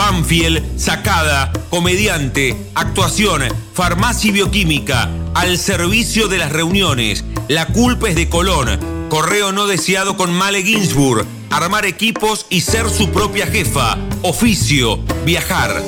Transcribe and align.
Banfield, 0.00 0.78
Sacada, 0.78 1.52
comediante, 1.68 2.56
actuación, 2.74 3.42
farmacia 3.74 4.30
y 4.30 4.32
bioquímica, 4.32 5.10
al 5.34 5.58
servicio 5.58 6.26
de 6.26 6.38
las 6.38 6.50
reuniones. 6.50 7.22
La 7.48 7.66
culpa 7.66 8.08
es 8.08 8.16
de 8.16 8.30
Colón. 8.30 8.80
Correo 9.10 9.52
no 9.52 9.66
deseado 9.66 10.16
con 10.16 10.32
Male 10.32 10.62
Ginsburg. 10.62 11.26
Armar 11.50 11.84
equipos 11.84 12.46
y 12.48 12.62
ser 12.62 12.88
su 12.88 13.10
propia 13.10 13.46
jefa. 13.46 13.98
Oficio, 14.22 15.00
viajar. 15.26 15.82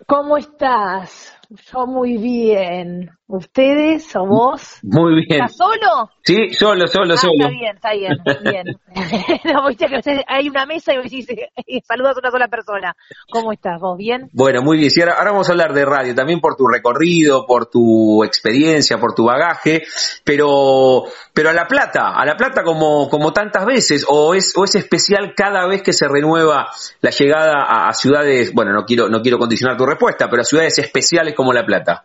¿Cómo 0.07 0.37
estás? 0.37 1.35
Yo 1.73 1.87
muy 1.87 2.19
bien. 2.19 3.16
¿Ustedes 3.29 4.15
o 4.15 4.25
vos? 4.25 4.79
Muy 4.85 5.15
bien. 5.27 5.43
¿Estás 5.43 5.57
solo? 5.57 6.11
Sí, 6.23 6.51
solo, 6.53 6.87
solo, 6.87 7.15
Ah, 7.15 7.17
solo. 7.17 7.33
Está 7.35 7.49
bien, 7.49 7.75
está 7.75 7.93
bien, 7.93 8.13
bien. 8.45 8.67
no, 9.53 9.67
viste 9.69 9.87
que 9.89 9.97
ustedes- 9.97 10.25
hay 10.29 10.49
una 10.49 10.65
mesa 10.65 10.95
y 10.95 10.99
vos 10.99 11.05
decís, 11.05 11.27
y 11.67 11.81
saludas 11.81 12.17
a 12.17 12.21
una 12.21 12.31
sola 12.31 12.47
persona. 12.47 12.95
¿Cómo 13.31 13.53
estás 13.53 13.81
vos? 13.81 13.99
¿Bien? 13.99 14.29
Bueno, 14.33 14.63
muy 14.63 14.79
bien. 14.79 14.91
Sí, 14.93 15.01
ahora, 15.01 15.15
ahora 15.19 15.33
vamos 15.33 15.49
a 15.49 15.53
hablar 15.53 15.73
de 15.75 15.85
radio, 15.85 16.15
también 16.15 16.39
por 16.41 16.55
tu 16.57 16.69
recorrido, 16.69 17.47
por 17.47 17.67
tu 17.67 18.23
experiencia, 18.23 18.99
por 18.99 19.13
tu 19.15 19.25
bagaje, 19.25 19.83
pero, 20.25 21.03
pero 21.35 21.51
a 21.51 21.53
La 21.53 21.67
Plata, 21.67 22.11
a 22.17 22.25
La 22.25 22.37
Plata 22.37 22.63
como, 22.63 23.09
como 23.09 23.33
tantas 23.33 23.67
veces, 23.67 24.07
o 24.09 24.35
es, 24.35 24.53
o 24.57 24.63
es 24.65 24.77
especial 24.77 25.35
cada 25.37 25.67
vez 25.67 25.83
que 25.83 25.93
se 25.93 26.07
renueva 26.07 26.69
la 27.01 27.11
llegada 27.11 27.55
a, 27.67 27.89
a 27.89 27.93
ciudades, 27.93 28.53
bueno, 28.55 28.73
no 28.73 28.85
quiero, 28.85 29.09
no 29.09 29.21
quiero 29.21 29.39
condicionar 29.39 29.77
tu 29.77 29.85
respuesta, 29.85 30.29
pero 30.31 30.43
a 30.43 30.45
ciudades 30.45 30.79
especiales 30.79 31.35
como 31.35 31.53
La 31.53 31.67
Plata. 31.67 32.05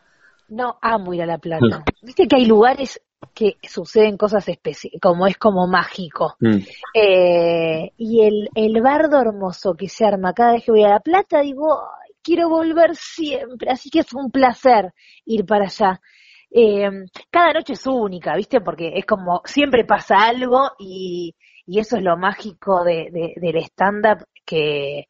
No, 0.51 0.77
amo 0.81 1.13
ir 1.13 1.21
a 1.21 1.25
La 1.25 1.37
Plata. 1.37 1.83
Viste 2.01 2.27
que 2.27 2.35
hay 2.35 2.45
lugares 2.45 3.01
que 3.33 3.55
suceden 3.63 4.17
cosas 4.17 4.47
especiales, 4.49 4.99
como 5.01 5.25
es 5.25 5.37
como 5.37 5.65
mágico. 5.67 6.35
Mm. 6.41 6.57
Eh, 6.93 7.91
y 7.97 8.21
el, 8.21 8.49
el 8.53 8.81
bardo 8.81 9.19
hermoso 9.21 9.73
que 9.75 9.87
se 9.87 10.05
arma 10.05 10.33
cada 10.33 10.53
vez 10.53 10.65
que 10.65 10.71
voy 10.71 10.83
a 10.83 10.89
La 10.89 10.99
Plata, 10.99 11.39
digo, 11.41 11.73
"Ay, 11.81 12.11
quiero 12.21 12.49
volver 12.49 12.95
siempre, 12.95 13.71
así 13.71 13.89
que 13.89 13.99
es 13.99 14.13
un 14.13 14.29
placer 14.29 14.93
ir 15.25 15.45
para 15.45 15.65
allá. 15.65 16.01
Eh, 16.49 16.89
cada 17.29 17.53
noche 17.53 17.73
es 17.73 17.87
única, 17.87 18.35
¿viste? 18.35 18.59
Porque 18.59 18.91
es 18.95 19.05
como, 19.05 19.41
siempre 19.45 19.85
pasa 19.85 20.27
algo 20.27 20.71
y, 20.79 21.33
y 21.65 21.79
eso 21.79 21.95
es 21.95 22.03
lo 22.03 22.17
mágico 22.17 22.83
de, 22.83 23.07
de- 23.11 23.33
del 23.37 23.55
stand-up 23.63 24.25
que, 24.45 25.05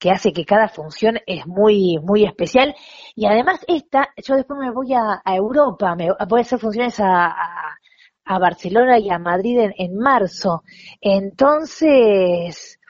que 0.00 0.10
hace 0.10 0.32
que 0.32 0.46
cada 0.46 0.68
función 0.68 1.20
es 1.26 1.46
muy, 1.46 1.98
muy 2.02 2.24
especial. 2.24 2.74
Y 3.14 3.26
además 3.26 3.60
esta, 3.68 4.08
yo 4.16 4.34
después 4.34 4.58
me 4.58 4.72
voy 4.72 4.94
a, 4.94 5.22
Europa, 5.26 5.94
me 5.94 6.08
voy 6.28 6.40
a 6.40 6.42
hacer 6.42 6.58
funciones 6.58 6.98
a, 6.98 7.34
a, 8.24 8.38
Barcelona 8.38 8.98
y 8.98 9.10
a 9.10 9.18
Madrid 9.18 9.58
en, 9.76 9.96
marzo. 9.96 10.62
Entonces, 11.02 12.80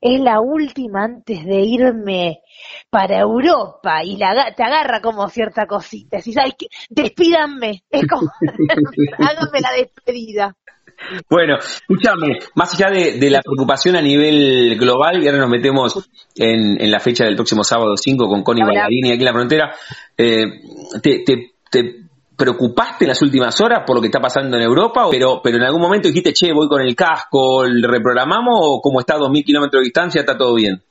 es 0.00 0.20
la 0.20 0.40
última 0.40 1.04
antes 1.04 1.44
de 1.44 1.60
irme 1.60 2.40
para 2.88 3.18
Europa 3.18 4.04
y 4.04 4.16
la, 4.16 4.54
te 4.54 4.62
agarra 4.62 5.00
como 5.00 5.28
cierta 5.28 5.66
cosita. 5.66 6.18
Decís, 6.18 6.36
ay, 6.38 6.52
que- 6.56 6.68
despídanme. 6.88 7.82
Es 7.90 8.06
como, 8.06 8.30
háganme 9.18 9.60
la 9.60 9.72
despedida. 9.72 10.56
Bueno, 11.28 11.56
escúchame, 11.58 12.38
más 12.54 12.74
allá 12.74 12.90
de, 12.90 13.18
de 13.18 13.30
la 13.30 13.42
preocupación 13.42 13.96
a 13.96 14.02
nivel 14.02 14.76
global, 14.78 15.22
y 15.22 15.26
ahora 15.26 15.40
nos 15.40 15.50
metemos 15.50 16.08
en, 16.36 16.80
en 16.80 16.90
la 16.90 17.00
fecha 17.00 17.24
del 17.24 17.36
próximo 17.36 17.64
sábado 17.64 17.96
5 17.96 18.28
con 18.28 18.42
Connie. 18.42 18.64
Ballarini 18.64 19.12
aquí 19.12 19.20
en 19.20 19.24
la 19.24 19.32
frontera, 19.32 19.74
eh, 20.16 20.46
¿te, 21.02 21.24
te, 21.24 21.52
te 21.70 22.10
preocupaste 22.36 23.04
en 23.04 23.08
las 23.08 23.22
últimas 23.22 23.60
horas 23.60 23.82
por 23.86 23.96
lo 23.96 24.00
que 24.00 24.08
está 24.08 24.20
pasando 24.20 24.56
en 24.56 24.62
Europa? 24.62 25.08
Pero, 25.10 25.40
pero 25.42 25.56
en 25.56 25.64
algún 25.64 25.82
momento 25.82 26.08
dijiste, 26.08 26.32
che, 26.32 26.52
voy 26.52 26.68
con 26.68 26.80
el 26.80 26.94
casco, 26.94 27.66
¿le 27.66 27.86
reprogramamos 27.86 28.54
o 28.60 28.80
como 28.80 29.00
está 29.00 29.14
a 29.14 29.18
2.000 29.18 29.44
kilómetros 29.44 29.80
de 29.80 29.84
distancia, 29.84 30.20
está 30.20 30.36
todo 30.36 30.54
bien? 30.54 30.82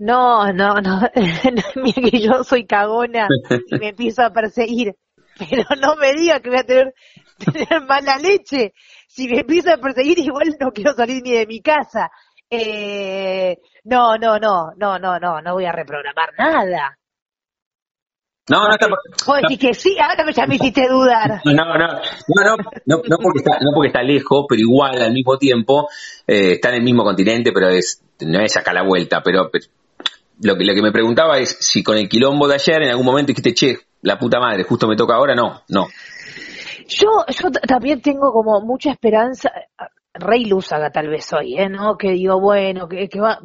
No, 0.00 0.50
no, 0.52 0.76
no. 0.76 1.02
Mira 1.76 2.10
que 2.10 2.20
yo 2.20 2.42
soy 2.42 2.64
cagona 2.64 3.28
y 3.66 3.78
me 3.78 3.88
empiezo 3.90 4.22
a 4.22 4.32
perseguir. 4.32 4.94
Pero 5.38 5.64
no 5.80 5.96
me 5.96 6.12
diga 6.14 6.40
que 6.40 6.48
voy 6.48 6.58
a 6.58 6.64
tener, 6.64 6.94
tener 7.52 7.84
mala 7.86 8.16
leche. 8.18 8.72
Si 9.08 9.28
me 9.28 9.40
empieza 9.40 9.74
a 9.74 9.78
perseguir, 9.78 10.18
igual 10.20 10.56
no 10.60 10.70
quiero 10.72 10.92
salir 10.94 11.22
ni 11.22 11.32
de 11.32 11.46
mi 11.46 11.60
casa. 11.60 12.10
Eh, 12.48 13.58
no, 13.84 14.16
no, 14.18 14.38
no, 14.38 14.72
no, 14.76 14.98
no, 14.98 15.18
no, 15.20 15.40
no 15.40 15.54
voy 15.54 15.64
a 15.64 15.72
reprogramar 15.72 16.30
nada. 16.38 16.96
No, 18.48 18.66
no 18.66 18.72
está... 18.72 18.88
Vos 18.88 19.38
decís 19.42 19.58
que 19.60 19.74
sí, 19.74 19.96
ahora 20.00 20.24
me- 20.24 20.32
ya 20.32 20.46
me 20.46 20.56
hiciste 20.56 20.88
dudar. 20.88 21.40
No, 21.44 21.52
no, 21.52 21.78
no, 21.78 21.86
no, 21.86 22.56
no, 22.86 22.96
no 23.08 23.16
porque 23.22 23.38
está, 23.38 23.58
no 23.60 23.70
porque 23.72 23.88
está 23.88 24.02
lejos, 24.02 24.46
pero 24.48 24.60
igual 24.60 25.00
al 25.00 25.12
mismo 25.12 25.38
tiempo 25.38 25.88
eh, 26.26 26.54
está 26.54 26.70
en 26.70 26.76
el 26.76 26.82
mismo 26.82 27.04
continente, 27.04 27.52
pero 27.52 27.68
es 27.68 28.02
no 28.20 28.40
es 28.40 28.56
acá 28.56 28.72
la 28.72 28.82
vuelta, 28.82 29.22
pero, 29.22 29.48
pero 29.52 29.66
lo 30.42 30.56
que 30.56 30.64
lo 30.64 30.74
que 30.74 30.82
me 30.82 30.90
preguntaba 30.92 31.38
es 31.38 31.56
si 31.60 31.82
con 31.84 31.96
el 31.96 32.08
quilombo 32.08 32.48
de 32.48 32.54
ayer 32.56 32.82
en 32.82 32.90
algún 32.90 33.06
momento 33.06 33.28
dijiste, 33.28 33.54
che, 33.54 33.78
la 34.02 34.18
puta 34.18 34.40
madre, 34.40 34.64
justo 34.64 34.88
me 34.88 34.96
toca 34.96 35.14
ahora, 35.14 35.34
no, 35.34 35.62
no. 35.68 35.86
Yo, 36.90 37.24
yo 37.28 37.50
también 37.50 38.00
tengo 38.02 38.32
como 38.32 38.60
mucha 38.60 38.90
esperanza, 38.90 39.50
Rey 40.12 40.44
Lúzaga 40.46 40.90
tal 40.90 41.08
vez 41.08 41.32
hoy, 41.32 41.56
¿eh? 41.56 41.68
¿no? 41.68 41.96
Que 41.96 42.10
digo, 42.12 42.40
bueno, 42.40 42.88
que, 42.88 43.08
que 43.08 43.20
va- 43.20 43.38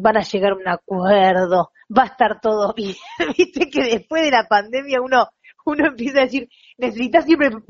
van 0.00 0.16
a 0.16 0.22
llegar 0.22 0.52
a 0.52 0.56
un 0.56 0.66
acuerdo, 0.68 1.72
va 1.96 2.04
a 2.04 2.06
estar 2.06 2.40
todo 2.40 2.72
bien. 2.76 2.94
Viste 3.36 3.68
que 3.70 3.82
después 3.84 4.22
de 4.22 4.30
la 4.30 4.46
pandemia 4.48 5.00
uno, 5.02 5.28
uno 5.66 5.86
empieza 5.88 6.20
a 6.20 6.24
decir, 6.24 6.48
necesitas 6.78 7.24
siempre 7.26 7.50
ver 7.50 7.60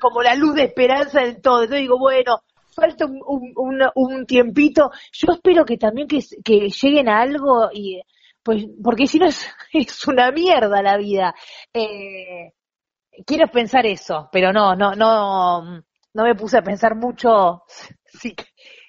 como 0.00 0.22
la 0.22 0.34
luz 0.34 0.54
de 0.56 0.64
esperanza 0.64 1.22
en 1.22 1.40
todo. 1.40 1.62
Entonces 1.62 1.82
digo, 1.82 1.98
bueno, 1.98 2.40
falta 2.74 3.06
un, 3.06 3.20
un, 3.24 3.52
un- 3.56 3.90
un 3.94 4.26
tiempito. 4.26 4.90
Yo 5.12 5.32
espero 5.32 5.64
que 5.64 5.78
también 5.78 6.08
que, 6.08 6.18
que 6.44 6.70
lleguen 6.70 7.08
a 7.08 7.20
algo 7.20 7.70
y, 7.72 8.00
pues, 8.42 8.66
porque 8.82 9.06
si 9.06 9.18
no 9.20 9.26
es, 9.26 9.46
es 9.72 10.06
una 10.08 10.32
mierda 10.32 10.82
la 10.82 10.96
vida. 10.96 11.34
Eh, 11.72 12.52
quiero 13.24 13.46
pensar 13.48 13.86
eso, 13.86 14.28
pero 14.32 14.52
no, 14.52 14.74
no, 14.74 14.94
no, 14.94 15.82
no 16.14 16.24
me 16.24 16.34
puse 16.34 16.58
a 16.58 16.62
pensar 16.62 16.94
mucho 16.96 17.62
sí, 18.06 18.34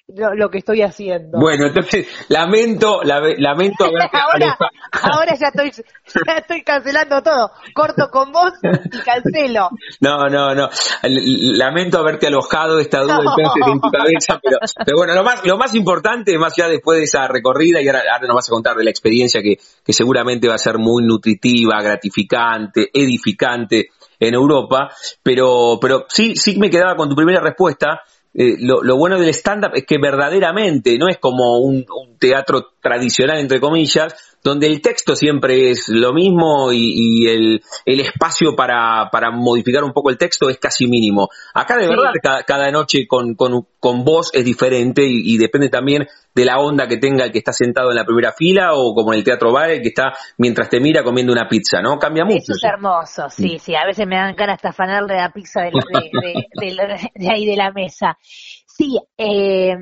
lo, 0.08 0.34
lo 0.34 0.48
que 0.48 0.58
estoy 0.58 0.80
haciendo. 0.80 1.38
Bueno, 1.38 1.66
entonces 1.66 2.06
lamento, 2.30 3.02
la- 3.02 3.20
lamento 3.36 3.84
ahora, 4.12 4.56
ahora 5.02 5.34
ya 5.34 5.48
estoy, 5.48 5.70
ya 6.26 6.32
estoy 6.38 6.62
cancelando 6.62 7.22
todo. 7.22 7.50
Corto 7.74 8.08
con 8.10 8.32
vos 8.32 8.52
y 8.62 8.98
cancelo. 9.00 9.68
No, 10.00 10.28
no, 10.30 10.54
no. 10.54 10.70
Lamento 11.02 11.98
haberte 11.98 12.26
alojado 12.28 12.78
esta 12.78 13.02
duda 13.02 13.18
No. 13.22 13.34
en 13.70 13.80
tu 13.82 13.90
cabeza, 13.90 14.40
pero, 14.42 14.56
pero 14.84 14.96
bueno, 14.96 15.14
lo 15.14 15.22
más, 15.24 15.44
lo 15.44 15.58
más 15.58 15.74
importante, 15.74 16.38
más 16.38 16.54
allá 16.58 16.68
después 16.70 16.98
de 16.98 17.04
esa 17.04 17.28
recorrida, 17.28 17.82
y 17.82 17.88
ahora, 17.88 18.02
ahora 18.10 18.26
nos 18.28 18.36
vas 18.36 18.48
a 18.48 18.52
contar 18.52 18.76
de 18.76 18.84
la 18.84 18.90
experiencia 18.90 19.42
que, 19.42 19.58
que 19.84 19.92
seguramente 19.92 20.48
va 20.48 20.54
a 20.54 20.58
ser 20.58 20.78
muy 20.78 21.04
nutritiva, 21.04 21.82
gratificante, 21.82 22.88
edificante 22.94 23.88
en 24.20 24.34
Europa, 24.34 24.90
pero, 25.22 25.78
pero 25.80 26.06
sí, 26.08 26.34
sí 26.36 26.58
me 26.58 26.70
quedaba 26.70 26.96
con 26.96 27.08
tu 27.08 27.14
primera 27.14 27.40
respuesta. 27.40 28.02
Eh, 28.34 28.56
lo, 28.60 28.82
lo 28.82 28.96
bueno 28.96 29.18
del 29.18 29.30
stand-up 29.30 29.72
es 29.74 29.86
que 29.86 29.98
verdaderamente 29.98 30.96
no 30.98 31.08
es 31.08 31.18
como 31.18 31.58
un, 31.58 31.86
un 31.88 32.18
teatro 32.18 32.72
tradicional, 32.80 33.38
entre 33.38 33.60
comillas, 33.60 34.27
donde 34.42 34.66
el 34.66 34.80
texto 34.80 35.16
siempre 35.16 35.70
es 35.70 35.88
lo 35.88 36.12
mismo 36.12 36.72
y, 36.72 37.26
el, 37.28 37.60
espacio 38.00 38.54
para, 38.54 39.08
para, 39.10 39.30
modificar 39.30 39.84
un 39.84 39.92
poco 39.92 40.10
el 40.10 40.18
texto 40.18 40.48
es 40.48 40.58
casi 40.58 40.86
mínimo. 40.86 41.28
Acá 41.54 41.76
de 41.76 41.88
verdad 41.88 42.12
cada, 42.46 42.70
noche 42.70 43.06
con, 43.06 43.34
con, 43.34 43.66
con, 43.80 44.04
vos 44.04 44.30
es 44.32 44.44
diferente 44.44 45.02
y, 45.04 45.36
depende 45.38 45.68
también 45.68 46.06
de 46.34 46.44
la 46.44 46.58
onda 46.58 46.86
que 46.86 46.98
tenga 46.98 47.24
el 47.24 47.32
que 47.32 47.38
está 47.38 47.52
sentado 47.52 47.90
en 47.90 47.96
la 47.96 48.04
primera 48.04 48.32
fila 48.32 48.74
o 48.74 48.94
como 48.94 49.12
en 49.12 49.18
el 49.18 49.24
teatro 49.24 49.52
bar 49.52 49.70
el 49.70 49.82
que 49.82 49.88
está 49.88 50.12
mientras 50.36 50.68
te 50.68 50.80
mira 50.80 51.02
comiendo 51.02 51.32
una 51.32 51.48
pizza, 51.48 51.80
¿no? 51.80 51.98
Cambia 51.98 52.24
mucho. 52.24 52.38
Eso 52.38 52.52
es 52.56 52.64
hermoso, 52.64 53.28
sí, 53.28 53.58
sí. 53.58 53.74
A 53.74 53.84
veces 53.86 54.06
me 54.06 54.16
dan 54.16 54.34
ganas 54.36 54.60
de 54.62 54.68
afanarle 54.68 55.16
la 55.16 55.30
pizza 55.30 55.62
de, 55.62 55.70
de, 57.14 57.30
ahí 57.30 57.46
de 57.46 57.56
la 57.56 57.72
mesa. 57.72 58.16
Sí, 58.22 58.96
eh, 59.16 59.74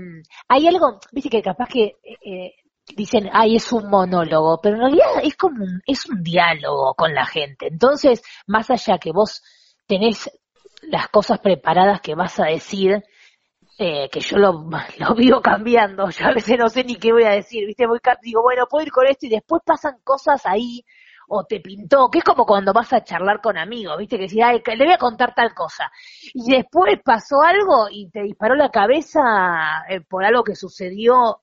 hay 0.48 0.66
algo, 0.66 0.98
viste 1.12 1.28
que 1.28 1.42
capaz 1.42 1.68
que 1.68 1.96
eh, 2.24 2.54
dicen, 2.94 3.28
ay, 3.32 3.56
es 3.56 3.72
un 3.72 3.88
monólogo, 3.88 4.60
pero 4.62 4.76
en 4.76 4.82
realidad 4.82 5.06
es 5.22 5.36
como 5.36 5.64
un, 5.64 5.82
es 5.86 6.06
un 6.06 6.22
diálogo 6.22 6.94
con 6.94 7.14
la 7.14 7.26
gente. 7.26 7.68
Entonces, 7.68 8.22
más 8.46 8.70
allá 8.70 8.98
que 8.98 9.12
vos 9.12 9.42
tenés 9.86 10.30
las 10.82 11.08
cosas 11.08 11.40
preparadas 11.40 12.00
que 12.00 12.14
vas 12.14 12.38
a 12.38 12.46
decir, 12.46 13.02
eh, 13.78 14.08
que 14.10 14.20
yo 14.20 14.38
lo, 14.38 14.68
lo 14.98 15.14
vivo 15.14 15.40
cambiando, 15.40 16.08
yo 16.10 16.26
a 16.26 16.32
veces 16.32 16.56
no 16.58 16.68
sé 16.68 16.84
ni 16.84 16.96
qué 16.96 17.12
voy 17.12 17.24
a 17.24 17.30
decir, 17.30 17.66
viste, 17.66 17.86
muy 17.86 17.98
digo, 18.22 18.42
bueno, 18.42 18.66
puedo 18.70 18.84
ir 18.84 18.92
con 18.92 19.06
esto 19.06 19.26
y 19.26 19.30
después 19.30 19.62
pasan 19.64 19.98
cosas 20.04 20.46
ahí 20.46 20.84
o 21.28 21.44
te 21.44 21.60
pintó, 21.60 22.08
que 22.08 22.18
es 22.18 22.24
como 22.24 22.46
cuando 22.46 22.72
vas 22.72 22.92
a 22.92 23.02
charlar 23.02 23.40
con 23.40 23.58
amigos, 23.58 23.98
viste, 23.98 24.16
que 24.16 24.22
decís, 24.24 24.42
ay, 24.44 24.62
le 24.64 24.84
voy 24.84 24.94
a 24.94 24.98
contar 24.98 25.34
tal 25.34 25.54
cosa. 25.54 25.90
Y 26.32 26.52
después 26.52 27.00
pasó 27.04 27.42
algo 27.42 27.88
y 27.90 28.08
te 28.10 28.22
disparó 28.22 28.54
la 28.54 28.70
cabeza 28.70 29.84
eh, 29.88 30.00
por 30.02 30.24
algo 30.24 30.44
que 30.44 30.54
sucedió 30.54 31.42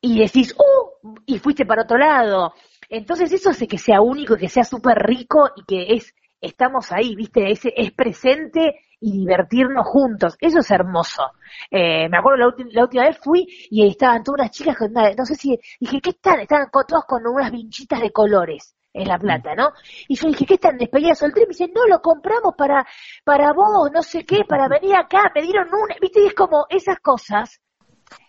y 0.00 0.20
decís, 0.20 0.54
¡uh! 0.56 1.14
Y 1.26 1.38
fuiste 1.38 1.66
para 1.66 1.82
otro 1.82 1.98
lado. 1.98 2.54
Entonces 2.88 3.32
eso 3.32 3.50
hace 3.50 3.66
que 3.66 3.78
sea 3.78 4.00
único 4.00 4.36
que 4.36 4.48
sea 4.48 4.64
súper 4.64 4.98
rico 4.98 5.50
y 5.56 5.64
que 5.64 5.94
es, 5.94 6.14
estamos 6.40 6.90
ahí, 6.92 7.14
viste, 7.14 7.50
es, 7.50 7.60
es 7.64 7.92
presente 7.92 8.80
y 9.00 9.20
divertirnos 9.20 9.86
juntos. 9.86 10.36
Eso 10.40 10.60
es 10.60 10.70
hermoso. 10.70 11.22
Eh, 11.70 12.08
me 12.08 12.18
acuerdo 12.18 12.38
la, 12.46 12.54
la, 12.72 12.82
última 12.82 13.04
vez 13.04 13.18
fui 13.18 13.46
y 13.70 13.86
estaban 13.86 14.22
todas 14.22 14.40
unas 14.40 14.50
chicas 14.50 14.76
con 14.76 14.92
no 14.92 15.24
sé 15.24 15.34
si, 15.34 15.58
dije, 15.78 16.00
¿qué 16.00 16.10
están? 16.10 16.40
Estaban 16.40 16.68
todas 16.70 17.04
con 17.04 17.26
unas 17.26 17.50
vinchitas 17.50 18.00
de 18.00 18.10
colores 18.10 18.74
en 18.92 19.08
La 19.08 19.18
Plata, 19.18 19.54
¿no? 19.54 19.72
Y 20.08 20.16
yo 20.16 20.28
dije, 20.28 20.46
¿qué 20.46 20.54
están? 20.54 20.78
Despedida 20.78 21.14
soltera. 21.14 21.44
Y 21.44 21.46
me 21.46 21.50
dice, 21.50 21.70
no, 21.74 21.86
lo 21.86 22.00
compramos 22.00 22.54
para, 22.56 22.86
para 23.24 23.52
vos, 23.52 23.90
no 23.92 24.02
sé 24.02 24.24
qué, 24.24 24.44
para 24.48 24.68
venir 24.68 24.96
acá. 24.96 25.30
Me 25.34 25.42
dieron 25.42 25.68
una, 25.68 25.94
viste, 26.00 26.22
y 26.22 26.26
es 26.26 26.34
como 26.34 26.66
esas 26.68 26.98
cosas. 27.00 27.60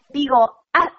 Digo, 0.10 0.66
ah, 0.74 0.92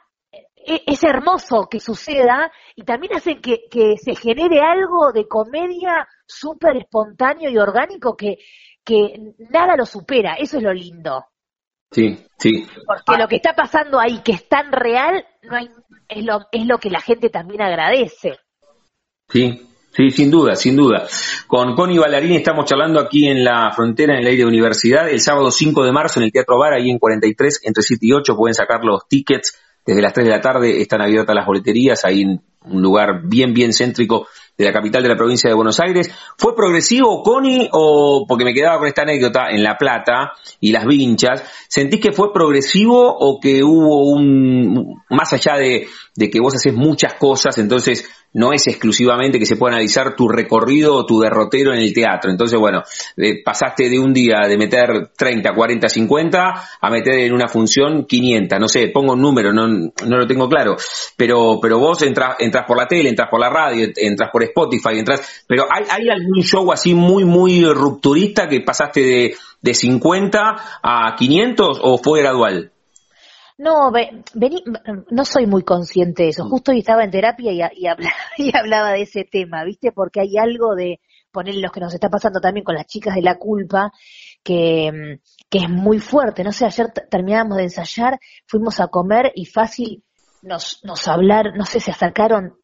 es 0.64 1.02
hermoso 1.02 1.68
que 1.70 1.80
suceda 1.80 2.52
y 2.76 2.84
también 2.84 3.14
hacen 3.14 3.40
que, 3.40 3.62
que 3.70 3.96
se 3.96 4.14
genere 4.14 4.60
algo 4.60 5.12
de 5.12 5.26
comedia 5.26 6.06
súper 6.26 6.76
espontáneo 6.76 7.50
y 7.50 7.58
orgánico 7.58 8.16
que, 8.16 8.38
que 8.84 9.34
nada 9.50 9.76
lo 9.76 9.86
supera, 9.86 10.34
eso 10.34 10.58
es 10.58 10.62
lo 10.62 10.72
lindo. 10.72 11.24
Sí, 11.90 12.24
sí. 12.38 12.66
Porque 12.86 13.20
lo 13.20 13.26
que 13.26 13.36
está 13.36 13.54
pasando 13.54 13.98
ahí, 13.98 14.20
que 14.22 14.32
es 14.32 14.48
tan 14.48 14.70
real, 14.70 15.24
no 15.42 15.56
hay, 15.56 15.68
es, 16.08 16.24
lo, 16.24 16.46
es 16.52 16.66
lo 16.66 16.78
que 16.78 16.90
la 16.90 17.00
gente 17.00 17.30
también 17.30 17.62
agradece. 17.62 18.38
Sí, 19.28 19.68
sí, 19.92 20.10
sin 20.10 20.30
duda, 20.30 20.54
sin 20.54 20.76
duda. 20.76 21.06
Con 21.48 21.74
Connie 21.74 21.98
Ballarini 21.98 22.36
estamos 22.36 22.66
charlando 22.66 23.00
aquí 23.00 23.26
en 23.26 23.42
la 23.42 23.72
frontera, 23.72 24.14
en 24.14 24.20
el 24.20 24.26
aire 24.26 24.42
de 24.42 24.48
universidad, 24.48 25.08
el 25.08 25.20
sábado 25.20 25.50
5 25.50 25.84
de 25.84 25.92
marzo 25.92 26.20
en 26.20 26.26
el 26.26 26.32
Teatro 26.32 26.58
Bar, 26.58 26.74
ahí 26.74 26.90
en 26.90 26.98
43, 26.98 27.62
entre 27.64 27.82
7 27.82 28.06
y 28.06 28.12
8, 28.12 28.36
pueden 28.36 28.54
sacar 28.54 28.84
los 28.84 29.08
tickets. 29.08 29.58
Desde 29.90 30.02
las 30.02 30.12
3 30.12 30.24
de 30.24 30.30
la 30.30 30.40
tarde 30.40 30.80
están 30.80 31.02
abiertas 31.02 31.34
las 31.34 31.44
boleterías, 31.44 32.04
en 32.04 32.40
un 32.64 32.80
lugar 32.80 33.22
bien, 33.24 33.52
bien 33.52 33.72
céntrico 33.72 34.28
de 34.60 34.66
la 34.66 34.72
capital 34.74 35.02
de 35.02 35.08
la 35.08 35.16
provincia 35.16 35.48
de 35.48 35.54
Buenos 35.54 35.80
Aires. 35.80 36.10
¿Fue 36.36 36.54
progresivo, 36.54 37.22
Connie, 37.22 37.70
o 37.72 38.26
porque 38.28 38.44
me 38.44 38.52
quedaba 38.52 38.78
con 38.78 38.88
esta 38.88 39.02
anécdota 39.02 39.48
en 39.50 39.62
La 39.62 39.78
Plata 39.78 40.32
y 40.60 40.70
las 40.70 40.84
vinchas? 40.84 41.42
¿Sentís 41.66 41.98
que 41.98 42.12
fue 42.12 42.30
progresivo 42.30 43.10
o 43.10 43.40
que 43.40 43.64
hubo 43.64 44.10
un, 44.10 45.02
más 45.08 45.32
allá 45.32 45.56
de, 45.56 45.88
de 46.14 46.30
que 46.30 46.40
vos 46.40 46.54
haces 46.54 46.74
muchas 46.74 47.14
cosas, 47.14 47.56
entonces 47.56 48.06
no 48.32 48.52
es 48.52 48.66
exclusivamente 48.66 49.38
que 49.38 49.46
se 49.46 49.56
pueda 49.56 49.74
analizar 49.74 50.14
tu 50.14 50.28
recorrido 50.28 50.94
o 50.94 51.06
tu 51.06 51.20
derrotero 51.20 51.72
en 51.72 51.80
el 51.80 51.92
teatro. 51.92 52.30
Entonces, 52.30 52.58
bueno, 52.58 52.82
eh, 53.16 53.42
pasaste 53.42 53.88
de 53.88 53.98
un 53.98 54.12
día 54.12 54.40
de 54.46 54.56
meter 54.56 55.10
30, 55.16 55.52
40, 55.52 55.88
50 55.88 56.68
a 56.80 56.90
meter 56.90 57.14
en 57.14 57.32
una 57.32 57.48
función 57.48 58.04
500. 58.04 58.60
No 58.60 58.68
sé, 58.68 58.88
pongo 58.88 59.14
un 59.14 59.20
número, 59.22 59.52
no, 59.52 59.66
no 59.66 60.16
lo 60.18 60.26
tengo 60.26 60.48
claro. 60.48 60.76
Pero, 61.16 61.58
pero 61.60 61.78
vos 61.78 62.02
entras, 62.02 62.36
entras 62.38 62.64
por 62.66 62.76
la 62.76 62.86
tele, 62.86 63.08
entras 63.08 63.28
por 63.28 63.40
la 63.40 63.50
radio, 63.50 63.88
entras 63.96 64.30
por 64.32 64.42
Spotify, 64.50 64.98
entras. 64.98 65.44
Pero 65.46 65.64
¿hay, 65.70 65.84
hay 65.90 66.08
algún 66.08 66.42
show 66.42 66.70
así 66.72 66.94
muy, 66.94 67.24
muy 67.24 67.64
rupturista 67.64 68.48
que 68.48 68.60
pasaste 68.60 69.00
de, 69.00 69.34
de 69.60 69.74
50 69.74 70.40
a 70.82 71.14
500 71.16 71.80
o 71.82 71.98
fue 71.98 72.20
gradual? 72.20 72.72
No, 73.60 73.92
vení, 73.92 74.64
no 75.10 75.24
soy 75.26 75.46
muy 75.46 75.62
consciente 75.64 76.22
de 76.22 76.28
eso. 76.30 76.48
Justo 76.48 76.72
hoy 76.72 76.78
estaba 76.78 77.04
en 77.04 77.10
terapia 77.10 77.52
y, 77.52 77.60
y, 78.38 78.56
hablaba, 78.56 78.92
de 78.92 79.02
ese 79.02 79.24
tema, 79.24 79.64
¿viste? 79.64 79.92
Porque 79.92 80.20
hay 80.20 80.38
algo 80.38 80.74
de 80.74 81.00
poner 81.30 81.56
los 81.56 81.70
que 81.70 81.80
nos 81.80 81.92
está 81.92 82.08
pasando 82.08 82.40
también 82.40 82.64
con 82.64 82.74
las 82.74 82.86
chicas 82.86 83.14
de 83.14 83.20
la 83.20 83.36
culpa, 83.36 83.92
que, 84.42 85.20
que 85.50 85.58
es 85.58 85.68
muy 85.68 85.98
fuerte. 85.98 86.42
No 86.42 86.52
sé, 86.52 86.64
ayer 86.64 86.86
terminamos 87.10 87.58
de 87.58 87.64
ensayar, 87.64 88.18
fuimos 88.46 88.80
a 88.80 88.88
comer 88.88 89.30
y 89.34 89.44
fácil 89.44 90.04
nos, 90.40 90.80
nos 90.82 91.06
hablar, 91.06 91.54
no 91.54 91.66
sé, 91.66 91.80
se 91.80 91.90
acercaron 91.90 92.58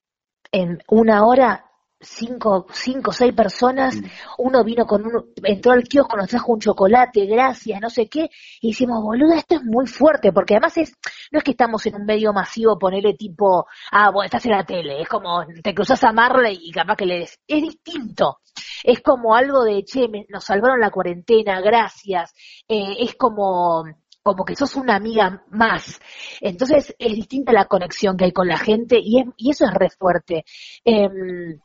en 0.50 0.78
una 0.88 1.26
hora 1.26 1.66
cinco, 2.06 2.66
cinco, 2.72 3.12
seis 3.12 3.34
personas, 3.34 3.96
mm. 3.96 4.04
uno 4.38 4.64
vino 4.64 4.86
con 4.86 5.04
uno, 5.04 5.24
entró 5.42 5.72
al 5.72 5.84
kiosco, 5.84 6.16
nos 6.16 6.28
trajo 6.28 6.52
un 6.52 6.60
chocolate, 6.60 7.26
gracias, 7.26 7.80
no 7.80 7.90
sé 7.90 8.08
qué, 8.08 8.30
y 8.60 8.68
decimos, 8.68 9.02
boluda, 9.02 9.36
esto 9.36 9.56
es 9.56 9.62
muy 9.64 9.86
fuerte, 9.86 10.32
porque 10.32 10.54
además 10.54 10.76
es, 10.78 10.96
no 11.32 11.38
es 11.38 11.44
que 11.44 11.50
estamos 11.52 11.84
en 11.86 11.96
un 11.96 12.04
medio 12.04 12.32
masivo, 12.32 12.78
ponerle 12.78 13.14
tipo, 13.14 13.66
ah, 13.90 14.10
bueno, 14.10 14.26
estás 14.26 14.44
en 14.46 14.52
la 14.52 14.64
tele, 14.64 15.02
es 15.02 15.08
como, 15.08 15.44
te 15.62 15.74
cruzas 15.74 16.02
a 16.04 16.12
Marley 16.12 16.58
y 16.62 16.72
capaz 16.72 16.96
que 16.96 17.06
le 17.06 17.18
des, 17.20 17.38
es 17.46 17.62
distinto, 17.62 18.38
es 18.84 19.00
como 19.00 19.34
algo 19.34 19.64
de, 19.64 19.84
che, 19.84 20.08
nos 20.28 20.44
salvaron 20.44 20.80
la 20.80 20.90
cuarentena, 20.90 21.60
gracias, 21.60 22.32
eh, 22.68 22.96
es 23.00 23.14
como, 23.16 23.84
como 24.26 24.44
que 24.44 24.56
sos 24.56 24.74
una 24.74 24.96
amiga 24.96 25.44
más. 25.50 26.00
Entonces 26.40 26.92
es 26.98 27.14
distinta 27.14 27.52
la 27.52 27.66
conexión 27.66 28.16
que 28.16 28.24
hay 28.24 28.32
con 28.32 28.48
la 28.48 28.58
gente 28.58 28.98
y, 29.00 29.20
es, 29.20 29.26
y 29.36 29.50
eso 29.50 29.66
es 29.66 29.72
re 29.72 29.88
fuerte. 29.88 30.44
Em, 30.84 31.60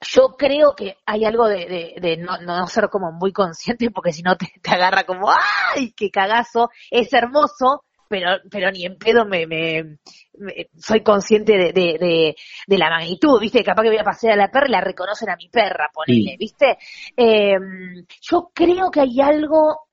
yo 0.00 0.36
creo 0.36 0.74
que 0.76 0.96
hay 1.06 1.24
algo 1.24 1.48
de, 1.48 1.94
de, 2.00 2.16
no, 2.16 2.38
no, 2.38 2.66
ser 2.66 2.88
como 2.90 3.12
muy 3.12 3.32
consciente 3.32 3.90
porque 3.90 4.12
si 4.12 4.22
no 4.22 4.36
te, 4.36 4.46
agarra 4.70 5.04
como 5.04 5.30
¡ay, 5.30 5.92
qué 5.92 6.10
cagazo! 6.10 6.70
Es 6.90 7.12
hermoso, 7.12 7.84
pero, 8.08 8.38
pero 8.50 8.70
ni 8.70 8.84
en 8.84 8.98
pedo 8.98 9.24
me, 9.24 9.46
me, 9.46 9.98
soy 10.76 11.02
consciente 11.02 11.52
de, 11.52 11.72
de, 11.72 12.36
de, 12.66 12.78
la 12.78 12.90
magnitud, 12.90 13.40
¿viste? 13.40 13.64
Capaz 13.64 13.82
que 13.82 13.88
voy 13.88 13.98
a 13.98 14.04
pasear 14.04 14.34
a 14.34 14.36
la 14.36 14.50
perra 14.50 14.68
y 14.68 14.72
la 14.72 14.80
reconocen 14.80 15.30
a 15.30 15.36
mi 15.36 15.48
perra, 15.48 15.90
ponele, 15.92 16.36
¿viste? 16.38 16.78
Eh, 17.16 17.56
yo 18.20 18.50
creo 18.54 18.90
que 18.90 19.00
hay 19.00 19.20
algo 19.20 19.85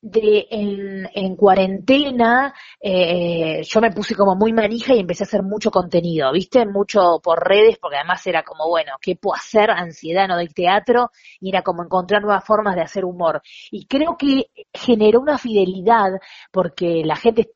de 0.00 0.46
en, 0.50 1.08
en 1.12 1.36
cuarentena 1.36 2.54
eh, 2.80 3.62
yo 3.64 3.80
me 3.80 3.90
puse 3.90 4.14
como 4.14 4.36
muy 4.36 4.52
manija 4.52 4.94
y 4.94 5.00
empecé 5.00 5.24
a 5.24 5.26
hacer 5.26 5.42
mucho 5.42 5.70
contenido, 5.70 6.32
¿viste? 6.32 6.64
Mucho 6.66 7.20
por 7.22 7.46
redes, 7.46 7.78
porque 7.78 7.96
además 7.96 8.26
era 8.26 8.42
como, 8.44 8.68
bueno, 8.68 8.92
¿qué 9.00 9.16
puedo 9.16 9.34
hacer? 9.36 9.70
Ansiedad, 9.70 10.28
no 10.28 10.36
del 10.36 10.54
teatro, 10.54 11.10
y 11.40 11.48
era 11.50 11.62
como 11.62 11.82
encontrar 11.82 12.22
nuevas 12.22 12.44
formas 12.44 12.76
de 12.76 12.82
hacer 12.82 13.04
humor. 13.04 13.42
Y 13.70 13.86
creo 13.86 14.16
que 14.16 14.50
generó 14.72 15.20
una 15.20 15.38
fidelidad, 15.38 16.12
porque 16.52 17.02
la 17.04 17.16
gente 17.16 17.52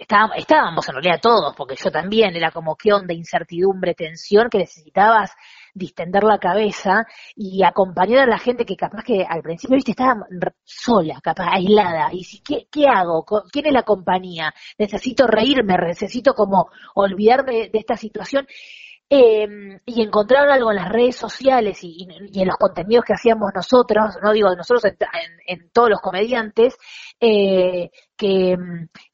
Estábamos, 0.00 0.36
estábamos 0.38 0.88
en 0.88 0.94
realidad 0.94 1.20
todos, 1.20 1.54
porque 1.54 1.76
yo 1.76 1.90
también, 1.90 2.34
era 2.34 2.50
como 2.50 2.74
qué 2.74 2.90
onda, 2.90 3.12
incertidumbre, 3.12 3.94
tensión, 3.94 4.48
que 4.48 4.56
necesitabas 4.56 5.30
distender 5.74 6.24
la 6.24 6.38
cabeza 6.38 7.04
y 7.36 7.62
acompañar 7.62 8.20
a 8.20 8.26
la 8.26 8.38
gente 8.38 8.64
que 8.64 8.76
capaz 8.76 9.04
que 9.04 9.26
al 9.28 9.42
principio, 9.42 9.76
viste, 9.76 9.90
estaba 9.90 10.26
sola, 10.64 11.20
capaz, 11.22 11.48
aislada. 11.52 12.08
Y 12.14 12.24
si, 12.24 12.40
¿qué, 12.40 12.66
qué 12.72 12.86
hago? 12.88 13.26
¿Quién 13.52 13.66
es 13.66 13.74
la 13.74 13.82
compañía? 13.82 14.54
Necesito 14.78 15.26
reírme, 15.26 15.76
necesito 15.76 16.32
como 16.32 16.70
olvidarme 16.94 17.68
de 17.68 17.78
esta 17.78 17.98
situación. 17.98 18.46
Eh, 19.12 19.80
y 19.86 20.02
encontrar 20.02 20.48
algo 20.48 20.70
en 20.70 20.76
las 20.76 20.88
redes 20.88 21.16
sociales 21.16 21.80
y, 21.82 22.06
en 22.32 22.46
los 22.46 22.56
contenidos 22.56 23.04
que 23.04 23.14
hacíamos 23.14 23.50
nosotros, 23.52 24.14
no 24.22 24.32
digo 24.32 24.54
nosotros 24.54 24.84
en, 25.46 25.70
todos 25.72 25.90
los 25.90 26.00
comediantes, 26.00 26.76
eh, 27.18 27.90
que, 28.16 28.56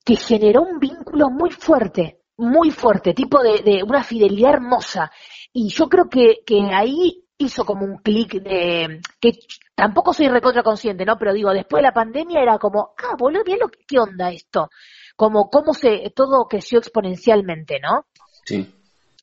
que 0.05 0.17
generó 0.17 0.65
un 0.65 0.79
vínculo 0.79 1.31
muy 1.31 1.51
fuerte, 1.51 2.21
muy 2.37 2.71
fuerte, 2.73 3.15
tipo 3.15 3.43
de, 3.43 3.83
una 3.83 4.05
fidelidad 4.05 4.53
hermosa. 4.53 5.11
Y 5.51 5.71
yo 5.71 5.89
creo 5.89 6.11
que, 6.11 6.41
que 6.45 6.61
ahí 6.75 7.25
hizo 7.39 7.65
como 7.65 7.87
un 7.87 7.97
clic 7.97 8.35
de 8.35 9.01
que 9.19 9.39
tampoco 9.75 10.13
soy 10.13 10.29
recontra 10.29 10.63
consciente, 10.63 11.07
¿no? 11.07 11.17
Pero 11.17 11.33
digo, 11.33 11.51
después 11.55 11.81
de 11.81 11.89
la 11.89 11.95
pandemia 11.95 12.43
era 12.43 12.59
como, 12.59 12.95
ah, 12.99 13.17
boludo, 13.19 13.45
bien 13.45 13.61
lo 13.61 13.69
que, 13.69 13.79
qué 13.89 13.99
onda 13.99 14.31
esto. 14.31 14.69
Como 15.17 15.49
cómo 15.49 15.73
se 15.73 16.13
todo 16.15 16.47
creció 16.49 16.81
exponencialmente, 16.81 17.81
¿no? 17.81 18.05
Sí. 18.45 18.76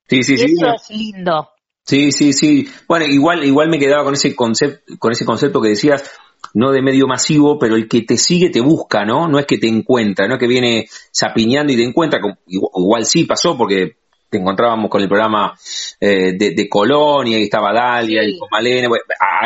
Sí, 0.08 0.24
sí, 0.24 0.38
sí. 0.38 0.56
Eso 0.58 0.74
es 0.76 0.90
lindo. 0.90 1.50
Sí, 1.86 2.12
sí, 2.12 2.34
sí. 2.34 2.68
Bueno, 2.88 3.06
igual, 3.06 3.44
igual 3.44 3.70
me 3.70 3.80
quedaba 3.80 4.04
con 4.04 4.14
ese 4.14 4.36
concepto, 4.36 4.98
con 5.00 5.12
ese 5.12 5.26
concepto 5.26 5.62
que 5.62 5.70
decías, 5.70 6.10
no 6.54 6.72
de 6.72 6.82
medio 6.82 7.08
masivo, 7.08 7.60
pero 7.60 7.76
el 7.76 7.88
que 7.88 8.02
te 8.02 8.18
sigue 8.18 8.50
te 8.50 8.62
busca, 8.62 9.06
¿no? 9.06 9.28
No 9.28 9.40
es 9.40 9.46
que 9.46 9.58
te 9.58 9.68
encuentra, 9.68 10.28
no 10.28 10.36
es 10.36 10.40
que 10.40 10.48
viene 10.48 10.88
zapiñando 11.18 11.74
y 11.74 11.78
te 11.78 11.84
encuentra, 11.84 12.20
igual, 12.48 13.06
sí 13.06 13.26
pasó 13.26 13.58
porque 13.58 13.98
te 14.30 14.40
encontrábamos 14.40 14.90
con 14.90 15.02
el 15.02 15.08
programa 15.08 15.54
eh, 16.00 16.34
de, 16.36 16.52
de, 16.56 16.68
Colonia, 16.68 17.38
y 17.38 17.44
estaba 17.44 17.72
Dalia, 17.72 18.24
y 18.24 18.40
Malene, 18.50 18.88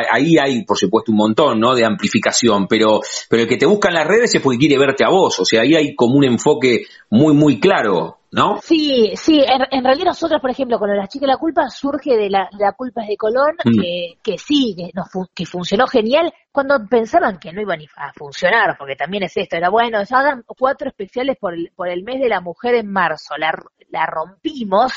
ahí 0.10 0.38
hay 0.38 0.64
por 0.64 0.78
supuesto 0.78 1.12
un 1.12 1.18
montón, 1.18 1.60
¿no? 1.60 1.76
De 1.76 1.84
amplificación, 1.84 2.68
pero, 2.68 3.02
pero 3.30 3.44
el 3.44 3.50
que 3.50 3.58
te 3.58 3.66
busca 3.66 3.90
en 3.90 3.96
las 3.96 4.08
redes 4.08 4.34
es 4.34 4.42
porque 4.42 4.60
quiere 4.60 4.78
verte 4.78 5.04
a 5.04 5.10
vos, 5.10 5.40
o 5.40 5.46
sea, 5.46 5.62
ahí 5.62 5.76
hay 5.76 5.96
como 5.96 6.16
un 6.16 6.24
enfoque 6.24 6.86
muy, 7.10 7.34
muy 7.34 7.60
claro 7.60 8.17
¿no? 8.32 8.60
Sí, 8.62 9.14
sí, 9.16 9.42
en, 9.46 9.84
realidad 9.84 10.08
nosotros, 10.08 10.42
por 10.42 10.50
ejemplo, 10.50 10.80
con 10.80 10.96
las 10.96 11.10
chicas 11.10 11.28
la 11.28 11.38
culpa 11.38 11.70
surge 11.70 12.16
de 12.16 12.30
la, 12.30 12.50
la 12.58 12.74
culpa 12.74 13.04
de 13.04 13.18
Colón, 13.18 13.56
mm. 13.64 13.80
que, 13.80 14.18
que, 14.22 14.38
sí, 14.38 14.76
que, 14.76 14.92
que 15.34 15.46
funcionó 15.46 15.88
genial, 15.88 16.34
cuando 16.52 16.86
pensaban 16.90 17.40
que 17.40 17.54
no 17.54 17.62
iban 17.62 17.80
a 17.96 18.12
funcionar, 18.14 18.78
porque 18.78 18.96
también 18.96 19.24
es 19.24 19.38
esto, 19.38 19.56
era 19.56 19.70
bueno, 19.70 20.00
hagan 20.00 20.44
cuatro 20.46 20.90
especiales 20.90 21.38
por 21.40 21.54
el, 21.54 21.72
por 21.76 21.88
el 21.88 22.04
mes 22.04 22.20
de 22.20 22.30
la 22.30 22.42
mujer 22.42 22.76
en 22.76 22.92
marzo, 22.92 23.38
la, 23.38 23.54
la 23.90 24.06
rompimos, 24.06 24.94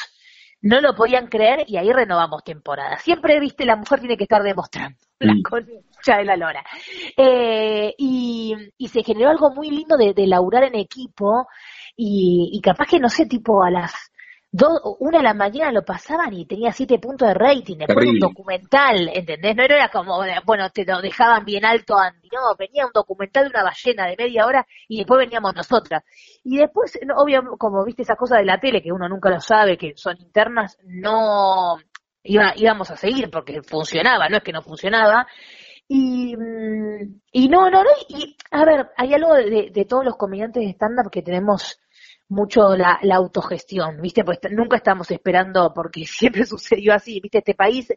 no 0.63 0.81
lo 0.81 0.95
podían 0.95 1.29
creer 1.29 1.65
y 1.67 1.77
ahí 1.77 1.93
renovamos 1.93 2.45
temporada. 2.45 2.99
Siempre, 2.99 3.41
viste, 3.41 3.65
la 3.65 3.77
mujer 3.77 4.01
tiene 4.01 4.17
que 4.17 4.25
estar 4.25 4.43
demostrando 4.43 4.99
la 5.21 5.35
mm. 5.35 5.43
concha 5.43 6.19
de 6.19 6.25
la 6.25 6.37
lora. 6.37 6.65
Eh, 7.17 7.95
y, 7.97 8.55
y, 8.77 8.89
se 8.89 9.03
generó 9.03 9.31
algo 9.31 9.51
muy 9.51 9.71
lindo 9.71 9.97
de, 9.97 10.13
de 10.13 10.27
laburar 10.27 10.65
en 10.65 10.75
equipo, 10.75 11.47
y, 12.03 12.61
capaz 12.63 12.87
que, 12.87 12.99
no 12.99 13.11
sé, 13.11 13.27
tipo 13.27 13.63
a 13.63 13.71
las 13.71 13.93
dos, 14.51 14.81
una 15.01 15.19
de 15.19 15.25
la 15.25 15.35
mañana 15.35 15.71
lo 15.71 15.85
pasaban 15.85 16.33
y 16.33 16.47
tenía 16.47 16.73
siete 16.73 16.99
puntos 16.99 17.29
de 17.29 17.35
rating, 17.35 17.77
después 17.77 18.07
un 18.07 18.19
documental, 18.19 19.11
¿entendés? 19.13 19.55
No 19.55 19.63
era 19.63 19.89
como, 19.91 20.19
bueno, 20.47 20.71
te 20.71 20.87
lo 20.87 21.03
dejaban 21.03 21.45
bien 21.45 21.65
alto 21.65 21.99
Andy, 21.99 22.29
no, 22.33 22.57
venía 22.59 22.87
un 22.87 22.93
documental 22.95 23.45
de 23.45 23.51
una 23.51 23.65
ballena 23.65 24.07
de 24.07 24.17
media 24.17 24.47
hora 24.47 24.67
y 24.89 24.99
después 24.99 25.19
veníamos 25.19 25.55
nosotras. 25.55 26.03
Y 26.43 26.57
después, 26.57 26.99
obvio, 27.17 27.43
como 27.59 27.85
viste 27.85 28.03
esas 28.03 28.17
cosas 28.17 28.39
de 28.39 28.47
la 28.47 28.59
tele 28.59 28.83
que 28.83 28.93
uno 28.93 29.07
nunca 29.07 29.29
lo 29.29 29.41
sabe, 29.41 29.77
que 29.77 29.93
son 29.95 30.17
internas, 30.21 30.79
no 30.85 31.77
iba, 32.23 32.55
íbamos 32.57 32.91
a 32.91 32.97
seguir 32.97 33.31
porque 33.31 33.63
funcionaba, 33.63 34.29
no 34.31 34.39
es 34.39 34.43
que 34.43 34.53
no 34.53 34.63
funcionaba. 34.63 35.27
Y, 35.87 36.37
mm, 36.37 37.21
y 37.33 37.49
no, 37.49 37.69
no, 37.69 37.83
no, 37.83 37.91
y 38.09 38.37
a 38.53 38.65
ver, 38.65 38.91
hay 38.97 39.13
algo 39.13 39.35
de, 39.35 39.71
de 39.71 39.85
todos 39.85 40.05
los 40.05 40.17
comediantes 40.17 40.63
de 40.63 40.71
stand-up 40.71 41.11
que 41.11 41.21
tenemos 41.21 41.81
mucho 42.31 42.77
la, 42.77 42.99
la, 43.03 43.17
autogestión, 43.17 44.01
¿viste? 44.01 44.25
Pues 44.25 44.39
nunca 44.51 44.77
estamos 44.77 45.11
esperando, 45.11 45.73
porque 45.75 46.05
siempre 46.07 46.47
sucedió 46.47 46.95
así, 46.95 47.21
¿viste? 47.21 47.39
Este 47.39 47.55
país, 47.55 47.93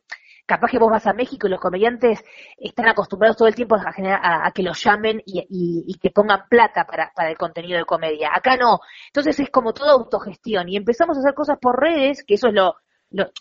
capaz 0.46 0.72
que 0.72 0.80
vos 0.80 0.92
vas 0.92 1.08
a 1.08 1.14
México 1.14 1.48
y 1.48 1.52
los 1.52 1.60
comediantes 1.60 2.24
están 2.58 2.88
acostumbrados 2.88 3.38
todo 3.38 3.48
el 3.48 3.56
tiempo 3.56 3.76
a, 3.76 4.48
a, 4.48 4.52
que 4.52 4.64
los 4.64 4.84
llamen 4.84 5.22
y, 5.26 5.46
y, 5.88 5.98
que 6.00 6.10
pongan 6.10 6.48
plata 6.50 6.86
para, 6.86 7.12
para 7.16 7.30
el 7.30 7.38
contenido 7.38 7.78
de 7.78 7.86
comedia. 7.86 8.32
Acá 8.34 8.58
no. 8.58 8.80
Entonces 9.08 9.40
es 9.40 9.50
como 9.50 9.74
toda 9.74 9.94
autogestión 9.94 10.68
y 10.68 10.78
empezamos 10.78 11.16
a 11.18 11.20
hacer 11.22 11.34
cosas 11.34 11.58
por 11.62 11.80
redes, 11.80 12.24
que 12.24 12.34
eso 12.34 12.48
es 12.48 12.54
lo, 12.56 12.76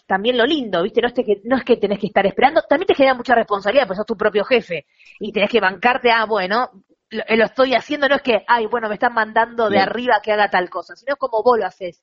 también 0.07 0.37
lo 0.37 0.45
lindo, 0.45 0.83
¿viste? 0.83 1.01
No 1.01 1.09
es, 1.09 1.15
que, 1.15 1.41
no 1.45 1.57
es 1.57 1.65
que 1.65 1.77
tenés 1.79 1.99
que 1.99 2.09
estar 2.09 2.27
esperando, 2.27 2.63
también 2.69 2.87
te 2.87 2.95
genera 2.95 3.15
mucha 3.15 3.35
responsabilidad, 3.35 3.87
pues 3.87 3.97
sos 3.97 4.07
tu 4.07 4.17
propio 4.17 4.45
jefe 4.45 4.87
y 5.19 5.33
tenés 5.33 5.51
que 5.51 5.61
bancarte, 5.61 6.11
ah, 6.11 6.27
bueno, 6.27 6.71
lo, 7.13 7.37
lo 7.37 7.45
estoy 7.45 7.75
haciendo, 7.75 8.09
no 8.09 8.17
es 8.17 8.23
que, 8.23 8.45
ay, 8.47 8.67
bueno, 8.67 8.89
me 8.89 8.95
están 8.95 9.15
mandando 9.15 9.69
de 9.69 9.79
arriba 9.79 10.21
que 10.23 10.33
haga 10.33 10.51
tal 10.51 10.69
cosa, 10.71 10.97
sino 10.97 11.17
como 11.17 11.43
vos 11.43 11.59
lo 11.59 11.67
haces. 11.67 12.03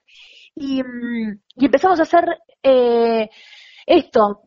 Y, 0.55 0.81
mm, 0.83 1.41
y 1.57 1.65
empezamos 1.65 1.99
a 1.99 2.03
hacer 2.03 2.25
eh, 2.63 3.29
esto, 3.85 4.43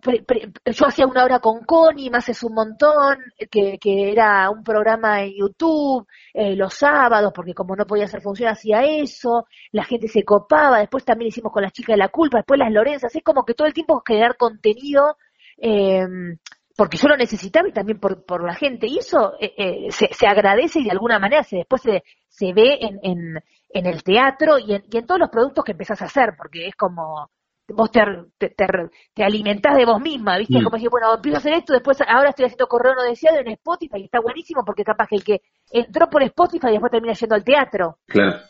yo 0.67 0.87
hacía 0.87 1.07
una 1.07 1.25
hora 1.25 1.41
con 1.41 1.65
Connie, 1.65 2.11
más 2.11 2.29
es 2.29 2.45
un 2.45 2.55
montón, 2.55 3.19
que, 3.51 3.77
que 3.81 4.13
era 4.13 4.49
un 4.51 4.63
programa 4.63 5.23
en 5.25 5.35
YouTube 5.37 6.07
eh, 6.33 6.55
los 6.55 6.75
sábados, 6.75 7.33
porque 7.35 7.53
como 7.53 7.75
no 7.75 7.85
podía 7.85 8.05
hacer 8.05 8.21
función 8.21 8.51
hacía 8.51 8.83
eso, 8.85 9.47
la 9.73 9.83
gente 9.83 10.07
se 10.07 10.23
copaba, 10.23 10.79
después 10.79 11.05
también 11.05 11.31
hicimos 11.31 11.53
con 11.53 11.65
las 11.65 11.73
chicas 11.73 11.95
de 11.95 11.99
la 11.99 12.09
culpa, 12.09 12.39
después 12.39 12.61
las 12.61 12.71
Lorenzas, 12.71 13.17
es 13.17 13.23
como 13.25 13.45
que 13.45 13.55
todo 13.55 13.67
el 13.67 13.75
tiempo 13.75 14.03
generar 14.07 14.37
contenido, 14.37 15.17
eh, 15.59 16.07
porque 16.77 16.97
yo 16.97 17.09
lo 17.09 17.17
necesitaba 17.17 17.69
y 17.69 17.73
también 17.73 17.99
por, 17.99 18.25
por 18.25 18.45
la 18.45 18.55
gente, 18.55 18.87
y 18.87 18.99
eso 18.99 19.35
eh, 19.41 19.55
eh 19.57 19.87
se, 19.91 20.09
se, 20.13 20.27
agradece 20.27 20.81
y 20.81 20.85
de 20.85 20.91
alguna 20.91 21.19
manera 21.19 21.43
se, 21.43 21.57
después 21.57 21.83
se, 21.83 22.03
se 22.29 22.53
ve 22.53 22.79
en, 22.81 22.99
en, 23.03 23.45
en 23.71 23.87
el 23.87 24.03
teatro 24.03 24.59
y 24.59 24.75
en, 24.75 24.85
y 24.91 24.97
en 24.97 25.07
todos 25.07 25.21
los 25.21 25.31
productos 25.31 25.65
que 25.65 25.73
empezás 25.73 26.01
a 26.03 26.07
hacer, 26.07 26.35
porque 26.37 26.67
es 26.67 26.75
como 26.75 27.31
vos 27.69 27.91
te, 27.91 28.01
te, 28.39 28.55
te, 29.15 29.25
alimentás 29.25 29.77
de 29.77 29.85
vos 29.85 30.01
misma, 30.01 30.39
¿viste? 30.39 30.59
Mm. 30.59 30.65
Como 30.65 30.77
decir, 30.77 30.91
bueno, 30.91 31.15
empiezo 31.15 31.37
a 31.37 31.41
hacer 31.41 31.55
esto, 31.55 31.73
después 31.73 31.99
ahora 32.07 32.31
estoy 32.31 32.47
haciendo 32.47 32.67
correo 32.67 32.95
no 32.95 33.03
deseado 33.03 33.39
en 33.39 33.49
Spotify 33.49 33.99
y 34.01 34.05
está 34.05 34.21
buenísimo 34.21 34.65
porque 34.65 34.85
capaz 34.85 35.09
que 35.09 35.17
el 35.17 35.25
que 35.25 35.41
entró 35.71 36.09
por 36.09 36.23
Spotify 36.23 36.69
y 36.69 36.73
después 36.73 36.93
termina 36.93 37.15
yendo 37.15 37.35
al 37.35 37.45
teatro. 37.45 37.99
Claro. 38.07 38.41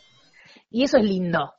Y 0.69 0.83
eso 0.83 0.97
es 0.97 1.03
lindo. 1.03 1.53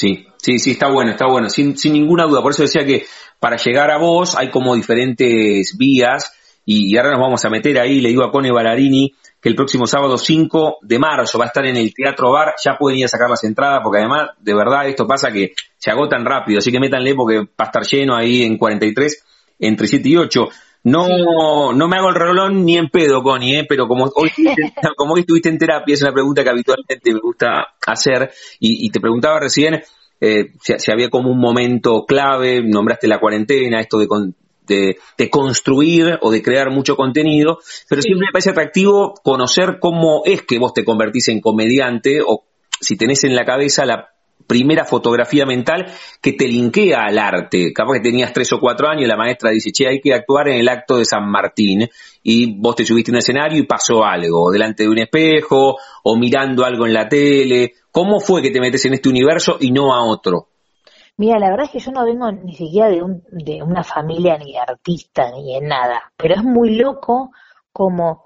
Sí, 0.00 0.26
sí, 0.38 0.58
sí, 0.58 0.70
está 0.70 0.88
bueno, 0.88 1.10
está 1.10 1.26
bueno, 1.26 1.50
sin, 1.50 1.76
sin 1.76 1.92
ninguna 1.92 2.24
duda. 2.24 2.40
Por 2.40 2.52
eso 2.52 2.62
decía 2.62 2.86
que 2.86 3.04
para 3.38 3.58
llegar 3.58 3.90
a 3.90 3.98
vos 3.98 4.34
hay 4.34 4.48
como 4.48 4.74
diferentes 4.74 5.76
vías 5.76 6.32
y, 6.64 6.96
ahora 6.96 7.10
nos 7.10 7.20
vamos 7.20 7.44
a 7.44 7.50
meter 7.50 7.78
ahí, 7.78 8.00
le 8.00 8.08
digo 8.08 8.24
a 8.24 8.32
Cone 8.32 8.50
Ballarini 8.50 9.14
que 9.42 9.50
el 9.50 9.54
próximo 9.54 9.86
sábado 9.86 10.16
5 10.16 10.78
de 10.80 10.98
marzo 10.98 11.38
va 11.38 11.44
a 11.44 11.48
estar 11.48 11.66
en 11.66 11.76
el 11.76 11.92
Teatro 11.92 12.32
Bar, 12.32 12.54
ya 12.64 12.78
pueden 12.78 13.00
ir 13.00 13.04
a 13.04 13.08
sacar 13.08 13.28
las 13.28 13.44
entradas 13.44 13.80
porque 13.84 13.98
además, 13.98 14.30
de 14.38 14.54
verdad, 14.54 14.88
esto 14.88 15.06
pasa 15.06 15.30
que 15.30 15.52
se 15.76 15.90
agotan 15.90 16.24
rápido, 16.24 16.60
así 16.60 16.72
que 16.72 16.80
métanle 16.80 17.14
porque 17.14 17.40
va 17.40 17.46
a 17.58 17.64
estar 17.64 17.82
lleno 17.82 18.16
ahí 18.16 18.42
en 18.42 18.56
43, 18.56 19.22
entre 19.58 19.86
7 19.86 20.08
y 20.08 20.16
8. 20.16 20.48
No, 20.82 21.72
no 21.74 21.88
me 21.88 21.96
hago 21.96 22.08
el 22.08 22.14
rolón 22.14 22.64
ni 22.64 22.78
en 22.78 22.88
pedo, 22.88 23.22
Connie, 23.22 23.58
¿eh? 23.58 23.66
pero 23.68 23.86
como 23.86 24.10
hoy, 24.14 24.30
como 24.96 25.14
hoy 25.14 25.20
estuviste 25.20 25.50
en 25.50 25.58
terapia, 25.58 25.94
es 25.94 26.02
una 26.02 26.12
pregunta 26.12 26.42
que 26.42 26.50
habitualmente 26.50 27.12
me 27.12 27.20
gusta 27.20 27.74
hacer, 27.86 28.30
y, 28.58 28.90
te 28.90 29.00
preguntaba 29.00 29.40
recién 29.40 29.82
eh, 30.20 30.52
si, 30.62 30.90
había 30.90 31.10
como 31.10 31.30
un 31.30 31.38
momento 31.38 32.04
clave, 32.06 32.62
nombraste 32.62 33.08
la 33.08 33.20
cuarentena, 33.20 33.80
esto 33.80 33.98
de, 33.98 34.08
de, 34.66 34.96
de, 35.18 35.30
construir 35.30 36.18
o 36.22 36.30
de 36.30 36.42
crear 36.42 36.70
mucho 36.70 36.96
contenido, 36.96 37.58
pero 37.88 38.00
siempre 38.00 38.26
me 38.28 38.32
parece 38.32 38.50
atractivo 38.50 39.14
conocer 39.22 39.78
cómo 39.80 40.22
es 40.24 40.42
que 40.42 40.58
vos 40.58 40.72
te 40.72 40.84
convertís 40.84 41.28
en 41.28 41.42
comediante 41.42 42.20
o 42.26 42.44
si 42.80 42.96
tenés 42.96 43.24
en 43.24 43.34
la 43.34 43.44
cabeza 43.44 43.84
la 43.84 44.08
primera 44.46 44.84
fotografía 44.84 45.46
mental 45.46 45.86
que 46.20 46.32
te 46.32 46.48
linkea 46.48 47.04
al 47.06 47.18
arte. 47.18 47.72
Capaz 47.72 47.94
que 47.94 48.00
tenías 48.00 48.32
tres 48.32 48.52
o 48.52 48.60
cuatro 48.60 48.88
años 48.88 49.04
y 49.04 49.08
la 49.08 49.16
maestra 49.16 49.50
dice, 49.50 49.70
che, 49.72 49.88
hay 49.88 50.00
que 50.00 50.14
actuar 50.14 50.48
en 50.48 50.56
el 50.56 50.68
acto 50.68 50.96
de 50.96 51.04
San 51.04 51.30
Martín 51.30 51.88
y 52.22 52.58
vos 52.58 52.76
te 52.76 52.84
subiste 52.84 53.10
en 53.10 53.16
un 53.16 53.18
escenario 53.18 53.58
y 53.58 53.66
pasó 53.66 54.04
algo, 54.04 54.50
delante 54.50 54.82
de 54.82 54.88
un 54.88 54.98
espejo 54.98 55.76
o 56.04 56.16
mirando 56.16 56.64
algo 56.64 56.86
en 56.86 56.94
la 56.94 57.08
tele. 57.08 57.72
¿Cómo 57.90 58.20
fue 58.20 58.42
que 58.42 58.50
te 58.50 58.60
metes 58.60 58.84
en 58.86 58.94
este 58.94 59.08
universo 59.08 59.56
y 59.60 59.70
no 59.70 59.94
a 59.94 60.04
otro? 60.04 60.48
Mira, 61.16 61.38
la 61.38 61.50
verdad 61.50 61.66
es 61.66 61.72
que 61.72 61.80
yo 61.80 61.92
no 61.92 62.04
vengo 62.04 62.32
ni 62.32 62.54
siquiera 62.54 62.88
de, 62.88 63.02
un, 63.02 63.22
de 63.30 63.62
una 63.62 63.82
familia 63.82 64.38
ni 64.38 64.52
de 64.52 64.58
artista 64.58 65.30
ni 65.30 65.54
de 65.54 65.60
nada, 65.60 66.12
pero 66.16 66.34
es 66.34 66.42
muy 66.42 66.76
loco 66.76 67.30
como 67.72 68.24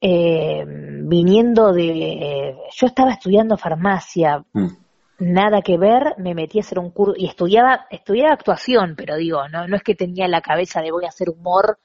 eh, 0.00 0.62
viniendo 0.66 1.72
de... 1.72 2.54
Yo 2.74 2.86
estaba 2.86 3.12
estudiando 3.12 3.56
farmacia, 3.56 4.44
mm 4.52 4.85
nada 5.18 5.62
que 5.62 5.78
ver, 5.78 6.14
me 6.18 6.34
metí 6.34 6.58
a 6.58 6.62
hacer 6.62 6.78
un 6.78 6.90
curso 6.90 7.14
y 7.16 7.26
estudiaba, 7.26 7.86
estudiaba 7.90 8.32
actuación, 8.32 8.94
pero 8.96 9.16
digo, 9.16 9.48
no, 9.48 9.66
no 9.66 9.76
es 9.76 9.82
que 9.82 9.94
tenía 9.94 10.24
en 10.24 10.30
la 10.30 10.40
cabeza 10.40 10.80
de 10.80 10.90
voy 10.90 11.04
a 11.04 11.08
hacer 11.08 11.28
humor, 11.30 11.78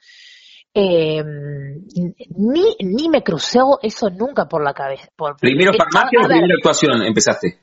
eh, 0.74 1.24
ni, 1.24 2.76
ni 2.80 3.10
me 3.10 3.24
crucó 3.24 3.80
eso 3.82 4.10
nunca 4.10 4.48
por 4.48 4.64
la 4.64 4.74
cabeza. 4.74 5.10
Por, 5.16 5.38
¿Primero 5.38 5.72
farmacia 5.74 6.20
o 6.24 6.28
primero 6.28 6.56
actuación 6.58 7.04
empezaste? 7.04 7.61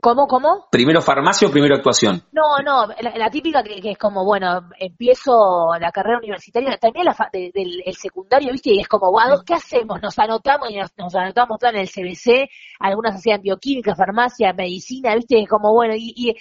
¿Cómo, 0.00 0.26
cómo? 0.26 0.66
¿Primero 0.70 1.02
farmacia 1.02 1.48
o 1.48 1.50
primero 1.50 1.74
actuación? 1.74 2.22
No, 2.32 2.58
no, 2.64 2.86
la, 2.86 3.30
típica 3.30 3.62
que, 3.62 3.90
es 3.90 3.98
como, 3.98 4.24
bueno, 4.24 4.68
empiezo 4.78 5.72
la 5.78 5.92
carrera 5.92 6.18
universitaria, 6.18 6.76
también 6.78 7.04
la 7.04 7.16
del 7.32 7.82
el 7.84 7.94
secundario, 7.94 8.52
¿viste? 8.52 8.70
Y 8.72 8.80
es 8.80 8.88
como, 8.88 9.12
¿qué 9.44 9.54
hacemos? 9.54 10.00
Nos 10.00 10.18
anotamos 10.18 10.70
y 10.70 10.76
nos, 10.76 11.14
anotamos 11.14 11.58
todo 11.58 11.70
en 11.70 11.76
el 11.76 11.88
CBC, 11.88 12.48
algunas 12.78 13.16
hacían 13.16 13.42
bioquímica, 13.42 13.94
farmacia, 13.94 14.52
medicina, 14.52 15.14
¿viste? 15.14 15.46
Como, 15.46 15.72
bueno, 15.72 15.94
y, 15.96 16.34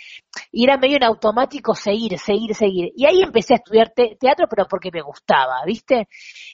y, 0.51 0.63
era 0.63 0.77
medio 0.77 0.97
en 0.97 1.03
automático 1.03 1.75
seguir, 1.75 2.17
seguir, 2.17 2.55
seguir. 2.55 2.91
Y 2.95 3.05
ahí 3.05 3.21
empecé 3.21 3.55
a 3.55 3.57
estudiar 3.57 3.91
teatro, 3.91 4.47
pero 4.49 4.67
porque 4.69 4.89
me 4.91 5.01
gustaba, 5.01 5.63
¿viste? 5.65 6.07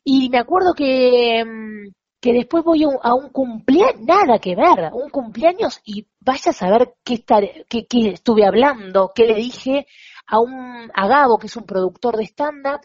Y 0.03 0.29
me 0.29 0.39
acuerdo 0.39 0.73
que... 0.73 1.43
Mm, 1.45 2.04
que 2.19 2.33
después 2.33 2.63
voy 2.63 2.83
a 2.83 3.13
un, 3.13 3.29
cumpleaños, 3.29 4.01
nada 4.01 4.39
que 4.39 4.55
ver, 4.55 4.91
un 4.93 5.09
cumpleaños 5.09 5.81
y 5.83 6.07
vaya 6.19 6.51
a 6.51 6.53
saber 6.53 6.95
qué, 7.03 7.23
qué, 7.69 7.85
qué, 7.85 8.09
estuve 8.09 8.45
hablando, 8.45 9.11
qué 9.13 9.25
le 9.25 9.35
dije 9.35 9.85
a 10.27 10.39
un 10.39 10.89
a 10.93 11.07
Gabo, 11.07 11.37
que 11.37 11.47
es 11.47 11.55
un 11.55 11.65
productor 11.65 12.17
de 12.17 12.23
stand-up, 12.25 12.81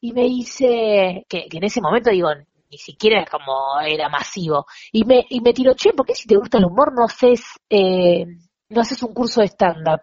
y 0.00 0.12
me 0.12 0.24
dice, 0.24 1.24
que, 1.28 1.46
en 1.50 1.64
ese 1.64 1.80
momento 1.80 2.10
digo, 2.10 2.28
ni 2.70 2.78
siquiera 2.78 3.22
era 3.22 3.30
como 3.30 3.80
era 3.86 4.08
masivo, 4.08 4.66
y 4.92 5.04
me, 5.04 5.24
y 5.30 5.40
me 5.40 5.54
tiró, 5.54 5.74
che, 5.74 5.92
¿por 5.94 6.04
qué 6.04 6.14
si 6.14 6.28
te 6.28 6.36
gusta 6.36 6.58
el 6.58 6.66
humor 6.66 6.92
no 6.94 7.04
haces, 7.04 7.42
eh, 7.70 8.26
no 8.68 8.80
haces 8.80 9.02
un 9.02 9.14
curso 9.14 9.40
de 9.40 9.48
stand-up. 9.48 10.00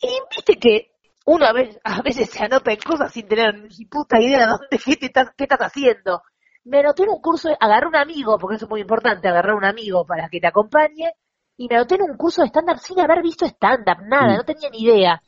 Y 0.00 0.08
viste 0.30 0.56
que 0.56 0.92
uno 1.26 1.46
a 1.46 1.52
veces, 1.52 1.78
a 1.84 2.02
veces 2.02 2.30
se 2.30 2.44
anota 2.44 2.72
en 2.72 2.78
cosas 2.78 3.12
sin 3.12 3.26
tener 3.26 3.54
ni 3.54 3.86
puta 3.86 4.20
idea 4.20 4.40
de 4.40 4.46
dónde, 4.46 4.78
qué, 4.84 4.96
te 4.96 5.06
estás, 5.06 5.28
qué 5.36 5.44
estás 5.44 5.60
haciendo. 5.60 6.22
Me 6.64 6.80
anoté 6.80 7.02
en 7.04 7.10
un 7.10 7.20
curso, 7.20 7.50
agarré 7.60 7.86
un 7.86 7.96
amigo, 7.96 8.38
porque 8.38 8.56
eso 8.56 8.66
es 8.66 8.70
muy 8.70 8.80
importante, 8.80 9.28
agarrar 9.28 9.54
un 9.54 9.64
amigo 9.64 10.04
para 10.06 10.28
que 10.28 10.40
te 10.40 10.46
acompañe, 10.46 11.12
y 11.56 11.68
me 11.68 11.76
anoté 11.76 11.96
en 11.96 12.02
un 12.02 12.16
curso 12.16 12.42
de 12.42 12.48
stand-up 12.48 12.78
sin 12.78 13.00
haber 13.00 13.22
visto 13.22 13.46
stand-up, 13.46 14.02
nada, 14.06 14.36
no 14.36 14.44
tenía 14.44 14.70
ni 14.70 14.82
idea. 14.82 15.22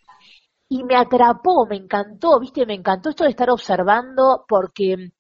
Y 0.69 0.83
me 0.83 0.97
atrapó, 0.97 1.67
me 1.67 1.77
encantó, 1.77 2.41
viste, 2.41 2.67
me 2.67 2.75
encantó 2.75 3.11
esto 3.11 3.25
de 3.25 3.31
estar 3.31 3.51
observando, 3.51 4.45
porque 4.49 5.13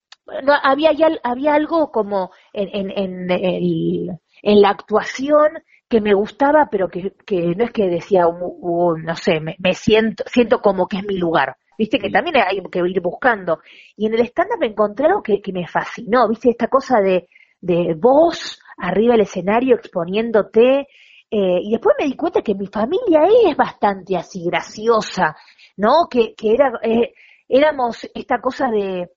no, 0.43 0.55
había, 0.63 0.91
había 1.23 1.55
algo 1.55 1.91
como 1.93 2.31
en, 2.53 2.91
en, 2.91 3.31
en, 3.31 4.21
en 4.43 4.61
la 4.61 4.71
actuación 4.71 5.63
que 5.89 6.01
me 6.01 6.15
gustaba, 6.15 6.69
pero 6.71 6.89
que, 6.89 7.13
que 7.25 7.55
no 7.55 7.65
es 7.65 7.71
que 7.71 7.89
decía, 7.89 8.25
no 8.27 9.17
sé, 9.17 9.41
me, 9.41 9.75
siento, 9.75 10.25
siento 10.27 10.61
como 10.61 10.87
que 10.89 10.99
es 10.99 11.05
mi 11.05 11.17
lugar. 11.17 11.57
Viste 11.78 11.99
que 11.99 12.11
también 12.11 12.37
hay 12.37 12.62
que 12.71 12.78
ir 12.80 13.00
buscando. 13.00 13.61
Y 13.97 14.06
en 14.06 14.14
el 14.14 14.21
stand-up 14.21 14.59
me 14.61 14.68
encontré 14.68 15.06
algo 15.06 15.23
que, 15.23 15.40
que 15.40 15.52
me 15.52 15.66
fascinó, 15.66 16.28
viste, 16.28 16.50
esta 16.50 16.68
cosa 16.68 17.00
de, 17.00 17.28
de 17.61 17.95
voz 17.99 18.61
arriba 18.78 19.12
del 19.12 19.23
escenario 19.23 19.76
exponiéndote. 19.76 20.88
Eh, 21.30 21.59
y 21.62 21.73
después 21.73 21.97
me 21.99 22.06
di 22.06 22.14
cuenta 22.14 22.42
que 22.42 22.54
mi 22.54 22.66
familia 22.66 23.23
es 23.49 23.56
bastante 23.56 24.16
así, 24.16 24.45
graciosa, 24.45 25.37
¿no? 25.76 26.06
Que, 26.09 26.35
que 26.35 26.54
era, 26.54 26.73
eh, 26.83 27.12
éramos 27.49 28.09
esta 28.14 28.40
cosa 28.40 28.68
de, 28.71 29.11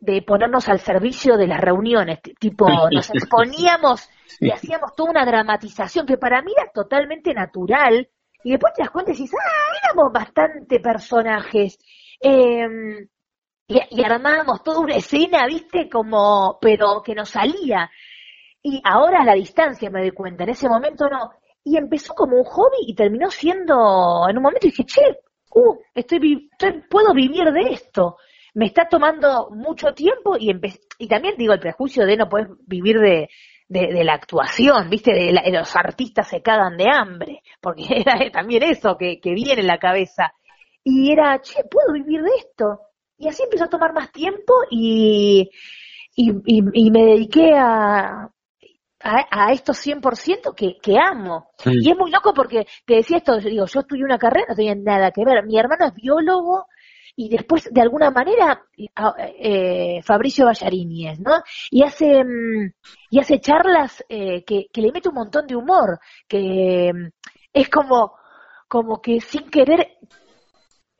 de 0.00 0.22
ponernos 0.22 0.68
al 0.68 0.80
servicio 0.80 1.36
de 1.36 1.46
las 1.46 1.60
reuniones, 1.60 2.20
tipo, 2.38 2.66
nos 2.90 3.10
exponíamos 3.10 4.08
y 4.38 4.50
hacíamos 4.50 4.94
toda 4.94 5.10
una 5.10 5.26
dramatización 5.26 6.06
que 6.06 6.16
para 6.16 6.42
mí 6.42 6.52
era 6.56 6.70
totalmente 6.72 7.34
natural, 7.34 8.08
y 8.42 8.52
después 8.52 8.72
te 8.74 8.82
das 8.82 8.90
cuenta 8.90 9.12
y 9.12 9.16
dices, 9.16 9.38
ah, 9.38 9.78
éramos 9.84 10.12
bastante 10.12 10.80
personajes, 10.80 11.78
em, 12.20 13.08
y, 13.68 14.02
armábamos 14.02 14.62
toda 14.62 14.80
una 14.80 14.96
escena, 14.96 15.46
viste, 15.46 15.88
como, 15.88 16.58
pero 16.60 17.02
que 17.02 17.14
nos 17.14 17.30
salía, 17.30 17.90
y 18.62 18.80
ahora 18.84 19.22
a 19.22 19.24
la 19.24 19.34
distancia 19.34 19.90
me 19.90 20.00
doy 20.00 20.10
cuenta, 20.10 20.44
en 20.44 20.50
ese 20.50 20.68
momento 20.68 21.08
no, 21.08 21.30
y 21.64 21.76
empezó 21.76 22.14
como 22.14 22.36
un 22.36 22.44
hobby 22.44 22.78
y 22.86 22.94
terminó 22.94 23.30
siendo, 23.30 24.28
en 24.28 24.36
un 24.36 24.42
momento 24.42 24.66
dije, 24.66 24.84
che, 24.84 25.02
uh, 25.54 25.76
estoy, 25.94 26.50
puedo 26.90 27.14
vivir 27.14 27.44
de 27.52 27.72
esto, 27.72 28.16
me 28.54 28.66
está 28.66 28.88
tomando 28.88 29.50
mucho 29.50 29.92
tiempo 29.94 30.36
y, 30.38 30.50
y 30.98 31.08
también 31.08 31.34
digo 31.36 31.52
el 31.52 31.60
prejuicio 31.60 32.04
de 32.04 32.16
no 32.16 32.28
poder 32.28 32.48
vivir 32.66 32.98
de, 32.98 33.28
de, 33.70 34.04
la 34.04 34.14
actuación, 34.14 34.90
¿viste? 34.90 35.12
De, 35.12 35.32
los 35.52 35.76
artistas 35.76 36.28
se 36.28 36.42
cagan 36.42 36.76
de 36.76 36.86
hambre, 36.92 37.42
porque 37.60 37.84
era 38.04 38.18
también 38.30 38.64
eso 38.64 38.96
que, 38.98 39.20
que 39.20 39.32
viene 39.32 39.60
en 39.60 39.68
la 39.68 39.78
cabeza. 39.78 40.34
Y 40.84 41.12
era, 41.12 41.40
che, 41.40 41.62
¿puedo 41.64 41.92
vivir 41.92 42.22
de 42.22 42.30
esto? 42.38 42.80
Y 43.18 43.28
así 43.28 43.42
empezó 43.42 43.64
a 43.64 43.68
tomar 43.68 43.92
más 43.92 44.10
tiempo 44.12 44.54
y, 44.70 45.50
y, 46.16 46.32
y, 46.44 46.90
me 46.90 47.04
dediqué 47.04 47.52
a, 47.54 48.30
a, 49.00 49.26
a 49.30 49.52
esto 49.52 49.72
100% 49.72 50.54
que, 50.54 50.78
que 50.80 50.98
amo. 50.98 51.50
Y 51.66 51.90
es 51.90 51.96
muy 51.96 52.10
loco 52.10 52.32
porque 52.34 52.66
te 52.86 52.96
decía 52.96 53.18
esto, 53.18 53.38
digo, 53.38 53.66
yo 53.66 53.80
estudié 53.80 54.04
una 54.04 54.18
carrera, 54.18 54.46
no 54.48 54.54
tenía 54.54 54.74
nada 54.74 55.10
que 55.10 55.24
ver. 55.24 55.44
Mi 55.44 55.58
hermano 55.58 55.86
es 55.86 55.94
biólogo 55.94 56.66
y 57.16 57.28
después 57.28 57.68
de 57.70 57.80
alguna 57.82 58.10
manera 58.10 58.62
eh, 59.38 60.00
Fabricio 60.02 60.46
Ballarini 60.46 61.08
es, 61.08 61.20
¿no? 61.20 61.42
Y 61.70 61.82
hace 61.82 62.24
mm, 62.24 62.72
y 63.10 63.18
hace 63.18 63.40
charlas 63.40 64.02
eh, 64.08 64.42
que, 64.44 64.68
que, 64.72 64.80
le 64.80 64.92
mete 64.92 65.10
un 65.10 65.16
montón 65.16 65.46
de 65.46 65.56
humor, 65.56 65.98
que 66.26 66.90
mm, 66.94 67.08
es 67.52 67.68
como 67.68 68.14
como 68.68 69.02
que 69.02 69.20
sin 69.20 69.50
querer 69.50 69.98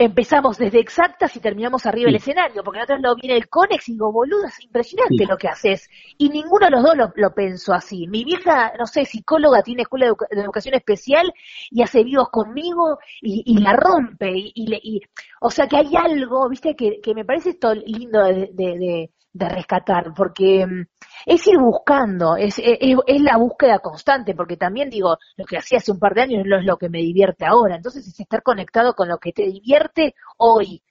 empezamos 0.00 0.56
desde 0.56 0.80
exactas 0.80 1.36
y 1.36 1.40
terminamos 1.40 1.84
arriba 1.84 2.06
del 2.06 2.16
escenario, 2.16 2.64
porque 2.64 2.78
nosotros 2.78 3.02
lo 3.02 3.14
viene 3.16 3.36
el 3.36 3.50
Conex 3.50 3.86
y 3.90 3.92
digo, 3.92 4.10
boludo, 4.10 4.46
es 4.46 4.58
impresionante 4.64 5.26
lo 5.28 5.36
que 5.36 5.48
haces. 5.48 5.90
Y 6.16 6.30
ninguno 6.30 6.64
de 6.66 6.70
los 6.70 6.82
dos 6.82 6.96
lo, 6.96 7.12
lo, 7.16 7.34
pensó 7.34 7.74
así. 7.74 8.06
Mi 8.08 8.24
vieja, 8.24 8.72
no 8.78 8.86
sé, 8.86 9.04
psicóloga, 9.04 9.62
tiene 9.62 9.82
escuela 9.82 10.06
de, 10.06 10.40
educación 10.40 10.74
especial 10.74 11.30
y 11.70 11.82
hace 11.82 12.02
vivos 12.02 12.30
conmigo 12.30 12.98
y, 13.20 13.42
y 13.44 13.58
la 13.58 13.74
rompe. 13.74 14.30
Y, 14.32 14.52
y, 14.54 15.02
o 15.38 15.50
sea 15.50 15.66
que 15.66 15.76
hay 15.76 15.94
algo, 15.94 16.48
viste, 16.48 16.74
que, 16.74 17.02
que 17.02 17.14
me 17.14 17.26
parece 17.26 17.50
esto 17.50 17.74
lindo 17.74 18.24
de, 18.24 18.48
de, 18.54 19.10
de 19.32 19.48
rescatar, 19.48 20.12
porque 20.14 20.66
mm, 20.66 20.86
es 21.26 21.46
ir 21.46 21.58
buscando, 21.58 22.36
es, 22.36 22.58
es, 22.58 23.22
la 23.22 23.36
búsqueda 23.36 23.78
constante, 23.78 24.34
porque 24.34 24.56
también 24.56 24.90
digo, 24.90 25.18
lo 25.36 25.44
que 25.44 25.58
hacía 25.58 25.78
hace 25.78 25.92
un 25.92 25.98
par 25.98 26.14
de 26.14 26.22
años 26.22 26.42
no 26.46 26.58
es 26.58 26.64
lo 26.64 26.76
que 26.76 26.88
me 26.88 26.98
divierte 26.98 27.46
ahora, 27.46 27.76
entonces 27.76 28.06
es 28.06 28.18
estar 28.18 28.42
conectado 28.42 28.94
con 28.94 29.08
lo 29.08 29.18
que 29.18 29.32
te 29.32 29.44
divierte 29.44 30.14
hoy. 30.38 30.82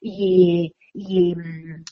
Y, 0.00 0.74
y, 0.92 1.34
mm, 1.34 1.84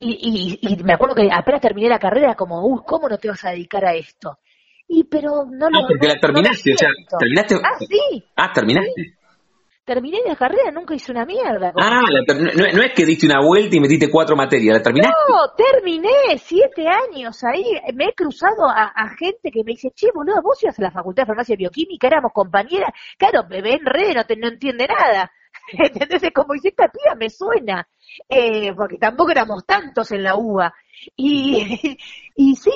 y, 0.00 0.58
y, 0.60 0.82
me 0.82 0.94
acuerdo 0.94 1.14
que 1.14 1.28
apenas 1.32 1.60
terminé 1.60 1.88
la 1.88 2.00
carrera, 2.00 2.34
como, 2.34 2.66
uy, 2.66 2.80
¿cómo 2.84 3.08
no 3.08 3.18
te 3.18 3.28
vas 3.28 3.44
a 3.44 3.50
dedicar 3.50 3.84
a 3.84 3.94
esto? 3.94 4.38
Y 4.88 5.04
pero 5.04 5.46
no 5.48 5.70
lo. 5.70 5.78
Ah, 5.78 5.86
porque 5.88 6.08
la 6.08 6.18
terminaste, 6.18 6.74
o 6.74 6.76
sea, 6.76 6.88
terminaste. 7.18 7.54
Ah, 7.54 7.78
sí. 7.78 8.24
Ah, 8.36 8.52
terminaste 8.52 9.21
terminé 9.84 10.18
la 10.26 10.36
carrera, 10.36 10.70
nunca 10.70 10.94
hice 10.94 11.12
una 11.12 11.24
mierda. 11.24 11.72
Ah, 11.76 12.00
no, 12.74 12.82
es 12.82 12.92
que 12.94 13.04
diste 13.04 13.26
una 13.26 13.44
vuelta 13.44 13.76
y 13.76 13.80
metiste 13.80 14.10
cuatro 14.10 14.36
materias, 14.36 14.76
¿la 14.76 14.82
terminaste? 14.82 15.14
No, 15.28 15.52
terminé, 15.56 16.38
siete 16.38 16.86
años 16.88 17.42
ahí. 17.44 17.64
Me 17.94 18.06
he 18.06 18.14
cruzado 18.14 18.68
a, 18.68 19.08
gente 19.18 19.50
que 19.50 19.64
me 19.64 19.72
dice, 19.72 19.90
che, 19.94 20.08
boludo, 20.14 20.40
vos 20.42 20.62
ibas 20.62 20.78
a 20.78 20.82
la 20.82 20.90
Facultad 20.90 21.22
de 21.22 21.26
Farmacia 21.26 21.56
Bioquímica, 21.56 22.06
éramos 22.06 22.32
compañeras. 22.32 22.90
Claro, 23.18 23.46
me 23.48 23.60
ven 23.60 23.80
re, 23.84 24.14
no, 24.14 24.24
te, 24.24 24.36
no 24.36 24.48
entiende 24.48 24.86
nada. 24.86 25.30
Entonces, 25.72 26.30
como 26.34 26.54
dice 26.54 26.68
esta 26.68 26.88
tía, 26.88 27.14
me 27.16 27.28
suena. 27.28 27.86
Eh, 28.28 28.72
porque 28.74 28.98
tampoco 28.98 29.30
éramos 29.30 29.64
tantos 29.66 30.10
en 30.12 30.22
la 30.22 30.36
UBA. 30.36 30.74
Y, 31.16 31.98
y 32.36 32.56
sí, 32.56 32.72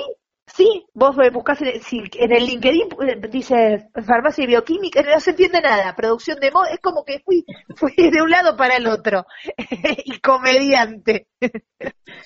Sí, 0.57 0.87
vos 0.95 1.15
buscás 1.31 1.61
en, 1.61 1.69
en 2.13 2.31
el 2.31 2.45
LinkedIn, 2.47 2.87
eh, 3.07 3.27
dice 3.29 3.89
farmacia 4.03 4.43
y 4.43 4.47
bioquímica, 4.47 5.03
no 5.03 5.19
se 5.19 5.29
entiende 5.29 5.61
nada, 5.61 5.95
producción 5.95 6.39
de 6.39 6.49
moda, 6.49 6.69
es 6.71 6.79
como 6.81 7.05
que 7.05 7.21
fui, 7.23 7.45
fui 7.75 7.93
de 7.95 8.23
un 8.23 8.31
lado 8.31 8.57
para 8.57 8.77
el 8.77 8.87
otro, 8.87 9.27
y 10.03 10.17
comediante. 10.17 11.27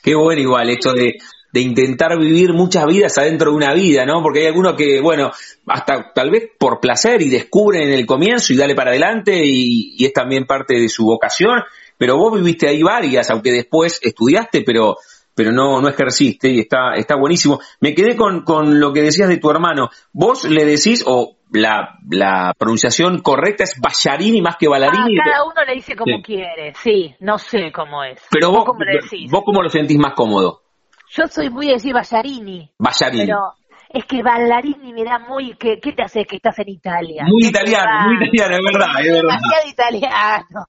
Qué 0.01 0.15
bueno 0.15 0.39
igual 0.39 0.69
esto 0.69 0.93
de, 0.93 1.15
de 1.51 1.59
intentar 1.59 2.17
vivir 2.17 2.53
muchas 2.53 2.85
vidas 2.85 3.17
adentro 3.17 3.51
de 3.51 3.57
una 3.57 3.73
vida, 3.73 4.05
¿no? 4.05 4.23
Porque 4.23 4.39
hay 4.39 4.47
algunos 4.47 4.77
que, 4.77 5.01
bueno, 5.01 5.31
hasta 5.67 6.13
tal 6.13 6.31
vez 6.31 6.51
por 6.57 6.79
placer 6.79 7.21
y 7.21 7.29
descubren 7.29 7.89
en 7.89 7.99
el 7.99 8.05
comienzo 8.05 8.53
y 8.53 8.55
dale 8.55 8.75
para 8.75 8.91
adelante 8.91 9.41
y, 9.43 9.95
y 9.97 10.05
es 10.05 10.13
también 10.13 10.45
parte 10.45 10.75
de 10.75 10.87
su 10.87 11.03
vocación, 11.03 11.63
pero 11.97 12.15
vos 12.15 12.33
viviste 12.33 12.69
ahí 12.69 12.81
varias, 12.81 13.29
aunque 13.29 13.51
después 13.51 13.99
estudiaste, 14.01 14.61
pero 14.61 14.95
pero 15.35 15.51
no, 15.51 15.81
no 15.81 15.89
ejerciste 15.89 16.49
y 16.49 16.59
está, 16.59 16.93
está 16.95 17.15
buenísimo. 17.15 17.59
Me 17.79 17.93
quedé 17.93 18.15
con, 18.15 18.43
con 18.43 18.79
lo 18.79 18.93
que 18.93 19.01
decías 19.01 19.29
de 19.29 19.37
tu 19.37 19.49
hermano. 19.49 19.89
Vos 20.11 20.43
le 20.45 20.65
decís, 20.65 21.03
o 21.07 21.37
la, 21.51 21.97
la 22.09 22.53
pronunciación 22.57 23.19
correcta 23.21 23.63
es 23.63 23.79
Ballarini 23.79 24.41
más 24.41 24.57
que 24.57 24.67
Ballarini. 24.67 25.17
Ah, 25.19 25.23
cada 25.25 25.43
uno 25.43 25.65
le 25.65 25.73
dice 25.73 25.95
como 25.95 26.21
quiere, 26.21 26.73
sí, 26.75 27.15
no 27.19 27.37
sé 27.37 27.71
cómo 27.71 28.03
es. 28.03 28.21
Pero 28.29 28.51
vos, 28.51 28.65
cómo, 28.65 28.83
le 28.83 28.99
decís? 29.01 29.29
vos 29.31 29.43
cómo 29.45 29.61
lo 29.61 29.69
sentís 29.69 29.97
más 29.97 30.13
cómodo. 30.15 30.61
Yo 31.09 31.27
soy 31.27 31.49
muy 31.49 31.67
de 31.67 31.73
decir 31.73 31.93
Ballarini. 31.93 32.71
Ballarini. 32.77 33.25
Pero 33.25 33.53
es 33.89 34.05
que 34.05 34.23
Ballarini 34.23 34.93
me 34.93 35.03
da 35.03 35.19
muy... 35.19 35.55
¿Qué, 35.55 35.79
qué 35.81 35.91
te 35.91 36.03
hace 36.03 36.23
que 36.23 36.37
estás 36.37 36.57
en 36.59 36.69
Italia? 36.69 37.25
Muy 37.27 37.49
italiano, 37.49 38.07
muy 38.07 38.27
italiano, 38.27 38.55
es 38.55 38.73
verdad, 38.73 39.01
es 39.01 39.11
verdad. 39.11 39.21
Demasiado 39.21 39.69
italiano. 39.69 40.65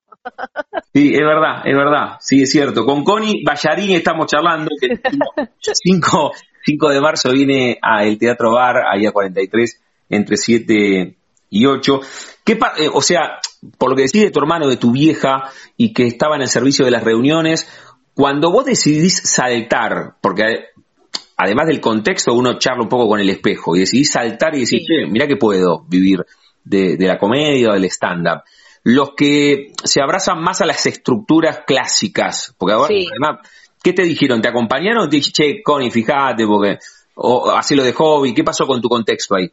Sí, 0.92 1.14
es 1.14 1.20
verdad, 1.20 1.62
es 1.64 1.74
verdad, 1.74 2.16
sí, 2.20 2.42
es 2.42 2.50
cierto. 2.50 2.84
Con 2.84 3.02
Connie 3.02 3.42
Ballarini 3.44 3.94
estamos 3.94 4.26
charlando, 4.26 4.70
que 4.78 4.86
el 4.86 5.00
5, 5.58 6.32
5 6.64 6.88
de 6.90 7.00
marzo 7.00 7.30
viene 7.32 7.78
al 7.80 8.18
Teatro 8.18 8.52
Bar, 8.52 8.82
ahí 8.86 9.06
a 9.06 9.12
43, 9.12 9.80
entre 10.10 10.36
7 10.36 11.16
y 11.48 11.66
8. 11.66 12.00
¿Qué 12.44 12.52
eh, 12.52 12.90
o 12.92 13.00
sea, 13.00 13.38
por 13.78 13.90
lo 13.90 13.96
que 13.96 14.02
decís 14.02 14.22
de 14.22 14.30
tu 14.30 14.40
hermano, 14.40 14.68
de 14.68 14.76
tu 14.76 14.92
vieja, 14.92 15.44
y 15.78 15.94
que 15.94 16.06
estaba 16.06 16.36
en 16.36 16.42
el 16.42 16.48
servicio 16.48 16.84
de 16.84 16.90
las 16.90 17.04
reuniones, 17.04 17.66
cuando 18.14 18.52
vos 18.52 18.66
decidís 18.66 19.16
saltar, 19.16 20.16
porque 20.20 20.66
además 21.38 21.68
del 21.68 21.80
contexto, 21.80 22.34
uno 22.34 22.58
charla 22.58 22.82
un 22.82 22.90
poco 22.90 23.08
con 23.08 23.18
el 23.18 23.30
espejo, 23.30 23.74
y 23.76 23.80
decidís 23.80 24.10
saltar 24.10 24.54
y 24.54 24.60
decir, 24.60 24.82
mira 25.08 25.26
que 25.26 25.36
puedo 25.36 25.84
vivir 25.88 26.26
de, 26.64 26.98
de 26.98 27.06
la 27.06 27.18
comedia 27.18 27.70
o 27.70 27.72
del 27.72 27.86
stand-up 27.86 28.42
los 28.84 29.14
que 29.16 29.72
se 29.84 30.02
abrazan 30.02 30.42
más 30.42 30.60
a 30.60 30.66
las 30.66 30.86
estructuras 30.86 31.60
clásicas, 31.66 32.54
porque 32.58 32.74
ahora, 32.74 32.94
además, 32.94 33.48
¿qué 33.82 33.92
te 33.92 34.02
dijeron? 34.02 34.40
¿Te 34.40 34.48
acompañaron? 34.48 35.08
Te 35.08 35.16
dije, 35.16 35.30
che, 35.32 35.62
Connie, 35.62 35.90
fíjate, 35.90 36.46
porque, 36.46 36.78
o 37.14 37.50
así 37.50 37.74
lo 37.74 37.84
de 37.84 37.92
hobby, 37.92 38.34
¿qué 38.34 38.42
pasó 38.42 38.66
con 38.66 38.80
tu 38.80 38.88
contexto 38.88 39.36
ahí? 39.36 39.52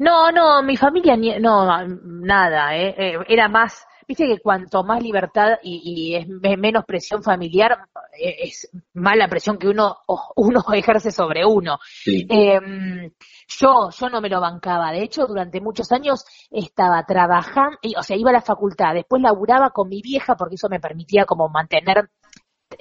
No, 0.00 0.32
no, 0.32 0.62
mi 0.62 0.76
familia, 0.76 1.16
no, 1.40 1.66
nada, 2.02 2.76
eh, 2.76 2.94
eh, 2.98 3.18
era 3.28 3.48
más 3.48 3.86
viste 4.08 4.26
que 4.26 4.40
cuanto 4.40 4.82
más 4.82 5.02
libertad 5.02 5.58
y, 5.62 6.14
es 6.14 6.26
menos 6.26 6.86
presión 6.86 7.22
familiar, 7.22 7.76
eh, 8.18 8.36
es 8.44 8.70
más 8.94 9.16
la 9.16 9.28
presión 9.28 9.58
que 9.58 9.68
uno, 9.68 9.98
uno 10.36 10.64
ejerce 10.72 11.12
sobre 11.12 11.44
uno. 11.44 11.78
Em, 12.06 13.12
yo, 13.46 13.90
yo 13.90 14.08
no 14.08 14.22
me 14.22 14.30
lo 14.30 14.40
bancaba. 14.40 14.90
De 14.92 15.02
hecho, 15.02 15.26
durante 15.26 15.60
muchos 15.60 15.92
años 15.92 16.24
estaba 16.50 17.04
trabajando, 17.04 17.76
o 17.98 18.02
sea, 18.02 18.16
iba 18.16 18.30
a 18.30 18.32
la 18.32 18.40
facultad, 18.40 18.94
después 18.94 19.20
laburaba 19.20 19.70
con 19.70 19.88
mi 19.90 20.00
vieja 20.00 20.34
porque 20.36 20.54
eso 20.54 20.70
me 20.70 20.80
permitía 20.80 21.26
como 21.26 21.50
mantener, 21.50 22.10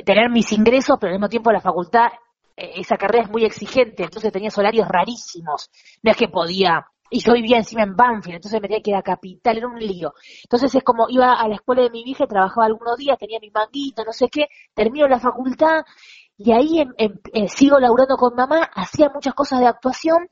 tener 0.06 0.30
mis 0.30 0.54
ingresos, 0.54 0.98
pero 1.00 1.12
al 1.12 1.20
mismo 1.20 1.30
tiempo 1.30 1.52
la 1.52 1.60
facultad, 1.60 2.08
eh, 2.56 2.72
esa 2.78 2.96
carrera 2.96 3.26
es 3.26 3.30
muy 3.30 3.44
exigente, 3.44 4.04
entonces 4.04 4.32
tenía 4.32 4.50
horarios 4.56 4.88
rarísimos. 4.88 5.70
No 6.02 6.12
es 6.12 6.18
que 6.18 6.30
podía 6.30 6.88
y 7.10 7.20
yo 7.20 7.34
vivía 7.34 7.58
encima 7.58 7.84
en 7.84 7.96
Banfield, 7.96 8.36
entonces 8.36 8.62
me 8.62 8.68
tenía 8.68 8.84
que 8.84 8.92
ir 8.92 8.96
a 8.96 9.02
Capital, 9.02 9.58
era 9.58 9.68
un 9.68 9.80
lío. 9.80 10.14
Entonces 10.44 10.74
es 10.76 10.84
como 10.84 11.08
iba 11.10 11.34
a 11.34 11.48
la 11.48 11.56
escuela 11.56 11.84
de 11.84 11.90
mi 11.90 12.04
vieja, 12.04 12.28
trabajaba 12.28 12.66
algunos 12.66 12.98
días, 12.98 13.18
tenía 13.18 13.40
mi 13.40 13.50
manguito, 13.50 14.04
no 14.04 14.14
sé 14.14 14.28
qué, 14.30 14.48
termino 14.74 15.08
la 15.08 15.20
facultad 15.20 15.84
y 16.38 16.52
ahí 16.52 16.84
eh, 16.98 17.48
sigo 17.50 17.80
laburando 17.80 18.16
con 18.16 18.36
mamá, 18.36 18.70
hacía 18.74 19.10
muchas 19.14 19.34
cosas 19.34 19.60
de 19.60 19.68
actuación 19.68 20.30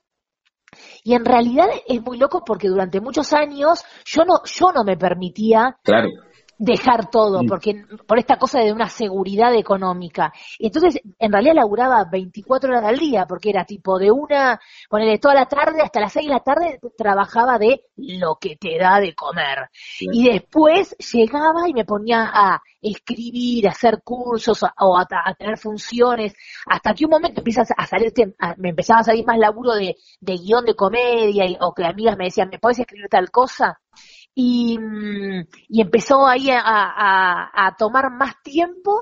y 1.03 1.13
en 1.13 1.25
realidad 1.25 1.67
es 1.87 2.01
muy 2.01 2.17
loco 2.17 2.43
porque 2.45 2.67
durante 2.67 2.99
muchos 2.99 3.33
años 3.33 3.83
yo 4.05 4.25
no, 4.25 4.41
yo 4.45 4.71
no 4.73 4.83
me 4.83 4.97
permitía 4.97 5.77
claro 5.83 6.09
dejar 6.57 7.09
todo, 7.09 7.41
porque 7.47 7.83
por 8.07 8.17
esta 8.17 8.37
cosa 8.37 8.59
de 8.59 8.71
una 8.71 8.89
seguridad 8.89 9.53
económica. 9.55 10.31
Entonces, 10.59 11.01
en 11.19 11.31
realidad 11.31 11.55
laburaba 11.55 12.05
24 12.05 12.69
horas 12.69 12.85
al 12.85 12.97
día, 12.97 13.25
porque 13.27 13.49
era 13.49 13.65
tipo 13.65 13.99
de 13.99 14.11
una, 14.11 14.59
ponerle 14.89 15.19
toda 15.19 15.35
la 15.35 15.45
tarde 15.45 15.81
hasta 15.81 15.99
las 15.99 16.13
6 16.13 16.27
de 16.27 16.33
la 16.33 16.39
tarde, 16.39 16.79
trabajaba 16.97 17.57
de 17.57 17.85
lo 17.97 18.37
que 18.39 18.55
te 18.55 18.77
da 18.77 18.99
de 18.99 19.13
comer. 19.13 19.69
Y 19.99 20.29
después 20.29 20.95
llegaba 21.11 21.67
y 21.67 21.73
me 21.73 21.85
ponía 21.85 22.31
a 22.33 22.61
escribir, 22.81 23.67
a 23.67 23.71
hacer 23.71 24.01
cursos 24.03 24.63
o 24.63 24.97
a, 24.97 25.05
tener 25.37 25.57
funciones, 25.57 26.33
hasta 26.67 26.93
que 26.93 27.05
un 27.05 27.11
momento 27.11 27.41
empiezas 27.41 27.69
a 27.75 27.85
salir, 27.85 28.13
me 28.57 28.69
empezaba 28.69 29.01
a 29.01 29.03
salir 29.03 29.25
más 29.25 29.37
laburo 29.37 29.73
de, 29.73 29.95
de 30.19 30.37
guion 30.37 30.65
de 30.65 30.75
comedia, 30.75 31.45
o 31.61 31.73
que 31.73 31.85
amigas 31.85 32.17
me 32.17 32.25
decían, 32.25 32.49
¿me 32.49 32.59
puedes 32.59 32.79
escribir 32.79 33.09
tal 33.09 33.31
cosa? 33.31 33.79
Y, 34.35 34.77
mm, 34.77 35.47
y 35.69 35.81
empezó 35.81 36.27
ahí 36.27 36.51
a, 36.51 36.61
a, 36.61 37.67
a, 37.67 37.75
tomar 37.77 38.11
más 38.11 38.35
tiempo 38.43 39.01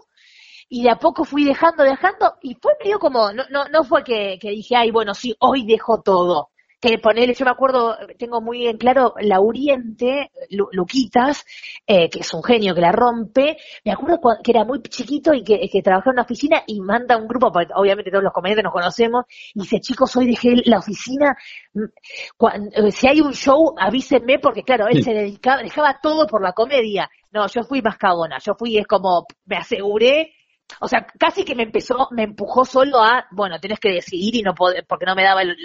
y 0.70 0.84
de 0.84 0.92
a 0.92 0.98
poco 0.98 1.26
fui 1.26 1.44
dejando, 1.44 1.84
dejando 1.84 2.36
y 2.42 2.56
fue 2.56 2.74
medio 2.84 3.00
como, 3.00 3.34
no, 3.34 3.44
no, 3.50 3.68
no 3.68 3.84
fue 3.84 4.04
que, 4.04 4.38
que 4.40 4.52
dije, 4.52 4.76
ay, 4.76 4.92
bueno, 4.92 5.14
sí, 5.14 5.36
hoy 5.40 5.66
dejo 5.66 6.02
todo 6.02 6.53
que 6.90 6.98
ponerle, 6.98 7.34
yo 7.34 7.46
me 7.46 7.52
acuerdo, 7.52 7.96
tengo 8.18 8.42
muy 8.42 8.68
en 8.68 8.78
claro, 8.78 9.14
la 9.22 9.40
Oriente, 9.40 10.32
Luquitas, 10.50 11.46
eh, 11.88 12.10
que 12.10 12.20
es 12.20 12.34
un 12.34 12.44
genio 12.44 12.76
que 12.76 12.82
la 12.82 12.92
rompe, 12.92 13.58
me 13.86 13.92
acuerdo 13.92 14.20
que 14.44 14.52
era 14.52 14.66
muy 14.66 14.82
chiquito 14.82 15.34
y 15.34 15.44
que, 15.44 15.70
que 15.72 15.82
trabajaba 15.82 16.12
en 16.12 16.16
una 16.16 16.24
oficina 16.24 16.64
y 16.68 16.82
manda 16.82 17.18
un 17.18 17.28
grupo, 17.28 17.52
porque 17.52 17.72
obviamente 17.74 18.12
todos 18.12 18.24
los 18.24 18.34
comediantes 18.34 18.66
nos 18.66 18.74
conocemos, 18.74 19.26
y 19.54 19.62
dice, 19.62 19.80
chicos, 19.80 20.16
hoy 20.18 20.28
dejé 20.28 20.56
la 20.66 20.80
oficina, 20.80 21.38
eh, 21.76 22.92
si 22.92 23.08
hay 23.08 23.22
un 23.22 23.34
show, 23.34 23.74
avísenme, 23.78 24.40
porque 24.40 24.64
claro, 24.64 24.88
él 24.88 25.04
se 25.04 25.14
dedicaba, 25.14 25.64
dejaba 25.64 26.00
todo 26.02 26.28
por 26.28 26.42
la 26.42 26.54
comedia. 26.54 27.10
No, 27.32 27.48
yo 27.48 27.64
fui 27.64 27.82
más 27.82 27.98
cagona, 27.98 28.38
yo 28.40 28.54
fui, 28.54 28.78
es 28.78 28.86
como, 28.86 29.26
me 29.46 29.56
aseguré 29.58 30.34
o 30.80 30.88
sea, 30.88 31.06
casi 31.20 31.44
que 31.46 31.56
me 31.56 31.64
empezó, 31.64 32.08
me 32.12 32.24
empujó 32.24 32.66
solo 32.66 33.02
a, 33.02 33.26
bueno, 33.32 33.60
tienes 33.60 33.80
que 33.80 33.90
decidir 33.90 34.36
y 34.36 34.42
no 34.42 34.54
poder, 34.54 34.86
porque 34.88 35.06
no 35.06 35.16
me 35.16 35.24
daba 35.24 35.42
el, 35.42 35.56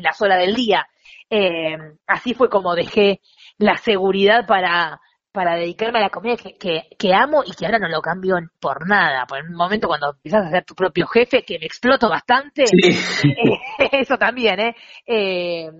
la 0.00 0.12
sola 0.12 0.36
del 0.36 0.54
día. 0.54 0.86
Eh, 1.28 1.76
así 2.06 2.34
fue 2.34 2.48
como 2.48 2.74
dejé 2.74 3.20
la 3.58 3.76
seguridad 3.76 4.46
para, 4.46 5.00
para 5.32 5.56
dedicarme 5.56 5.98
a 5.98 6.02
la 6.02 6.10
comida 6.10 6.36
que, 6.36 6.88
que, 6.98 7.14
amo 7.14 7.42
y 7.44 7.52
que 7.52 7.66
ahora 7.66 7.78
no 7.78 7.88
lo 7.88 8.00
cambio 8.00 8.36
por 8.60 8.88
nada. 8.88 9.26
Por 9.26 9.42
un 9.42 9.54
momento 9.54 9.88
cuando 9.88 10.10
empiezas 10.10 10.46
a 10.46 10.50
ser 10.50 10.64
tu 10.64 10.74
propio 10.74 11.06
jefe, 11.06 11.42
que 11.42 11.58
me 11.58 11.66
exploto 11.66 12.08
bastante, 12.08 12.64
eso 13.92 14.16
también, 14.16 14.60
¿eh? 14.60 14.76
¿eh? 15.06 15.70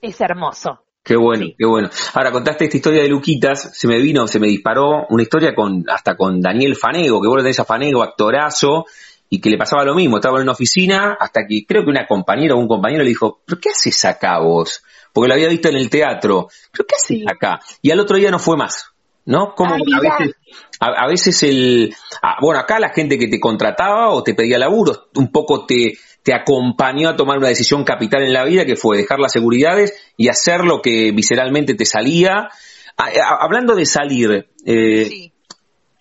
Es 0.00 0.20
hermoso. 0.20 0.84
Qué 1.04 1.16
bueno, 1.16 1.48
qué 1.58 1.66
bueno. 1.66 1.90
Ahora 2.14 2.32
contaste 2.32 2.64
esta 2.64 2.78
historia 2.78 3.02
de 3.02 3.08
Luquitas, 3.08 3.76
se 3.78 3.86
me 3.86 4.00
vino, 4.00 4.26
se 4.26 4.40
me 4.40 4.46
disparó 4.46 5.06
una 5.10 5.22
historia 5.22 5.54
con 5.54 5.84
hasta 5.86 6.16
con 6.16 6.40
Daniel 6.40 6.76
Fanego, 6.76 7.20
que 7.20 7.28
vos 7.28 7.36
lo 7.36 7.42
tenés 7.42 7.60
a 7.60 7.66
Fanego, 7.66 8.02
actorazo, 8.02 8.86
y 9.28 9.38
que 9.38 9.50
le 9.50 9.58
pasaba 9.58 9.84
lo 9.84 9.94
mismo, 9.94 10.16
estaba 10.16 10.38
en 10.38 10.44
una 10.44 10.52
oficina 10.52 11.18
hasta 11.20 11.46
que 11.46 11.66
creo 11.66 11.84
que 11.84 11.90
una 11.90 12.06
compañera 12.06 12.54
o 12.54 12.58
un 12.58 12.68
compañero 12.68 13.02
le 13.02 13.10
dijo, 13.10 13.40
¿pero 13.44 13.60
qué 13.60 13.68
haces 13.68 14.02
acá 14.06 14.38
vos? 14.38 14.82
Porque 15.12 15.28
lo 15.28 15.34
había 15.34 15.48
visto 15.48 15.68
en 15.68 15.76
el 15.76 15.90
teatro, 15.90 16.48
¿pero 16.72 16.86
qué 16.86 16.94
haces 16.94 17.24
acá? 17.30 17.60
Y 17.82 17.90
al 17.90 18.00
otro 18.00 18.16
día 18.16 18.30
no 18.30 18.38
fue 18.38 18.56
más, 18.56 18.86
¿no? 19.26 19.54
Como 19.54 19.74
a 19.74 20.00
veces, 20.00 20.36
a, 20.80 21.06
veces 21.06 21.42
el, 21.42 21.94
bueno, 22.40 22.60
acá 22.60 22.78
la 22.78 22.94
gente 22.94 23.18
que 23.18 23.28
te 23.28 23.38
contrataba 23.38 24.08
o 24.10 24.22
te 24.22 24.34
pedía 24.34 24.56
laburo, 24.56 25.08
un 25.16 25.30
poco 25.30 25.66
te, 25.66 25.98
te 26.24 26.32
acompañó 26.32 27.10
a 27.10 27.16
tomar 27.16 27.38
una 27.38 27.48
decisión 27.48 27.84
capital 27.84 28.22
en 28.22 28.32
la 28.32 28.44
vida, 28.44 28.64
que 28.64 28.76
fue 28.76 28.96
dejar 28.96 29.20
las 29.20 29.30
seguridades 29.30 29.92
y 30.16 30.28
hacer 30.28 30.64
lo 30.64 30.80
que 30.80 31.12
visceralmente 31.12 31.74
te 31.74 31.84
salía. 31.84 32.48
hablando 32.96 33.76
de 33.76 33.84
salir, 33.84 34.48
eh, 34.64 35.30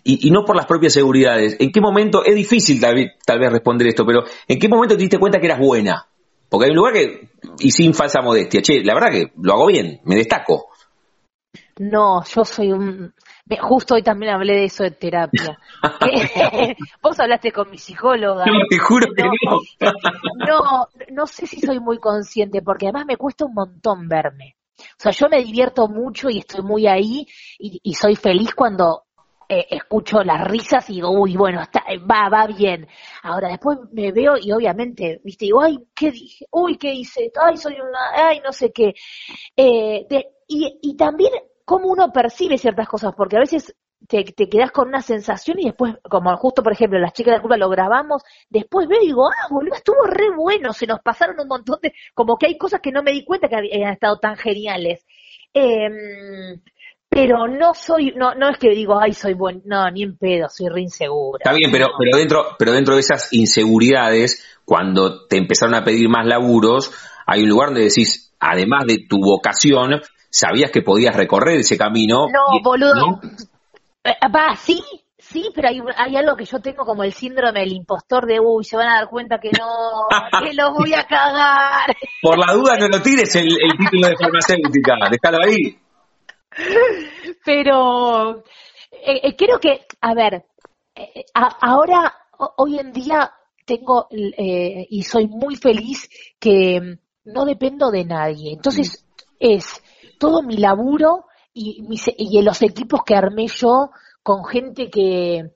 y, 0.05 0.31
no 0.31 0.45
por 0.45 0.55
las 0.55 0.65
propias 0.65 0.93
seguridades, 0.93 1.57
¿en 1.59 1.71
qué 1.71 1.81
momento, 1.81 2.23
es 2.23 2.35
difícil 2.35 2.79
tal 2.79 2.95
vez, 2.95 3.11
tal 3.25 3.39
vez 3.39 3.51
responder 3.51 3.87
esto, 3.87 4.05
pero 4.05 4.23
¿en 4.47 4.59
qué 4.59 4.69
momento 4.69 4.95
te 4.95 5.01
diste 5.01 5.17
cuenta 5.17 5.39
que 5.39 5.47
eras 5.47 5.59
buena? 5.59 6.07
Porque 6.47 6.65
hay 6.65 6.71
un 6.71 6.77
lugar 6.77 6.93
que, 6.93 7.29
y 7.59 7.71
sin 7.71 7.93
falsa 7.93 8.21
modestia, 8.21 8.61
che, 8.61 8.81
la 8.83 8.93
verdad 8.93 9.11
que 9.11 9.33
lo 9.41 9.53
hago 9.53 9.67
bien, 9.67 9.99
me 10.05 10.15
destaco. 10.15 10.67
No, 11.79 12.23
yo 12.23 12.45
soy 12.45 12.71
un, 12.71 13.13
Justo 13.61 13.95
hoy 13.95 14.03
también 14.03 14.33
hablé 14.33 14.53
de 14.53 14.65
eso 14.65 14.83
de 14.83 14.91
terapia. 14.91 15.57
Vos 17.01 17.19
hablaste 17.19 17.51
con 17.51 17.69
mi 17.69 17.77
psicóloga. 17.77 18.45
No, 18.45 18.59
te 18.69 18.77
juro 18.77 19.07
que 19.13 19.23
no. 19.23 19.59
no, 20.47 20.87
no 21.11 21.27
sé 21.27 21.45
si 21.45 21.59
soy 21.59 21.79
muy 21.79 21.99
consciente, 21.99 22.61
porque 22.61 22.87
además 22.87 23.05
me 23.05 23.17
cuesta 23.17 23.45
un 23.45 23.53
montón 23.53 24.07
verme. 24.07 24.55
O 24.79 24.95
sea, 24.97 25.11
yo 25.11 25.27
me 25.29 25.43
divierto 25.43 25.87
mucho 25.87 26.29
y 26.29 26.39
estoy 26.39 26.63
muy 26.63 26.87
ahí 26.87 27.27
y, 27.59 27.93
soy 27.93 28.15
feliz 28.15 28.53
cuando 28.55 29.03
eh, 29.47 29.67
escucho 29.69 30.23
las 30.23 30.45
risas 30.47 30.89
y 30.89 30.95
digo, 30.95 31.11
uy, 31.11 31.37
bueno, 31.37 31.61
está, 31.61 31.83
va, 32.09 32.29
va 32.29 32.47
bien. 32.47 32.87
Ahora 33.21 33.49
después 33.49 33.77
me 33.91 34.11
veo 34.11 34.33
y 34.41 34.51
obviamente, 34.51 35.21
viste, 35.23 35.45
digo, 35.45 35.61
ay, 35.61 35.77
¿qué 35.93 36.11
dije? 36.11 36.45
Uy, 36.51 36.77
¿qué 36.77 36.93
hice? 36.93 37.31
Ay, 37.41 37.57
soy 37.57 37.75
una, 37.75 38.29
ay, 38.29 38.41
no 38.43 38.51
sé 38.51 38.71
qué. 38.71 38.93
Eh, 39.55 40.07
y, 40.47 40.79
y 40.81 40.97
también 40.97 41.31
cómo 41.65 41.87
uno 41.87 42.11
percibe 42.11 42.57
ciertas 42.57 42.87
cosas, 42.87 43.13
porque 43.15 43.37
a 43.37 43.41
veces 43.41 43.75
te, 44.07 44.23
te 44.23 44.49
quedas 44.49 44.71
con 44.71 44.89
una 44.89 45.01
sensación 45.01 45.59
y 45.59 45.65
después, 45.65 45.95
como 46.09 46.35
justo 46.37 46.61
por 46.63 46.73
ejemplo, 46.73 46.99
las 46.99 47.13
chicas 47.13 47.31
de 47.31 47.37
la 47.37 47.41
culpa 47.41 47.57
lo 47.57 47.69
grabamos, 47.69 48.23
después 48.49 48.87
veo 48.87 49.01
y 49.01 49.07
digo, 49.07 49.27
ah, 49.27 49.47
boludo, 49.49 49.75
estuvo 49.75 50.03
re 50.05 50.29
bueno, 50.35 50.73
se 50.73 50.87
nos 50.87 50.99
pasaron 51.01 51.39
un 51.39 51.47
montón 51.47 51.79
de, 51.81 51.93
como 52.13 52.37
que 52.37 52.47
hay 52.47 52.57
cosas 52.57 52.81
que 52.81 52.91
no 52.91 53.03
me 53.03 53.11
di 53.11 53.23
cuenta 53.23 53.47
que 53.47 53.55
habían 53.55 53.93
estado 53.93 54.17
tan 54.17 54.35
geniales. 54.35 55.05
Eh, 55.53 56.59
pero 57.13 57.47
no 57.47 57.75
soy, 57.75 58.11
no, 58.15 58.33
no 58.33 58.49
es 58.49 58.57
que 58.57 58.71
digo, 58.71 58.99
ay, 58.99 59.13
soy 59.13 59.35
buen, 59.35 59.61
no, 59.65 59.89
ni 59.91 60.01
en 60.01 60.17
pedo, 60.17 60.49
soy 60.49 60.67
re 60.69 60.81
insegura. 60.81 61.37
Está 61.43 61.55
bien, 61.55 61.71
pero, 61.71 61.89
pero 61.97 62.17
dentro, 62.17 62.45
pero 62.57 62.71
dentro 62.71 62.95
de 62.95 63.01
esas 63.01 63.31
inseguridades, 63.33 64.43
cuando 64.65 65.27
te 65.27 65.37
empezaron 65.37 65.75
a 65.75 65.83
pedir 65.83 66.09
más 66.09 66.25
laburos, 66.25 66.91
hay 67.27 67.43
un 67.43 67.49
lugar 67.49 67.69
donde 67.69 67.83
decís, 67.83 68.33
además 68.39 68.85
de 68.87 69.05
tu 69.07 69.19
vocación, 69.19 70.01
sabías 70.33 70.71
que 70.71 70.81
podías 70.81 71.15
recorrer 71.15 71.59
ese 71.59 71.77
camino. 71.77 72.27
No, 72.27 72.59
boludo. 72.63 73.19
Eh, 74.03 74.15
va, 74.35 74.55
sí, 74.55 74.81
sí, 75.17 75.51
pero 75.53 75.69
hay, 75.69 75.79
hay, 75.95 76.15
algo 76.15 76.35
que 76.35 76.45
yo 76.45 76.59
tengo 76.59 76.85
como 76.85 77.03
el 77.03 77.13
síndrome 77.13 77.59
del 77.59 77.73
impostor 77.73 78.25
de, 78.25 78.39
uy, 78.39 78.63
se 78.63 78.75
van 78.75 78.89
a 78.89 78.95
dar 78.95 79.09
cuenta 79.09 79.37
que 79.39 79.51
no, 79.51 80.07
que 80.43 80.53
lo 80.55 80.73
voy 80.73 80.93
a 80.95 81.05
cagar. 81.05 81.95
Por 82.21 82.39
la 82.39 82.51
duda 82.51 82.77
no 82.77 82.87
lo 82.87 83.01
tires 83.01 83.35
el, 83.35 83.47
título 83.77 84.07
de 84.07 84.15
farmacéutica, 84.17 84.95
déjalo 85.11 85.37
ahí. 85.45 85.79
Pero 87.45 88.39
eh, 88.91 89.21
eh, 89.23 89.35
creo 89.35 89.59
que, 89.59 89.85
a 90.01 90.13
ver, 90.15 90.45
ahora, 91.61 92.11
hoy 92.57 92.79
en 92.79 92.91
día 92.91 93.31
tengo 93.65 94.07
y 94.09 95.03
soy 95.03 95.27
muy 95.27 95.55
feliz 95.55 96.09
que 96.39 96.97
no 97.25 97.45
dependo 97.45 97.91
de 97.91 98.03
nadie. 98.03 98.53
Entonces, 98.53 99.05
es 99.39 99.82
todo 100.23 100.41
mi 100.41 100.55
laburo 100.55 101.25
y, 101.53 101.85
y 102.17 102.41
los 102.41 102.61
equipos 102.61 103.01
que 103.05 103.13
armé 103.13 103.47
yo 103.47 103.91
con 104.23 104.45
gente 104.45 104.89
que, 104.89 105.51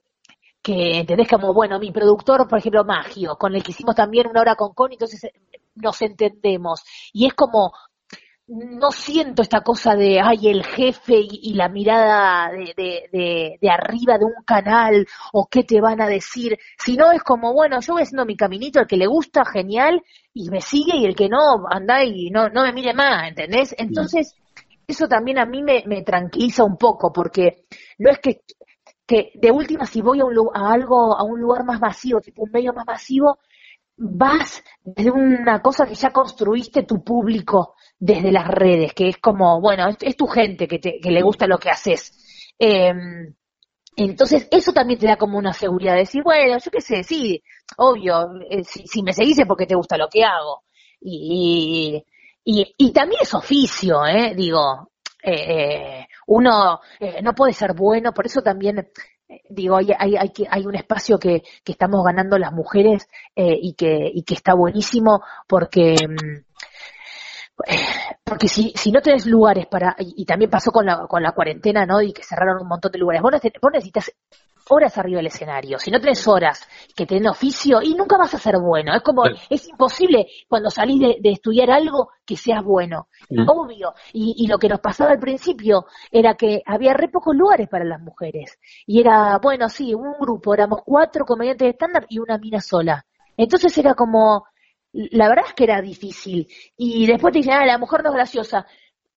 que, 0.62 0.98
¿entendés? 0.98 1.26
Como, 1.26 1.54
bueno, 1.54 1.78
mi 1.78 1.90
productor, 1.90 2.46
por 2.46 2.58
ejemplo, 2.58 2.84
Magio, 2.84 3.36
con 3.36 3.54
el 3.54 3.62
que 3.62 3.70
hicimos 3.70 3.94
también 3.94 4.26
una 4.26 4.42
hora 4.42 4.56
con 4.56 4.74
Connie, 4.74 4.96
entonces 4.96 5.24
eh, 5.24 5.32
nos 5.76 6.02
entendemos. 6.02 6.82
Y 7.14 7.26
es 7.26 7.32
como, 7.32 7.72
no 8.48 8.90
siento 8.90 9.40
esta 9.40 9.62
cosa 9.62 9.94
de, 9.94 10.20
ay, 10.20 10.48
el 10.48 10.62
jefe 10.64 11.14
y, 11.18 11.54
la 11.54 11.70
mirada 11.70 12.50
de, 12.50 13.06
de, 13.10 13.58
de, 13.58 13.70
arriba 13.70 14.18
de 14.18 14.26
un 14.26 14.42
canal 14.44 15.06
o 15.32 15.46
qué 15.50 15.64
te 15.64 15.80
van 15.80 16.02
a 16.02 16.08
decir, 16.08 16.58
sino 16.78 17.10
es 17.12 17.22
como, 17.22 17.54
bueno, 17.54 17.80
yo 17.80 17.94
voy 17.94 18.02
haciendo 18.02 18.26
mi 18.26 18.36
caminito, 18.36 18.80
el 18.80 18.86
que 18.86 18.98
le 18.98 19.06
gusta, 19.06 19.46
genial, 19.46 20.02
y 20.34 20.50
me 20.50 20.60
sigue, 20.60 20.96
y 20.96 21.06
el 21.06 21.16
que 21.16 21.30
no, 21.30 21.66
anda 21.70 22.04
y 22.04 22.28
no, 22.30 22.50
no 22.50 22.64
me 22.64 22.72
mire 22.72 22.92
más, 22.92 23.28
¿entendés? 23.28 23.74
Entonces, 23.78 24.34
eso 24.88 25.06
también 25.06 25.38
a 25.38 25.46
mí 25.46 25.62
me, 25.62 26.02
tranquiliza 26.02 26.64
un 26.64 26.76
poco, 26.76 27.12
porque 27.12 27.66
no 27.98 28.10
es 28.10 28.18
que, 28.18 28.40
que 29.06 29.30
de 29.34 29.50
última 29.50 29.86
si 29.86 30.00
voy 30.00 30.20
a, 30.20 30.24
un, 30.24 30.34
a 30.54 30.72
algo, 30.72 31.16
a 31.16 31.22
un 31.22 31.40
lugar 31.40 31.64
más 31.64 31.80
masivo, 31.80 32.20
tipo 32.20 32.42
un 32.42 32.50
medio 32.50 32.72
más 32.72 32.86
masivo, 32.86 33.38
vas 33.96 34.64
de 34.82 35.10
una 35.10 35.60
cosa 35.60 35.86
que 35.86 35.94
ya 35.94 36.10
construiste 36.10 36.84
tu 36.84 37.04
público 37.04 37.74
desde 37.98 38.32
las 38.32 38.48
redes, 38.48 38.94
que 38.94 39.08
es 39.08 39.18
como, 39.18 39.60
bueno, 39.60 39.86
es, 40.00 40.16
tu 40.16 40.26
gente 40.26 40.66
que, 40.66 40.78
te, 40.78 40.98
que 41.00 41.10
le 41.10 41.22
gusta 41.22 41.46
lo 41.46 41.58
que 41.58 41.70
haces. 41.70 42.54
Eh, 42.58 42.92
entonces, 43.96 44.46
eso 44.52 44.72
también 44.72 45.00
te 45.00 45.06
da 45.08 45.16
como 45.16 45.38
una 45.38 45.52
seguridad 45.52 45.94
de 45.94 46.00
decir, 46.00 46.22
bueno, 46.22 46.56
yo 46.64 46.70
qué 46.70 46.80
sé, 46.80 47.02
sí, 47.02 47.42
obvio, 47.76 48.30
eh, 48.48 48.62
si, 48.62 49.02
me 49.02 49.12
seguís 49.12 49.40
es 49.40 49.46
porque 49.46 49.66
te 49.66 49.74
gusta 49.74 49.96
lo 49.96 50.08
que 50.08 50.22
hago. 50.22 50.62
Y, 51.00 52.04
y, 52.50 52.74
y 52.78 52.92
también 52.94 53.20
es 53.20 53.34
oficio, 53.34 54.06
¿eh? 54.06 54.34
Digo, 54.34 54.90
eh, 55.22 56.06
uno 56.28 56.80
eh, 56.98 57.20
no 57.22 57.34
puede 57.34 57.52
ser 57.52 57.74
bueno, 57.74 58.14
por 58.14 58.24
eso 58.24 58.40
también 58.40 58.78
eh, 59.28 59.42
digo, 59.50 59.76
hay, 59.76 59.88
hay, 59.98 60.16
hay, 60.16 60.32
hay 60.48 60.66
un 60.66 60.74
espacio 60.74 61.18
que, 61.18 61.42
que 61.62 61.72
estamos 61.72 62.02
ganando 62.02 62.38
las 62.38 62.50
mujeres 62.52 63.06
eh, 63.36 63.54
y, 63.60 63.74
que, 63.74 64.10
y 64.14 64.22
que 64.22 64.32
está 64.32 64.54
buenísimo 64.54 65.20
porque 65.46 65.94
mm, 66.08 66.48
porque 68.24 68.48
si, 68.48 68.72
si 68.76 68.92
no 68.92 69.02
tenés 69.02 69.26
lugares 69.26 69.66
para, 69.66 69.96
y, 69.98 70.24
también 70.24 70.50
pasó 70.50 70.70
con 70.70 70.86
la, 70.86 71.06
con 71.06 71.22
la 71.22 71.32
cuarentena, 71.32 71.84
¿no? 71.84 72.00
Y 72.00 72.12
que 72.12 72.22
cerraron 72.22 72.62
un 72.62 72.68
montón 72.68 72.92
de 72.92 72.98
lugares. 72.98 73.20
Vos, 73.20 73.32
necesitas 73.72 74.12
horas 74.70 74.96
arriba 74.98 75.18
del 75.18 75.26
escenario. 75.26 75.78
Si 75.78 75.90
no 75.90 76.00
tenés 76.00 76.26
horas 76.26 76.66
que 76.94 77.06
te 77.06 77.18
oficio, 77.28 77.80
y 77.82 77.94
nunca 77.94 78.16
vas 78.16 78.34
a 78.34 78.38
ser 78.38 78.58
bueno. 78.58 78.94
Es 78.94 79.02
como, 79.02 79.24
es 79.26 79.68
imposible 79.68 80.26
cuando 80.48 80.70
salís 80.70 81.00
de, 81.20 81.30
estudiar 81.30 81.70
algo 81.70 82.10
que 82.24 82.36
seas 82.36 82.62
bueno. 82.62 83.08
Mm. 83.30 83.48
Obvio. 83.48 83.94
Y, 84.12 84.34
y, 84.38 84.46
lo 84.46 84.58
que 84.58 84.68
nos 84.68 84.80
pasaba 84.80 85.10
al 85.12 85.18
principio 85.18 85.86
era 86.10 86.34
que 86.34 86.62
había 86.64 86.94
re 86.94 87.08
pocos 87.08 87.34
lugares 87.34 87.68
para 87.68 87.84
las 87.84 88.00
mujeres. 88.00 88.58
Y 88.86 89.00
era, 89.00 89.38
bueno, 89.38 89.68
sí, 89.68 89.94
un 89.94 90.14
grupo, 90.18 90.54
éramos 90.54 90.80
cuatro 90.84 91.24
comediantes 91.24 91.66
de 91.66 91.70
estándar 91.70 92.06
y 92.08 92.18
una 92.18 92.38
mina 92.38 92.60
sola. 92.60 93.04
Entonces 93.36 93.76
era 93.78 93.94
como, 93.94 94.44
la 94.92 95.28
verdad 95.28 95.44
es 95.48 95.54
que 95.54 95.64
era 95.64 95.80
difícil. 95.80 96.48
Y 96.76 97.06
después 97.06 97.32
te 97.32 97.38
dicen, 97.40 97.54
ah, 97.54 97.66
la 97.66 97.78
mujer 97.78 98.02
no 98.02 98.10
es 98.10 98.14
graciosa. 98.14 98.66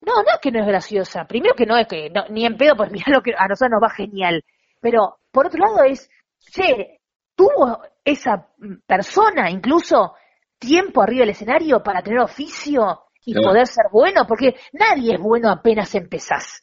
No, 0.01 0.15
no 0.23 0.31
es 0.35 0.41
que 0.41 0.51
no 0.51 0.61
es 0.61 0.67
graciosa. 0.67 1.27
Primero 1.27 1.55
que 1.55 1.67
no 1.67 1.77
es 1.77 1.87
que, 1.87 2.13
ni 2.31 2.47
en 2.47 2.57
pedo, 2.57 2.77
pues 2.77 2.91
mira 2.93 3.07
lo 3.09 3.23
que 3.23 3.33
a 3.37 3.49
nosotros 3.49 3.73
nos 3.73 3.83
va 3.83 3.91
genial. 3.91 4.45
Pero, 4.81 5.19
por 5.31 5.47
otro 5.47 5.61
lado 5.61 5.85
es, 5.85 6.09
che, 6.39 7.01
tuvo 7.35 7.81
esa 8.05 8.49
persona 8.87 9.51
incluso 9.51 10.15
tiempo 10.59 11.03
arriba 11.03 11.21
del 11.21 11.31
escenario 11.31 11.83
para 11.83 12.03
tener 12.03 12.21
oficio 12.21 13.05
y 13.25 13.35
poder 13.35 13.67
ser 13.67 13.87
bueno, 13.93 14.27
porque 14.27 14.57
nadie 14.73 15.15
es 15.15 15.21
bueno 15.21 15.51
apenas 15.51 15.95
empezás. 15.95 16.63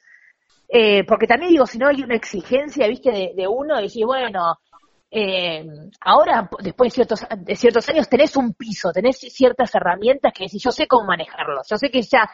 Eh, 0.68 1.06
porque 1.06 1.28
también 1.28 1.52
digo, 1.52 1.66
si 1.66 1.78
no 1.78 1.88
hay 1.88 2.04
una 2.04 2.16
exigencia, 2.16 2.88
viste, 2.88 3.12
de, 3.12 3.34
de 3.36 3.48
uno, 3.48 3.80
decir, 3.80 4.06
bueno, 4.06 4.58
eh, 5.10 5.66
ahora, 6.02 6.50
después 6.60 6.92
de 6.92 6.96
ciertos, 6.96 7.26
de 7.38 7.56
ciertos 7.56 7.88
años, 7.90 8.10
tenés 8.10 8.36
un 8.36 8.54
piso, 8.54 8.92
tenés 8.92 9.18
ciertas 9.18 9.74
herramientas 9.74 10.34
que 10.34 10.50
si 10.50 10.60
yo 10.60 10.72
sé 10.72 10.88
cómo 10.88 11.06
manejarlos, 11.06 11.68
yo 11.70 11.78
sé 11.78 11.90
que 11.90 12.02
ya 12.02 12.30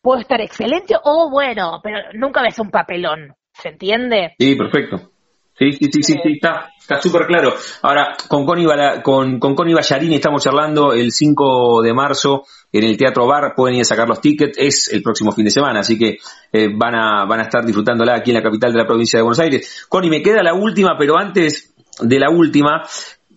puedo 0.00 0.20
estar 0.20 0.40
excelente 0.40 0.94
o 1.02 1.30
bueno, 1.30 1.80
pero 1.82 1.98
nunca 2.14 2.42
ves 2.42 2.58
un 2.58 2.70
papelón, 2.70 3.34
¿se 3.52 3.68
entiende? 3.68 4.34
Sí, 4.38 4.56
perfecto. 4.56 5.12
Sí, 5.58 5.72
sí, 5.72 5.88
sí, 5.92 6.02
sí, 6.02 6.14
está, 6.24 6.70
está 6.78 7.02
súper 7.02 7.26
claro. 7.26 7.52
Ahora, 7.82 8.16
con 8.28 8.46
Connie, 8.46 8.66
con, 9.02 9.40
con 9.40 9.54
Connie 9.56 9.74
Ballarini 9.74 10.14
estamos 10.14 10.44
charlando 10.44 10.92
el 10.92 11.10
5 11.10 11.82
de 11.82 11.92
marzo 11.92 12.44
en 12.72 12.84
el 12.84 12.96
Teatro 12.96 13.26
Bar, 13.26 13.54
pueden 13.56 13.76
ir 13.76 13.82
a 13.82 13.84
sacar 13.84 14.08
los 14.08 14.20
tickets, 14.20 14.56
es 14.58 14.92
el 14.92 15.02
próximo 15.02 15.32
fin 15.32 15.44
de 15.44 15.50
semana, 15.50 15.80
así 15.80 15.98
que 15.98 16.18
eh, 16.52 16.68
van, 16.74 16.94
a, 16.94 17.24
van 17.24 17.40
a 17.40 17.44
estar 17.44 17.64
disfrutándola 17.64 18.14
aquí 18.14 18.30
en 18.30 18.36
la 18.36 18.42
capital 18.42 18.72
de 18.72 18.78
la 18.78 18.86
provincia 18.86 19.18
de 19.18 19.22
Buenos 19.22 19.40
Aires. 19.40 19.86
Connie, 19.88 20.10
me 20.10 20.22
queda 20.22 20.42
la 20.42 20.54
última, 20.54 20.96
pero 20.96 21.18
antes 21.18 21.74
de 22.00 22.18
la 22.20 22.30
última, 22.30 22.84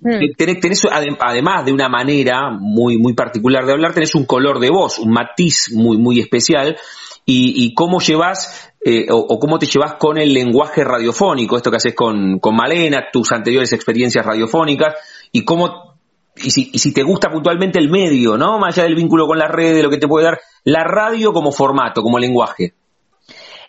mm. 0.01 0.35
tenés, 0.37 0.87
además 0.91 1.65
de 1.65 1.73
una 1.73 1.89
manera 1.89 2.51
muy, 2.51 2.97
muy 2.97 3.13
particular 3.13 3.65
de 3.65 3.71
hablar, 3.71 3.93
tenés 3.93 4.13
un 4.13 4.25
color 4.25 4.59
de 4.59 4.69
voz, 4.69 4.99
un 4.99 5.11
matiz 5.11 5.71
muy, 5.73 5.97
muy 5.97 6.19
especial, 6.19 6.77
y, 7.25 7.73
cómo 7.75 7.99
llevas 7.99 8.70
eh, 8.83 9.05
o, 9.11 9.37
cómo 9.39 9.59
te 9.59 9.67
llevas 9.67 9.95
con 9.95 10.17
el 10.17 10.33
lenguaje 10.33 10.83
radiofónico, 10.83 11.55
esto 11.55 11.69
que 11.69 11.77
haces 11.77 11.93
con, 11.93 12.39
con 12.39 12.55
Malena, 12.55 13.09
tus 13.11 13.31
anteriores 13.31 13.73
experiencias 13.73 14.25
radiofónicas, 14.25 14.95
y 15.31 15.45
cómo, 15.45 15.97
y 16.35 16.49
si, 16.49 16.71
y 16.73 16.79
si 16.79 16.93
te 16.93 17.03
gusta 17.03 17.29
puntualmente 17.29 17.79
el 17.79 17.89
medio, 17.89 18.37
¿no? 18.37 18.57
Más 18.57 18.75
allá 18.75 18.87
del 18.87 18.95
vínculo 18.95 19.27
con 19.27 19.37
la 19.37 19.47
red, 19.47 19.75
de 19.75 19.83
lo 19.83 19.89
que 19.89 19.97
te 19.97 20.07
puede 20.07 20.25
dar 20.25 20.39
la 20.63 20.83
radio 20.83 21.31
como 21.31 21.51
formato, 21.51 22.01
como 22.01 22.17
lenguaje. 22.17 22.73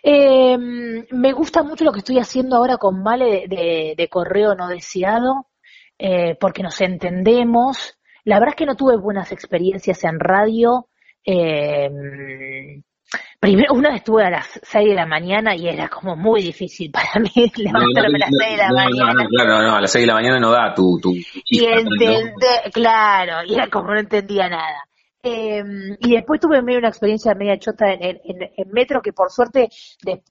Eh, 0.05 0.57
me 0.57 1.31
gusta 1.31 1.63
mucho 1.63 1.85
lo 1.85 1.93
que 1.93 1.99
estoy 1.99 2.19
haciendo 2.19 2.57
ahora 2.57 2.77
con 2.77 3.03
Vale 3.03 3.45
de, 3.47 4.07
correo 4.09 4.53
no 4.53 4.67
deseado, 4.67 5.47
eh, 5.97 6.35
porque 6.39 6.61
nos 6.63 6.81
entendemos. 6.81 7.97
La 8.25 8.39
verdad 8.39 8.53
es 8.53 8.57
que 8.57 8.65
no 8.65 8.75
tuve 8.75 8.97
buenas 8.97 9.31
experiencias 9.31 10.03
en 10.03 10.19
radio. 10.19 10.87
Eh, 11.25 11.89
primero, 13.39 13.73
una 13.73 13.89
vez 13.89 13.99
estuve 13.99 14.25
a 14.25 14.29
las 14.29 14.59
6 14.63 14.89
de 14.89 14.95
la 14.95 15.05
mañana 15.05 15.55
y 15.55 15.67
era 15.67 15.87
como 15.89 16.15
muy 16.15 16.41
difícil 16.41 16.91
para 16.91 17.19
mí 17.19 17.29
levantarme 17.55 18.17
a 18.17 18.19
las 18.19 18.29
6 18.39 18.51
de 18.51 18.57
la 18.57 18.69
mañana. 18.69 19.27
Claro, 19.29 19.61
no, 19.61 19.75
a 19.75 19.81
las 19.81 19.91
6 19.91 20.03
de 20.03 20.07
la 20.07 20.13
mañana 20.13 20.39
no 20.39 20.51
da 20.51 20.73
tu... 20.73 20.99
tu, 21.01 21.11
y 21.13 21.65
entender, 21.65 22.71
claro, 22.71 23.43
y 23.45 23.53
era 23.53 23.67
como 23.67 23.93
no 23.93 23.99
entendía 23.99 24.49
nada. 24.49 24.83
Eh, 25.25 25.63
y 25.99 26.15
después 26.15 26.41
tuve 26.41 26.61
medio 26.61 26.79
una 26.79 26.89
experiencia 26.89 27.33
media 27.33 27.57
chota 27.57 27.93
en, 27.93 28.19
en, 28.25 28.71
metro 28.71 29.01
que 29.01 29.13
por 29.13 29.31
suerte, 29.31 29.69
de, 30.03 30.21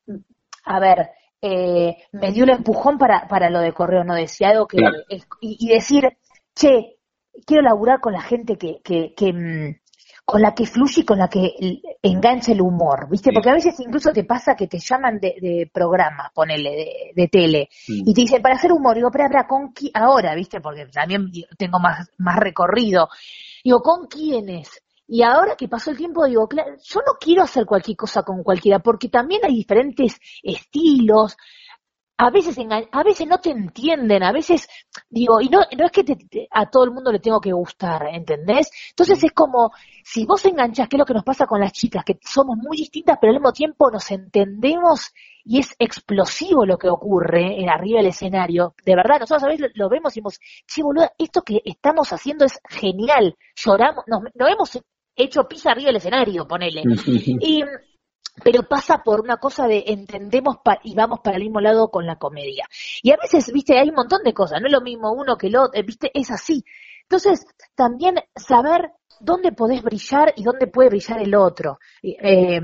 a 0.64 0.78
ver, 0.80 1.08
eh, 1.40 1.96
me 2.12 2.30
dio 2.30 2.44
un 2.44 2.50
empujón 2.50 2.98
para, 2.98 3.26
para 3.26 3.48
lo 3.48 3.60
de 3.60 3.72
correo 3.72 4.04
no 4.04 4.14
deseado 4.14 4.66
que, 4.66 4.78
y, 5.40 5.68
decir, 5.68 6.16
che, 6.54 6.98
quiero 7.46 7.62
laburar 7.62 8.00
con 8.00 8.12
la 8.12 8.20
gente 8.20 8.56
que, 8.56 8.80
que, 8.84 9.14
que 9.16 9.32
mm, 9.32 9.81
con 10.32 10.40
la 10.40 10.54
que 10.54 10.64
fluye 10.64 11.02
y 11.02 11.04
con 11.04 11.18
la 11.18 11.28
que 11.28 11.52
engancha 12.00 12.52
el 12.52 12.62
humor, 12.62 13.06
¿viste? 13.10 13.30
Porque 13.34 13.50
a 13.50 13.52
veces 13.52 13.78
incluso 13.80 14.14
te 14.14 14.24
pasa 14.24 14.56
que 14.56 14.66
te 14.66 14.78
llaman 14.78 15.20
de, 15.20 15.34
de 15.38 15.70
programas, 15.70 16.32
ponele, 16.32 17.12
de, 17.14 17.28
tele, 17.28 17.68
y 17.86 18.14
te 18.14 18.20
dicen, 18.22 18.40
para 18.40 18.54
hacer 18.54 18.72
humor, 18.72 18.96
digo, 18.96 19.10
pero, 19.12 19.26
pero, 19.30 19.46
¿con 19.46 19.72
quién? 19.72 19.90
Ahora, 19.92 20.34
¿viste? 20.34 20.62
Porque 20.62 20.86
también 20.86 21.30
tengo 21.58 21.78
más, 21.78 22.08
más 22.16 22.38
recorrido. 22.38 23.10
Digo, 23.62 23.82
¿con 23.82 24.06
quiénes? 24.06 24.70
Y 25.06 25.22
ahora 25.22 25.54
que 25.54 25.68
pasó 25.68 25.90
el 25.90 25.98
tiempo, 25.98 26.24
digo, 26.24 26.48
claro, 26.48 26.76
yo 26.82 27.00
no 27.00 27.18
quiero 27.20 27.42
hacer 27.42 27.66
cualquier 27.66 27.98
cosa 27.98 28.22
con 28.22 28.42
cualquiera, 28.42 28.78
porque 28.78 29.10
también 29.10 29.42
hay 29.44 29.54
diferentes 29.54 30.18
estilos, 30.42 31.36
a 32.16 32.30
veces 32.30 32.56
a 32.92 33.02
veces 33.02 33.26
no 33.26 33.38
te 33.38 33.50
entienden, 33.50 34.22
a 34.22 34.32
veces 34.32 34.68
digo, 35.08 35.40
y 35.40 35.48
no, 35.48 35.60
no 35.76 35.86
es 35.86 35.90
que 35.90 36.04
a 36.50 36.70
todo 36.70 36.84
el 36.84 36.92
mundo 36.92 37.10
le 37.10 37.18
tengo 37.18 37.40
que 37.40 37.52
gustar, 37.52 38.06
¿entendés? 38.12 38.70
Entonces 38.90 39.24
es 39.24 39.32
como, 39.32 39.72
si 40.04 40.24
vos 40.24 40.44
enganchás, 40.44 40.88
que 40.88 40.96
es 40.96 40.98
lo 41.00 41.04
que 41.04 41.14
nos 41.14 41.24
pasa 41.24 41.46
con 41.46 41.60
las 41.60 41.72
chicas, 41.72 42.04
que 42.04 42.18
somos 42.22 42.56
muy 42.56 42.76
distintas, 42.76 43.18
pero 43.20 43.32
al 43.32 43.38
mismo 43.38 43.52
tiempo 43.52 43.90
nos 43.90 44.10
entendemos 44.10 45.12
y 45.44 45.58
es 45.58 45.74
explosivo 45.78 46.64
lo 46.64 46.78
que 46.78 46.88
ocurre 46.88 47.60
en 47.60 47.68
arriba 47.68 47.98
del 47.98 48.10
escenario. 48.10 48.74
De 48.84 48.94
verdad, 48.94 49.20
nosotros 49.20 49.42
a 49.44 49.48
veces 49.48 49.70
lo, 49.74 49.88
vemos 49.88 50.12
y 50.12 50.20
decimos, 50.20 50.38
sí, 50.66 50.82
boludo, 50.82 51.10
esto 51.18 51.42
que 51.42 51.60
estamos 51.64 52.12
haciendo 52.12 52.44
es 52.44 52.60
genial, 52.68 53.36
lloramos, 53.56 54.04
nos, 54.06 54.22
nos 54.34 54.48
hemos 54.48 54.80
hecho 55.16 55.48
pisa 55.48 55.72
arriba 55.72 55.88
del 55.88 55.96
escenario, 55.96 56.46
ponele. 56.46 56.82
y 57.40 57.64
pero 58.42 58.62
pasa 58.62 59.02
por 59.04 59.20
una 59.20 59.36
cosa 59.36 59.66
de 59.66 59.84
entendemos 59.86 60.56
y 60.82 60.94
vamos 60.94 61.20
para 61.20 61.36
el 61.36 61.42
mismo 61.42 61.60
lado 61.60 61.90
con 61.90 62.06
la 62.06 62.16
comedia. 62.16 62.66
Y 63.02 63.10
a 63.10 63.16
veces, 63.16 63.52
viste, 63.52 63.78
hay 63.78 63.88
un 63.88 63.94
montón 63.94 64.22
de 64.22 64.32
cosas, 64.32 64.60
no 64.60 64.66
es 64.66 64.72
lo 64.72 64.80
mismo 64.80 65.12
uno 65.12 65.36
que 65.36 65.48
el 65.48 65.56
otro, 65.56 65.78
eh, 65.78 65.82
viste, 65.82 66.10
es 66.14 66.30
así. 66.30 66.64
Entonces, 67.02 67.44
también 67.74 68.14
saber 68.34 68.92
dónde 69.20 69.52
podés 69.52 69.82
brillar 69.82 70.32
y 70.36 70.42
dónde 70.42 70.66
puede 70.66 70.88
brillar 70.88 71.20
el 71.20 71.34
otro. 71.34 71.78
Eh, 72.02 72.60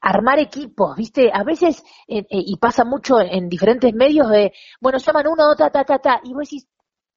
armar 0.00 0.38
equipos, 0.38 0.96
¿viste? 0.96 1.30
A 1.32 1.42
veces, 1.42 1.82
eh, 2.06 2.24
y 2.30 2.56
pasa 2.56 2.84
mucho 2.84 3.20
en 3.20 3.48
diferentes 3.48 3.92
medios 3.92 4.30
de, 4.30 4.52
bueno, 4.80 4.98
llaman 4.98 5.26
uno, 5.26 5.54
ta, 5.56 5.70
ta, 5.70 5.84
ta, 5.84 5.98
ta, 5.98 6.20
y 6.22 6.32
vos 6.32 6.48
decís, 6.48 6.68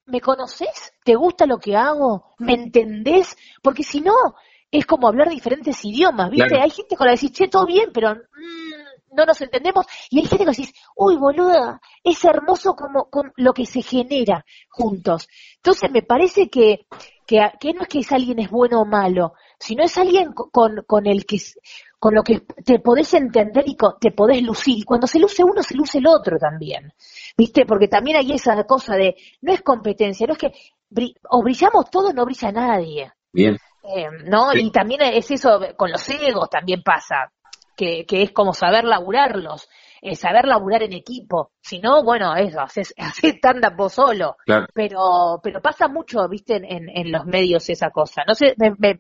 ¿me 0.06 0.20
conoces? 0.20 0.94
¿Te 1.04 1.16
gusta 1.16 1.46
lo 1.46 1.58
que 1.58 1.76
hago? 1.76 2.34
¿Me 2.40 2.54
entendés? 2.54 3.38
Porque 3.62 3.84
si 3.84 4.02
no, 4.02 4.16
es 4.72 4.86
como 4.86 5.08
hablar 5.08 5.30
diferentes 5.30 5.84
idiomas, 5.84 6.30
¿viste? 6.30 6.60
Hay 6.60 6.70
gente 6.70 6.96
con 6.96 7.08
la 7.08 7.14
que 7.14 7.22
decís, 7.22 7.38
che, 7.38 7.48
todo 7.50 7.66
bien, 7.66 7.90
pero 7.94 8.16
mm, 8.16 9.16
no 9.16 9.26
nos 9.26 9.42
entendemos. 9.42 9.86
Y 10.10 10.20
hay 10.20 10.26
gente 10.26 10.46
que 10.46 10.52
decís, 10.52 10.74
uy, 10.96 11.18
boluda, 11.18 11.82
es 12.04 12.24
hermoso 12.24 12.76
como 12.76 13.10
con 13.10 13.34
lo 13.36 13.54
que 13.54 13.66
se 13.66 13.82
genera 13.82 14.46
juntos. 14.70 15.28
Entonces 15.58 15.92
me 15.92 16.04
parece 16.04 16.50
que, 16.50 16.86
que, 17.26 17.40
no 17.74 17.82
es 17.82 17.88
que 17.90 18.00
es 18.00 18.12
alguien 18.12 18.40
es 18.40 18.50
bueno 18.50 18.82
o 18.82 18.86
malo, 18.86 19.34
sino 19.60 19.84
es 19.84 19.98
alguien 19.98 20.32
con, 20.34 20.84
con 20.88 21.06
el 21.06 21.26
que 21.26 21.38
con 22.00 22.16
lo 22.16 22.24
que 22.24 22.40
te 22.40 22.80
podés 22.80 23.14
entender 23.14 23.64
y 23.68 23.78
te 24.00 24.12
podés 24.12 24.42
lucir. 24.42 24.80
Y 24.80 24.84
cuando 24.84 25.06
se 25.06 25.20
luce 25.20 25.44
uno, 25.44 25.62
se 25.62 25.76
luce 25.76 26.00
el 26.00 26.08
otro 26.08 26.40
también. 26.40 26.92
¿Viste? 27.38 27.64
Porque 27.66 27.88
también 27.88 28.18
hay 28.18 28.32
esa 28.32 28.64
cosa 28.64 28.96
de, 28.96 29.16
no 29.42 29.54
es 29.54 29.62
competencia, 29.62 30.26
no 30.26 30.34
es 30.34 30.40
que 30.40 30.52
o 31.30 31.44
brillamos 31.44 31.92
todos, 31.92 32.14
no 32.14 32.26
brilla 32.26 32.52
nadie. 32.52 33.12
Bien. 33.32 33.58
Eh, 33.84 34.08
¿No? 34.26 34.54
Y 34.54 34.72
también 34.72 35.02
es 35.02 35.30
eso, 35.32 35.60
con 35.76 35.92
los 35.92 36.08
egos 36.10 36.50
también 36.50 36.84
pasa. 36.84 37.32
que, 37.76 38.06
que 38.06 38.24
es 38.24 38.32
como 38.32 38.54
saber 38.54 38.84
laburarlos 38.84 39.68
eh, 40.04 40.16
saber 40.16 40.46
laburar 40.46 40.82
en 40.82 40.94
equipo. 40.94 41.52
Si 41.62 41.80
no, 41.80 42.04
bueno, 42.04 42.36
eso, 42.36 42.60
haces, 42.60 42.94
haces 42.98 43.40
tanda 43.40 43.70
vos 43.70 43.94
solo. 43.94 44.36
Pero, 44.74 45.40
pero 45.44 45.62
pasa 45.62 45.88
mucho, 45.88 46.28
viste, 46.28 46.56
en, 46.56 46.90
en, 46.90 47.12
los 47.12 47.26
medios 47.26 47.70
esa 47.70 47.92
cosa. 47.92 48.24
No 48.28 48.34
sé, 48.34 48.56
me, 48.58 49.00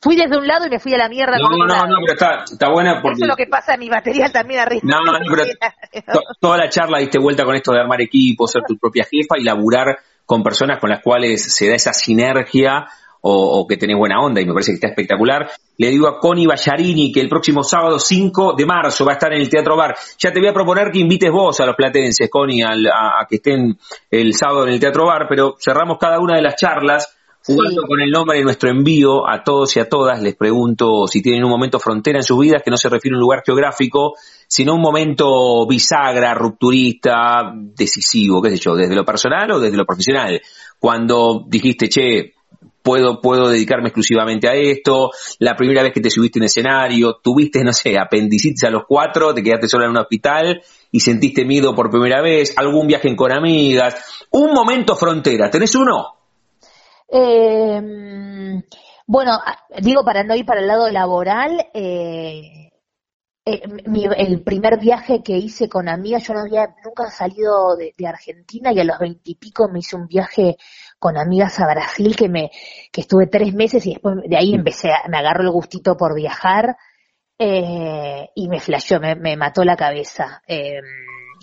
fui 0.00 0.14
desde 0.14 0.38
un 0.38 0.46
lado 0.46 0.66
y 0.66 0.70
me 0.70 0.78
fui 0.78 0.94
a 0.94 0.98
la 0.98 1.08
mierda. 1.08 1.36
No, 1.38 1.48
no, 1.48 1.66
no, 1.66 1.96
pero 2.00 2.12
está, 2.12 2.44
está 2.44 2.70
buena 2.70 3.02
porque... 3.02 3.16
Eso 3.16 3.24
es 3.24 3.28
lo 3.28 3.36
que 3.36 3.48
pasa 3.48 3.74
en 3.74 3.80
mi 3.80 3.90
material 3.90 4.30
también 4.30 4.60
arriba. 4.60 4.82
No, 4.84 5.00
no, 5.00 5.18
pero 5.28 6.22
toda 6.40 6.58
la 6.58 6.68
charla 6.68 6.98
diste 6.98 7.18
vuelta 7.18 7.44
con 7.44 7.56
esto 7.56 7.72
de 7.72 7.80
armar 7.80 8.00
equipo, 8.00 8.46
ser 8.46 8.62
tu 8.68 8.78
propia 8.78 9.04
jefa 9.04 9.36
y 9.36 9.42
laburar 9.42 9.98
con 10.24 10.44
personas 10.44 10.78
con 10.78 10.90
las 10.90 11.02
cuales 11.02 11.52
se 11.52 11.68
da 11.68 11.74
esa 11.74 11.92
sinergia 11.92 12.86
o, 13.20 13.66
que 13.66 13.76
tenés 13.76 13.96
buena 13.96 14.20
onda 14.20 14.40
y 14.40 14.46
me 14.46 14.52
parece 14.52 14.72
que 14.72 14.76
está 14.76 14.88
espectacular. 14.88 15.50
Le 15.76 15.88
digo 15.88 16.08
a 16.08 16.18
Connie 16.18 16.46
Ballarini 16.46 17.12
que 17.12 17.20
el 17.20 17.28
próximo 17.28 17.62
sábado 17.62 17.98
5 17.98 18.54
de 18.56 18.66
marzo 18.66 19.04
va 19.04 19.12
a 19.12 19.14
estar 19.14 19.32
en 19.32 19.40
el 19.40 19.48
Teatro 19.48 19.76
Bar. 19.76 19.96
Ya 20.18 20.32
te 20.32 20.40
voy 20.40 20.48
a 20.48 20.52
proponer 20.52 20.90
que 20.90 21.00
invites 21.00 21.30
vos 21.30 21.60
a 21.60 21.66
los 21.66 21.76
platenses, 21.76 22.30
Connie, 22.30 22.62
a, 22.62 23.26
que 23.28 23.36
estén 23.36 23.78
el 24.10 24.34
sábado 24.34 24.66
en 24.66 24.74
el 24.74 24.80
Teatro 24.80 25.06
Bar, 25.06 25.26
pero 25.28 25.56
cerramos 25.58 25.98
cada 25.98 26.20
una 26.20 26.36
de 26.36 26.42
las 26.42 26.56
charlas 26.56 27.14
jugando 27.44 27.82
con 27.86 28.00
el 28.00 28.10
nombre 28.10 28.38
de 28.38 28.44
nuestro 28.44 28.68
envío 28.68 29.28
a 29.28 29.42
todos 29.42 29.74
y 29.76 29.80
a 29.80 29.88
todas. 29.88 30.20
Les 30.20 30.36
pregunto 30.36 31.06
si 31.06 31.22
tienen 31.22 31.44
un 31.44 31.50
momento 31.50 31.78
frontera 31.78 32.18
en 32.18 32.22
sus 32.22 32.38
vidas 32.38 32.62
que 32.62 32.70
no 32.70 32.76
se 32.76 32.88
refiere 32.88 33.14
a 33.14 33.16
un 33.16 33.22
lugar 33.22 33.42
geográfico, 33.44 34.14
sino 34.46 34.74
un 34.74 34.82
momento 34.82 35.66
bisagra, 35.66 36.34
rupturista, 36.34 37.52
decisivo, 37.54 38.42
qué 38.42 38.50
sé 38.50 38.58
yo, 38.58 38.74
desde 38.74 38.94
lo 38.94 39.04
personal 39.04 39.50
o 39.52 39.60
desde 39.60 39.76
lo 39.76 39.86
profesional. 39.86 40.40
Cuando 40.78 41.44
dijiste, 41.46 41.88
che, 41.88 42.34
puedo, 42.88 43.20
puedo 43.20 43.50
dedicarme 43.50 43.88
exclusivamente 43.88 44.48
a 44.48 44.54
esto, 44.54 45.10
la 45.40 45.54
primera 45.54 45.82
vez 45.82 45.92
que 45.92 46.00
te 46.00 46.08
subiste 46.08 46.38
en 46.38 46.46
escenario, 46.46 47.16
tuviste, 47.22 47.62
no 47.62 47.74
sé, 47.74 47.98
apendicitis 47.98 48.64
a 48.64 48.70
los 48.70 48.84
cuatro, 48.88 49.34
te 49.34 49.42
quedaste 49.42 49.68
sola 49.68 49.84
en 49.84 49.90
un 49.90 49.98
hospital 49.98 50.62
y 50.90 51.00
sentiste 51.00 51.44
miedo 51.44 51.74
por 51.74 51.90
primera 51.90 52.22
vez, 52.22 52.56
algún 52.56 52.86
viaje 52.86 53.14
con 53.14 53.30
amigas, 53.30 54.26
un 54.30 54.54
momento 54.54 54.96
frontera, 54.96 55.50
¿tenés 55.50 55.74
uno? 55.74 56.14
Eh, 57.12 58.62
bueno, 59.06 59.32
digo 59.82 60.02
para 60.02 60.24
no 60.24 60.34
ir 60.34 60.46
para 60.46 60.62
el 60.62 60.66
lado 60.66 60.90
laboral, 60.90 61.66
eh, 61.74 62.70
eh, 63.44 63.62
el 64.16 64.40
primer 64.40 64.78
viaje 64.78 65.22
que 65.22 65.36
hice 65.36 65.68
con 65.68 65.90
amigas, 65.90 66.26
yo 66.26 66.32
no 66.32 66.40
había 66.40 66.74
nunca 66.82 67.10
salido 67.10 67.76
de, 67.76 67.92
de 67.98 68.06
Argentina 68.06 68.72
y 68.72 68.80
a 68.80 68.84
los 68.84 68.98
veintipico 68.98 69.68
me 69.68 69.80
hice 69.80 69.94
un 69.94 70.06
viaje 70.06 70.56
con 70.98 71.16
amigas 71.16 71.60
a 71.60 71.66
Brasil 71.66 72.16
que 72.16 72.28
me 72.28 72.50
que 72.92 73.02
estuve 73.02 73.26
tres 73.26 73.54
meses 73.54 73.86
y 73.86 73.90
después 73.92 74.16
de 74.26 74.36
ahí 74.36 74.54
empecé 74.54 74.90
a, 74.90 75.08
me 75.08 75.18
agarró 75.18 75.42
el 75.42 75.50
gustito 75.50 75.96
por 75.96 76.14
viajar 76.14 76.76
eh, 77.38 78.30
y 78.34 78.48
me 78.48 78.60
flasheó, 78.60 79.00
me, 79.00 79.14
me 79.14 79.36
mató 79.36 79.64
la 79.64 79.76
cabeza. 79.76 80.42
Eh, 80.46 80.80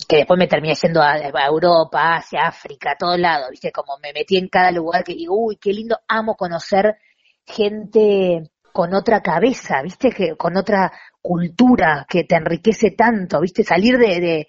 que 0.07 0.17
después 0.17 0.37
me 0.37 0.47
terminé 0.47 0.75
yendo 0.75 1.01
a, 1.01 1.17
Europa, 1.17 2.15
Asia, 2.15 2.41
África, 2.47 2.91
a 2.91 2.97
todos 2.97 3.19
lados, 3.19 3.49
viste, 3.49 3.71
como 3.71 3.97
me 3.99 4.13
metí 4.13 4.37
en 4.37 4.49
cada 4.49 4.71
lugar 4.71 5.03
que 5.03 5.13
digo, 5.13 5.35
uy, 5.37 5.57
qué 5.57 5.71
lindo, 5.71 5.97
amo 6.07 6.35
conocer 6.35 6.97
gente 7.45 8.51
con 8.73 8.93
otra 8.93 9.21
cabeza, 9.21 9.81
viste, 9.81 10.09
que 10.11 10.35
con 10.35 10.57
otra 10.57 10.91
cultura 11.21 12.05
que 12.09 12.25
te 12.25 12.35
enriquece 12.35 12.91
tanto, 12.91 13.39
viste, 13.39 13.63
salir 13.63 13.97
de, 13.97 14.19
de, 14.19 14.47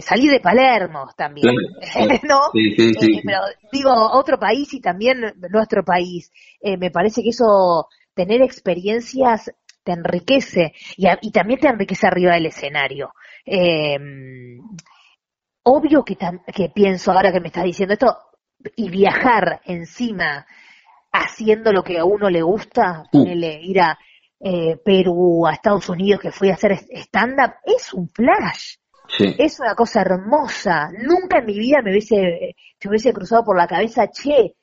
salir 0.00 0.30
de 0.30 0.40
Palermo 0.40 1.10
también, 1.16 1.54
¿no? 2.28 2.40
Sí, 2.52 2.74
sí, 2.76 2.94
sí. 2.94 3.12
Eh, 3.16 3.22
pero 3.24 3.40
digo, 3.72 3.90
otro 4.12 4.38
país 4.38 4.72
y 4.74 4.80
también 4.80 5.34
nuestro 5.50 5.84
país. 5.84 6.30
Eh, 6.60 6.76
me 6.76 6.90
parece 6.90 7.22
que 7.22 7.30
eso, 7.30 7.88
tener 8.14 8.42
experiencias 8.42 9.50
te 9.82 9.92
enriquece 9.92 10.72
y, 10.96 11.06
y 11.22 11.30
también 11.30 11.60
te 11.60 11.68
enriquece 11.68 12.06
arriba 12.06 12.34
del 12.34 12.46
escenario. 12.46 13.12
Eh, 13.44 13.98
obvio 15.62 16.04
que, 16.04 16.16
que 16.54 16.68
pienso 16.68 17.12
ahora 17.12 17.32
que 17.32 17.40
me 17.40 17.48
estás 17.48 17.64
diciendo 17.64 17.94
esto 17.94 18.16
y 18.76 18.90
viajar 18.90 19.60
encima 19.64 20.46
haciendo 21.12 21.72
lo 21.72 21.82
que 21.82 21.98
a 21.98 22.04
uno 22.04 22.30
le 22.30 22.42
gusta, 22.42 23.04
uh. 23.12 23.26
ir 23.26 23.80
a 23.80 23.98
eh, 24.38 24.76
Perú, 24.84 25.46
a 25.46 25.52
Estados 25.52 25.88
Unidos, 25.88 26.20
que 26.20 26.30
fui 26.30 26.50
a 26.50 26.54
hacer 26.54 26.72
stand-up, 26.72 27.54
es 27.64 27.92
un 27.92 28.08
flash. 28.08 28.76
Es 29.18 29.60
una 29.60 29.74
cosa 29.74 30.02
hermosa. 30.02 30.90
Nunca 30.92 31.38
en 31.38 31.46
mi 31.46 31.58
vida 31.58 31.82
me 31.82 31.90
hubiese, 31.90 32.56
hubiese 32.84 33.12
cruzado 33.12 33.44
por 33.44 33.56
la 33.56 33.66
cabeza, 33.66 34.08
che, 34.08 34.54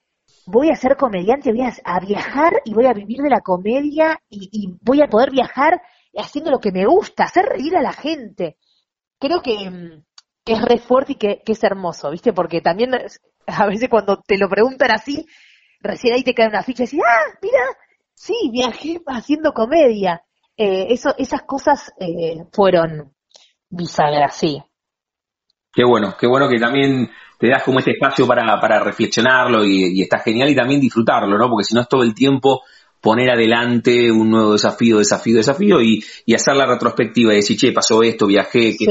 voy 0.45 0.69
a 0.69 0.75
ser 0.75 0.95
comediante, 0.95 1.51
voy 1.51 1.67
a, 1.83 1.99
viajar 1.99 2.61
y 2.65 2.73
voy 2.73 2.85
a 2.85 2.93
vivir 2.93 3.21
de 3.21 3.29
la 3.29 3.41
comedia 3.41 4.19
y, 4.29 4.77
voy 4.81 5.01
a 5.01 5.07
poder 5.07 5.31
viajar 5.31 5.81
haciendo 6.15 6.51
lo 6.51 6.59
que 6.59 6.71
me 6.71 6.85
gusta, 6.85 7.25
hacer 7.25 7.45
reír 7.45 7.75
a 7.75 7.81
la 7.81 7.93
gente. 7.93 8.57
Creo 9.19 9.41
que, 9.41 10.01
es 10.45 10.61
re 10.61 10.77
fuerte 10.77 11.13
y 11.13 11.15
que, 11.15 11.41
es 11.45 11.63
hermoso, 11.63 12.11
¿viste? 12.11 12.33
Porque 12.33 12.61
también 12.61 12.91
a 13.47 13.65
veces 13.67 13.89
cuando 13.89 14.21
te 14.25 14.37
lo 14.37 14.49
preguntan 14.49 14.91
así, 14.91 15.25
recién 15.81 16.13
ahí 16.13 16.23
te 16.23 16.33
cae 16.33 16.47
una 16.47 16.63
ficha 16.63 16.83
y 16.83 16.85
decís, 16.85 17.01
ah, 17.05 17.37
mira, 17.41 17.65
sí, 18.13 18.49
viajé 18.51 19.01
haciendo 19.07 19.53
comedia. 19.53 20.23
Eh, 20.55 20.87
eso, 20.89 21.13
esas 21.17 21.43
cosas 21.43 21.93
eh, 21.99 22.45
fueron 22.51 23.13
bisagra, 23.69 24.29
sí. 24.29 24.61
Qué 25.73 25.83
bueno, 25.83 26.15
qué 26.19 26.27
bueno 26.27 26.49
que 26.49 26.57
también 26.57 27.09
te 27.37 27.49
das 27.49 27.63
como 27.63 27.79
este 27.79 27.91
espacio 27.91 28.25
para, 28.25 28.59
para 28.59 28.79
reflexionarlo 28.79 29.63
y, 29.63 30.01
está 30.01 30.19
genial 30.19 30.49
y 30.49 30.55
también 30.55 30.81
disfrutarlo, 30.81 31.37
¿no? 31.37 31.49
Porque 31.49 31.65
si 31.65 31.75
no 31.75 31.81
es 31.81 31.87
todo 31.87 32.03
el 32.03 32.15
tiempo 32.15 32.63
poner 33.01 33.29
adelante 33.29 34.11
un 34.11 34.29
nuevo 34.31 34.53
desafío, 34.53 34.97
desafío, 34.97 35.37
desafío 35.37 35.81
y, 35.81 36.03
y 36.25 36.33
hacer 36.33 36.55
la 36.55 36.65
retrospectiva 36.65 37.33
y 37.33 37.37
decir, 37.37 37.57
che, 37.57 37.71
pasó 37.71 38.03
esto, 38.03 38.27
viajé, 38.27 38.75
qué 38.77 38.85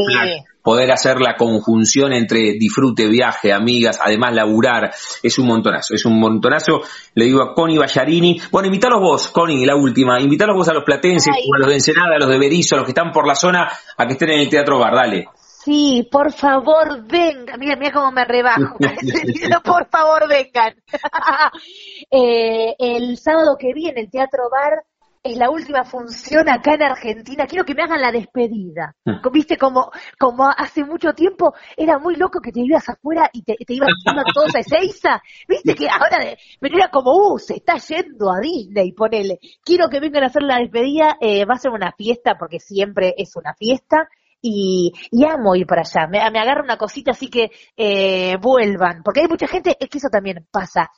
poder 0.67 0.91
hacer 0.91 1.21
la 1.21 1.37
conjunción 1.37 2.13
entre 2.13 2.55
disfrute, 2.59 3.07
viaje, 3.07 3.53
amigas, 3.53 4.01
además 4.05 4.35
laburar, 4.35 4.91
es 5.23 5.39
un 5.39 5.47
montonazo, 5.47 5.95
es 5.95 6.05
un 6.05 6.19
montonazo. 6.19 6.81
Le 7.15 7.27
digo 7.27 7.41
a 7.41 7.55
Connie 7.55 7.79
Ballarini, 7.79 8.41
bueno, 8.51 8.67
invitalos 8.67 9.01
vos, 9.01 9.29
Connie, 9.29 9.65
la 9.65 9.77
última, 9.77 10.21
invitalos 10.21 10.57
vos 10.57 10.69
a 10.69 10.73
los 10.73 10.83
platenses, 10.83 11.33
a 11.33 11.59
los 11.61 11.69
de 11.69 11.75
Ensenada, 11.75 12.17
a 12.17 12.19
los 12.19 12.29
de 12.29 12.39
Berizo, 12.39 12.75
a 12.75 12.79
los 12.79 12.85
que 12.85 12.91
están 12.91 13.13
por 13.13 13.29
la 13.29 13.37
zona, 13.37 13.69
a 13.97 14.07
que 14.09 14.15
estén 14.15 14.31
en 14.31 14.41
el 14.41 14.49
Teatro 14.49 14.81
Bar, 14.81 14.93
dale. 14.93 15.27
Sí, 15.67 16.09
por 16.13 16.33
favor, 16.33 17.05
venga. 17.09 17.57
Mira, 17.57 17.75
mira 17.75 17.91
cómo 17.93 18.13
me 18.13 18.25
rebajo. 18.25 18.77
por 19.65 19.89
favor, 19.89 20.29
vengan. 20.29 20.75
Eh, 22.09 22.77
el 22.79 23.17
sábado 23.17 23.57
que 23.59 23.73
viene, 23.75 24.03
el 24.03 24.11
Teatro 24.11 24.45
Bar 24.49 24.85
es 25.25 25.37
la 25.37 25.51
última 25.51 25.83
función 25.85 26.49
acá 26.49 26.75
en 26.75 26.83
Argentina. 26.83 27.47
Quiero 27.47 27.65
que 27.65 27.75
me 27.75 27.83
hagan 27.83 28.01
la 28.01 28.13
despedida. 28.13 28.95
Mm. 29.05 29.29
Viste, 29.33 29.57
como, 29.57 29.91
como 30.21 30.49
hace 30.57 30.85
mucho 30.85 31.13
tiempo 31.15 31.53
era 31.77 31.99
muy 31.99 32.15
loco 32.15 32.41
que 32.41 32.53
te 32.53 32.61
ibas 32.61 32.89
afuera 32.89 33.29
y 33.33 33.43
te, 33.43 33.57
te 33.57 33.75
ibas 33.75 33.89
a 34.07 34.23
todos 34.33 34.55
a 34.55 34.61
Ezeiza. 34.61 35.21
Viste 35.49 35.75
que 35.75 35.89
ahora, 35.89 36.19
pero 36.61 36.77
era 36.77 36.91
como, 36.91 37.11
uh, 37.11 37.39
se 37.39 37.57
está 37.57 37.77
yendo 37.79 38.31
a 38.31 38.39
Disney, 38.41 38.93
ponele. 38.93 39.41
Quiero 39.65 39.89
que 39.89 39.99
vengan 39.99 40.23
a 40.23 40.27
hacer 40.27 40.43
la 40.43 40.59
despedida. 40.59 41.17
Eh, 41.21 41.45
va 41.45 41.55
a 41.55 41.59
ser 41.59 41.73
una 41.73 41.91
fiesta 41.91 42.37
porque 42.39 42.61
siempre 42.61 43.15
es 43.17 43.35
una 43.35 43.55
fiesta. 43.55 44.09
Y, 44.41 44.93
y, 45.11 45.25
amo 45.25 45.57
ir 45.57 45.67
para 45.67 45.83
allá. 45.83 46.07
Me, 46.07 46.19
me 46.31 46.39
agarra 46.39 46.63
una 46.63 46.77
cosita 46.77 47.11
así 47.13 47.29
que 47.29 47.51
eh, 47.77 48.37
vuelvan, 48.41 49.03
porque 49.03 49.21
hay 49.21 49.29
mucha 49.29 49.47
gente, 49.47 49.77
es 49.79 49.89
que 49.89 49.99
eso 49.99 50.09
también 50.09 50.47
pasa 50.51 50.91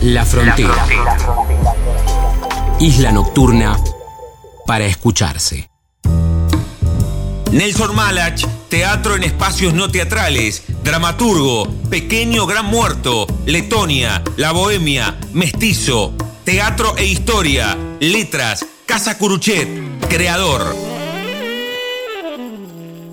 La 0.02 0.24
frontera. 0.24 0.86
Isla 2.80 3.12
nocturna 3.12 3.78
para 4.66 4.86
escucharse. 4.86 5.68
Nelson 7.52 7.94
Malach 7.94 8.46
teatro 8.70 9.16
en 9.16 9.24
espacios 9.24 9.74
no 9.74 9.90
teatrales, 9.90 10.62
dramaturgo, 10.82 11.68
pequeño 11.90 12.46
gran 12.46 12.64
muerto, 12.66 13.26
Letonia, 13.44 14.22
La 14.36 14.52
Bohemia, 14.52 15.18
Mestizo, 15.34 16.14
teatro 16.44 16.96
e 16.96 17.04
historia, 17.04 17.76
letras, 18.00 18.64
Casa 18.86 19.18
Curuchet, 19.18 19.68
creador. 20.08 20.99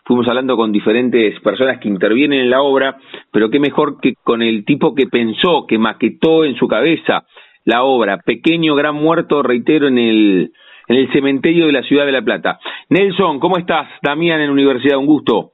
Fuimos 0.06 0.28
hablando 0.28 0.56
con 0.56 0.72
diferentes 0.72 1.40
personas 1.42 1.80
que 1.80 1.88
intervienen 1.88 2.42
en 2.42 2.50
la 2.50 2.62
obra, 2.62 2.98
pero 3.32 3.50
qué 3.50 3.60
mejor 3.60 4.00
que 4.00 4.14
con 4.24 4.44
el 4.44 4.64
tipo 4.64 4.94
que 4.94 5.08
pensó, 5.08 5.66
que 5.68 5.80
maquetó 5.80 6.46
en 6.46 6.56
su 6.56 6.68
cabeza 6.68 7.26
la 7.64 7.84
obra. 7.84 8.20
Pequeño 8.20 8.76
gran 8.76 8.96
muerto, 8.96 9.42
reitero, 9.42 9.88
en 9.88 9.98
el, 9.98 10.52
en 10.88 10.96
el 10.96 11.12
cementerio 11.12 11.66
de 11.66 11.72
la 11.72 11.82
ciudad 11.82 12.06
de 12.06 12.12
La 12.12 12.22
Plata. 12.22 12.60
Nelson, 12.90 13.40
¿cómo 13.40 13.58
estás? 13.58 13.88
Damián 14.04 14.42
en 14.42 14.52
Universidad, 14.52 15.00
un 15.00 15.08
gusto. 15.08 15.54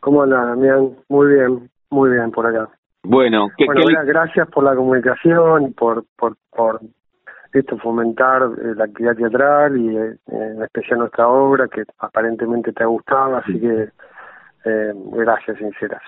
¿Cómo 0.00 0.22
andas, 0.22 0.46
Damián? 0.46 0.90
Muy 1.08 1.34
bien, 1.34 1.70
muy 1.90 2.10
bien 2.10 2.30
por 2.30 2.46
acá. 2.46 2.68
Bueno, 3.02 3.48
¿qué, 3.56 3.66
gracias 4.04 4.48
por 4.50 4.64
la 4.64 4.74
comunicación 4.74 5.68
y 5.68 5.70
por, 5.70 6.04
por, 6.16 6.36
por 6.50 6.80
esto, 7.52 7.78
fomentar 7.78 8.42
eh, 8.42 8.74
la 8.76 8.84
actividad 8.84 9.16
teatral 9.16 9.76
y 9.76 9.96
eh, 9.96 10.16
en 10.28 10.62
especial 10.62 11.00
nuestra 11.00 11.28
obra 11.28 11.66
que 11.68 11.82
aparentemente 11.98 12.72
te 12.72 12.82
ha 12.82 12.86
gustado, 12.86 13.36
así 13.36 13.58
que 13.58 13.88
eh, 14.64 14.92
gracias 15.12 15.58
sinceras. 15.58 16.02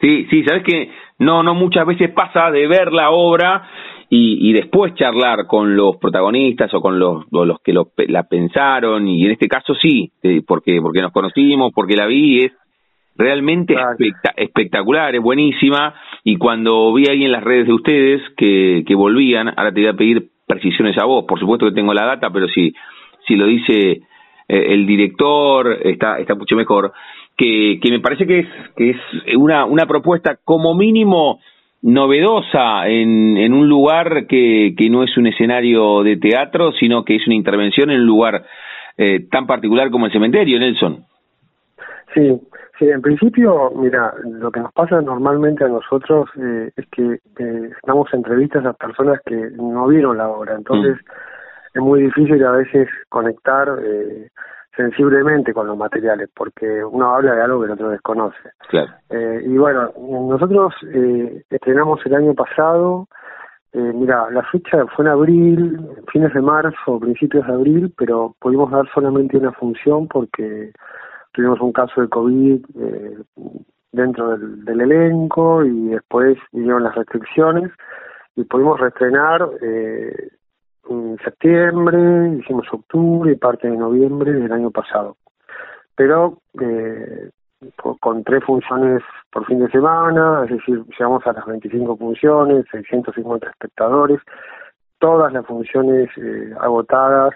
Sí, 0.00 0.26
sí, 0.30 0.44
sabes 0.44 0.62
que 0.62 0.90
no, 1.18 1.42
no 1.42 1.54
muchas 1.54 1.84
veces 1.84 2.10
pasa 2.12 2.50
de 2.52 2.68
ver 2.68 2.92
la 2.92 3.10
obra 3.10 3.68
y, 4.08 4.48
y 4.48 4.52
después 4.52 4.94
charlar 4.94 5.46
con 5.46 5.76
los 5.76 5.96
protagonistas 5.96 6.72
o 6.72 6.80
con 6.80 6.98
los, 7.00 7.24
los 7.32 7.60
que 7.60 7.72
lo, 7.72 7.90
la 8.06 8.22
pensaron 8.22 9.08
y 9.08 9.26
en 9.26 9.32
este 9.32 9.48
caso 9.48 9.74
sí, 9.74 10.12
porque 10.46 10.80
porque 10.80 11.02
nos 11.02 11.12
conocimos, 11.12 11.72
porque 11.74 11.96
la 11.96 12.06
vi 12.06 12.44
es 12.44 12.52
realmente 13.18 13.74
espectacular, 14.36 15.14
es 15.14 15.20
buenísima, 15.20 15.94
y 16.22 16.36
cuando 16.36 16.94
vi 16.94 17.04
ahí 17.10 17.24
en 17.24 17.32
las 17.32 17.42
redes 17.42 17.66
de 17.66 17.72
ustedes 17.72 18.22
que, 18.36 18.84
que 18.86 18.94
volvían, 18.94 19.48
ahora 19.48 19.72
te 19.72 19.80
voy 19.80 19.88
a 19.88 19.94
pedir 19.94 20.28
precisiones 20.46 20.96
a 20.98 21.04
vos, 21.04 21.24
por 21.26 21.38
supuesto 21.38 21.66
que 21.66 21.74
tengo 21.74 21.92
la 21.92 22.06
data, 22.06 22.30
pero 22.30 22.48
si, 22.48 22.72
si 23.26 23.34
lo 23.34 23.46
dice 23.46 23.90
eh, 23.90 24.02
el 24.48 24.86
director, 24.86 25.78
está, 25.82 26.18
está 26.18 26.36
mucho 26.36 26.54
mejor, 26.54 26.92
que, 27.36 27.80
que 27.82 27.90
me 27.90 28.00
parece 28.00 28.26
que 28.26 28.38
es, 28.40 28.46
que 28.76 28.90
es 28.90 28.96
una, 29.36 29.64
una 29.64 29.86
propuesta 29.86 30.38
como 30.44 30.74
mínimo 30.74 31.40
novedosa 31.82 32.88
en, 32.88 33.36
en 33.36 33.52
un 33.52 33.68
lugar 33.68 34.26
que, 34.26 34.74
que 34.76 34.90
no 34.90 35.02
es 35.02 35.16
un 35.16 35.26
escenario 35.26 36.02
de 36.02 36.16
teatro, 36.16 36.72
sino 36.72 37.04
que 37.04 37.16
es 37.16 37.26
una 37.26 37.36
intervención 37.36 37.90
en 37.90 38.00
un 38.00 38.06
lugar 38.06 38.44
eh, 38.96 39.26
tan 39.30 39.46
particular 39.46 39.90
como 39.90 40.06
el 40.06 40.12
cementerio, 40.12 40.58
Nelson. 40.58 41.04
Sí, 42.14 42.40
Sí, 42.78 42.88
en 42.88 43.02
principio, 43.02 43.72
mira, 43.74 44.14
lo 44.24 44.52
que 44.52 44.60
nos 44.60 44.72
pasa 44.72 45.00
normalmente 45.00 45.64
a 45.64 45.68
nosotros 45.68 46.30
eh, 46.40 46.70
es 46.76 46.86
que 46.90 47.18
eh, 47.38 47.70
damos 47.84 48.12
entrevistas 48.14 48.64
a 48.64 48.72
personas 48.72 49.20
que 49.26 49.50
no 49.56 49.88
vieron 49.88 50.16
la 50.16 50.28
obra, 50.28 50.54
entonces 50.54 50.96
mm. 50.96 51.78
es 51.78 51.82
muy 51.82 52.02
difícil 52.04 52.44
a 52.44 52.52
veces 52.52 52.88
conectar 53.08 53.68
eh, 53.82 54.28
sensiblemente 54.76 55.52
con 55.52 55.66
los 55.66 55.76
materiales, 55.76 56.30
porque 56.32 56.84
uno 56.84 57.16
habla 57.16 57.34
de 57.34 57.42
algo 57.42 57.60
que 57.60 57.66
el 57.66 57.72
otro 57.72 57.88
desconoce. 57.88 58.50
Claro. 58.68 58.92
Eh, 59.10 59.42
y 59.44 59.58
bueno, 59.58 59.90
nosotros 59.98 60.72
eh, 60.94 61.42
estrenamos 61.50 61.98
el 62.06 62.14
año 62.14 62.34
pasado, 62.34 63.08
eh, 63.72 63.92
mira, 63.92 64.30
la 64.30 64.44
fecha 64.44 64.86
fue 64.94 65.04
en 65.04 65.10
abril, 65.10 65.80
fines 66.12 66.32
de 66.32 66.40
marzo, 66.40 67.00
principios 67.00 67.44
de 67.44 67.52
abril, 67.52 67.92
pero 67.98 68.36
pudimos 68.38 68.70
dar 68.70 68.88
solamente 68.94 69.36
una 69.36 69.50
función 69.50 70.06
porque 70.06 70.70
tuvimos 71.32 71.60
un 71.60 71.72
caso 71.72 72.00
de 72.00 72.08
COVID 72.08 72.64
eh, 72.80 73.18
dentro 73.92 74.36
del, 74.36 74.80
elenco 74.80 75.64
y 75.64 75.88
después 75.88 76.38
vinieron 76.52 76.84
las 76.84 76.94
restricciones 76.94 77.70
y 78.36 78.44
pudimos 78.44 78.78
reestrenar 78.80 79.48
eh, 79.60 80.30
en 80.88 81.18
septiembre, 81.22 82.38
hicimos 82.38 82.66
octubre 82.72 83.32
y 83.32 83.36
parte 83.36 83.68
de 83.68 83.76
noviembre 83.76 84.32
del 84.32 84.52
año 84.52 84.70
pasado. 84.70 85.16
Pero 85.96 86.38
eh, 86.60 87.30
con 88.00 88.22
tres 88.22 88.44
funciones 88.44 89.02
por 89.32 89.44
fin 89.46 89.58
de 89.58 89.70
semana, 89.70 90.44
es 90.44 90.50
decir, 90.50 90.84
llegamos 90.96 91.26
a 91.26 91.32
las 91.32 91.44
25 91.44 91.96
funciones, 91.96 92.64
650 92.70 93.48
espectadores, 93.48 94.20
todas 94.98 95.32
las 95.32 95.44
funciones 95.46 96.08
eh, 96.16 96.54
agotadas 96.60 97.34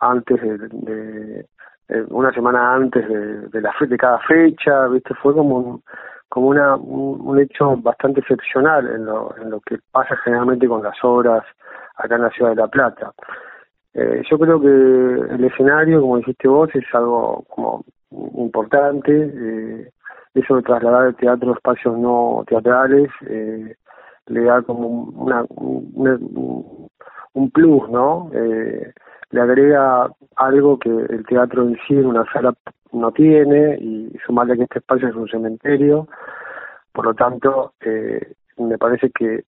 antes 0.00 0.40
de, 0.40 1.46
eh, 1.88 2.04
una 2.10 2.32
semana 2.32 2.74
antes 2.74 3.06
de, 3.08 3.60
la 3.60 3.74
de 3.80 3.96
cada 3.96 4.18
fecha, 4.20 4.86
viste, 4.88 5.14
fue 5.14 5.34
como 5.34 5.82
como 6.28 6.48
una 6.48 6.76
un, 6.76 7.40
hecho 7.40 7.76
bastante 7.78 8.20
excepcional 8.20 8.86
en 8.86 9.06
lo, 9.06 9.34
en 9.38 9.50
lo 9.50 9.60
que 9.60 9.78
pasa 9.90 10.14
generalmente 10.24 10.68
con 10.68 10.82
las 10.82 10.96
obras 11.02 11.42
acá 11.96 12.16
en 12.16 12.22
la 12.22 12.30
ciudad 12.30 12.50
de 12.50 12.56
La 12.56 12.68
Plata. 12.68 13.12
Eh, 13.94 14.22
yo 14.30 14.38
creo 14.38 14.60
que 14.60 14.66
el 14.68 15.44
escenario, 15.44 16.00
como 16.02 16.18
dijiste 16.18 16.46
vos, 16.46 16.68
es 16.74 16.84
algo 16.92 17.44
como 17.48 17.84
importante. 18.10 19.12
Eh, 19.12 19.90
eso 20.34 20.56
de 20.56 20.62
trasladar 20.62 21.08
el 21.08 21.16
teatro 21.16 21.50
a 21.50 21.54
espacios 21.54 21.98
no 21.98 22.44
teatrales 22.46 23.10
eh, 23.26 23.74
le 24.26 24.44
da 24.44 24.62
como 24.62 24.88
un 27.34 27.50
plus, 27.50 27.88
¿no? 27.90 28.30
Eh, 28.34 28.92
le 29.30 29.40
agrega 29.40 30.10
algo 30.36 30.78
que 30.78 30.90
el 30.90 31.24
teatro 31.26 31.62
en 31.62 31.76
sí 31.86 31.94
en 31.94 32.06
una 32.06 32.24
sala 32.32 32.54
no 32.92 33.12
tiene 33.12 33.76
y 33.78 34.16
sumarle 34.24 34.56
que 34.56 34.62
este 34.64 34.78
espacio 34.78 35.08
es 35.08 35.14
un 35.14 35.28
cementerio, 35.28 36.08
por 36.92 37.04
lo 37.04 37.14
tanto 37.14 37.74
eh, 37.80 38.34
me 38.56 38.78
parece 38.78 39.10
que 39.10 39.44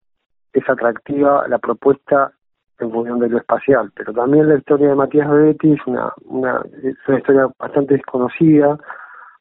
es 0.52 0.68
atractiva 0.68 1.48
la 1.48 1.58
propuesta 1.58 2.32
en 2.78 2.90
función 2.90 3.18
de 3.18 3.28
lo 3.28 3.38
espacial, 3.38 3.90
pero 3.94 4.12
también 4.12 4.48
la 4.48 4.56
historia 4.56 4.88
de 4.88 4.94
Matías 4.94 5.30
Betti 5.30 5.72
es 5.72 5.86
una, 5.86 6.12
una, 6.24 6.62
es 6.82 6.96
una 7.06 7.18
historia 7.18 7.48
bastante 7.58 7.94
desconocida, 7.94 8.78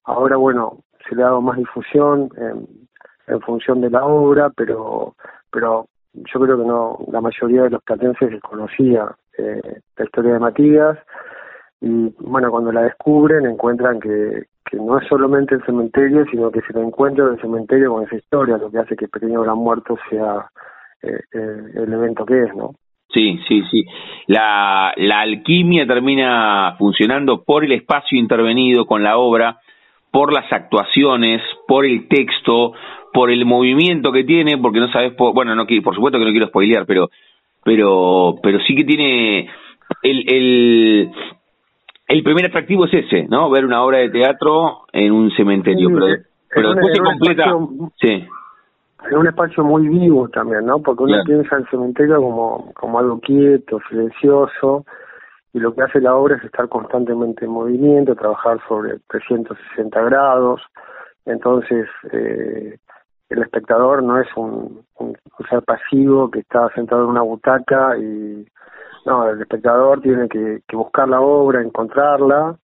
ahora 0.03 0.35
bueno, 0.37 0.79
se 1.07 1.15
le 1.15 1.23
ha 1.23 1.27
dado 1.27 1.41
más 1.41 1.57
difusión 1.57 2.29
en, 2.37 2.67
en 3.27 3.41
función 3.41 3.81
de 3.81 3.89
la 3.89 4.05
obra, 4.05 4.49
pero 4.49 5.15
pero 5.51 5.87
yo 6.13 6.39
creo 6.39 6.57
que 6.57 6.65
no 6.65 6.99
la 7.11 7.21
mayoría 7.21 7.63
de 7.63 7.69
los 7.71 7.83
platenses 7.83 8.31
desconocía 8.31 9.15
eh, 9.39 9.79
la 9.97 10.05
historia 10.05 10.33
de 10.33 10.39
Matías 10.39 10.97
y 11.81 12.13
bueno 12.19 12.51
cuando 12.51 12.71
la 12.71 12.83
descubren 12.83 13.45
encuentran 13.45 13.99
que, 13.99 14.43
no 14.73 14.99
es 14.99 15.07
solamente 15.07 15.55
el 15.55 15.63
cementerio 15.65 16.25
sino 16.29 16.51
que 16.51 16.61
se 16.61 16.73
lo 16.73 16.83
encuentra 16.83 17.25
el 17.25 17.41
cementerio 17.41 17.91
con 17.91 18.03
esa 18.03 18.17
historia 18.17 18.57
lo 18.57 18.69
que 18.69 18.77
hace 18.77 18.95
que 18.95 19.07
Pequeño 19.07 19.41
Gran 19.41 19.57
Muerto 19.57 19.97
sea 20.09 20.49
eh, 21.01 21.19
eh, 21.33 21.63
el 21.75 21.93
evento 21.93 22.25
que 22.25 22.43
es 22.43 22.55
no 22.55 22.75
Sí, 23.11 23.39
sí, 23.47 23.63
sí. 23.71 23.85
La, 24.27 24.93
la 24.95 25.21
alquimia 25.21 25.87
termina 25.87 26.75
funcionando 26.77 27.43
por 27.43 27.65
el 27.65 27.71
espacio 27.71 28.19
intervenido 28.19 28.85
con 28.85 29.01
la 29.01 29.17
obra, 29.17 29.57
por 30.11 30.31
las 30.31 30.45
actuaciones, 30.53 31.41
por 31.67 31.85
el 31.85 32.07
texto, 32.07 32.73
por 33.13 33.31
el 33.31 33.45
movimiento 33.45 34.11
que 34.11 34.23
tiene, 34.23 34.57
porque 34.57 34.79
no 34.79 34.91
sabes, 34.91 35.13
bueno, 35.17 35.55
no 35.55 35.65
por 35.83 35.95
supuesto 35.95 36.19
que 36.19 36.25
no 36.25 36.31
quiero 36.31 36.47
spoilear, 36.47 36.85
pero 36.85 37.09
pero 37.63 38.35
pero 38.41 38.59
sí 38.61 38.75
que 38.75 38.83
tiene 38.83 39.49
el, 40.03 40.29
el 40.29 41.11
el 42.07 42.23
primer 42.23 42.47
atractivo 42.47 42.85
es 42.85 42.93
ese, 42.93 43.27
¿no? 43.27 43.49
Ver 43.51 43.65
una 43.65 43.83
obra 43.83 43.99
de 43.99 44.09
teatro 44.09 44.85
en 44.91 45.11
un 45.11 45.29
cementerio, 45.31 45.89
pero, 45.93 46.23
pero 46.49 46.73
después 46.73 46.93
se 46.95 47.03
completa, 47.03 47.55
sí. 48.01 48.27
En 49.11 49.17
un 49.17 49.27
espacio 49.27 49.63
muy 49.63 49.87
vivo 49.87 50.27
también, 50.27 50.65
¿no? 50.65 50.79
Porque 50.79 51.03
uno 51.03 51.23
piensa 51.23 51.55
el 51.57 51.67
cementerio 51.69 52.17
como, 52.17 52.73
como 52.73 52.99
algo 52.99 53.19
quieto, 53.19 53.79
silencioso, 53.89 54.85
y 55.53 55.59
lo 55.59 55.73
que 55.73 55.83
hace 55.83 56.01
la 56.01 56.15
obra 56.15 56.37
es 56.37 56.43
estar 56.43 56.67
constantemente 56.67 57.45
en 57.45 57.51
movimiento, 57.51 58.15
trabajar 58.15 58.59
sobre 58.67 58.97
360 59.07 60.01
grados, 60.01 60.61
entonces 61.25 61.87
eh, 62.11 62.77
el 63.29 63.43
espectador 63.43 64.03
no 64.03 64.19
es 64.19 64.27
un, 64.35 64.85
ser 65.49 65.61
pasivo 65.63 66.29
que 66.29 66.39
está 66.39 66.69
sentado 66.73 67.03
en 67.03 67.09
una 67.09 67.21
butaca 67.21 67.97
y 67.97 68.45
no, 69.05 69.29
el 69.29 69.41
espectador 69.41 70.01
tiene 70.01 70.27
que, 70.27 70.61
buscar 70.73 71.07
la 71.07 71.21
obra, 71.21 71.61
encontrarla 71.61 72.57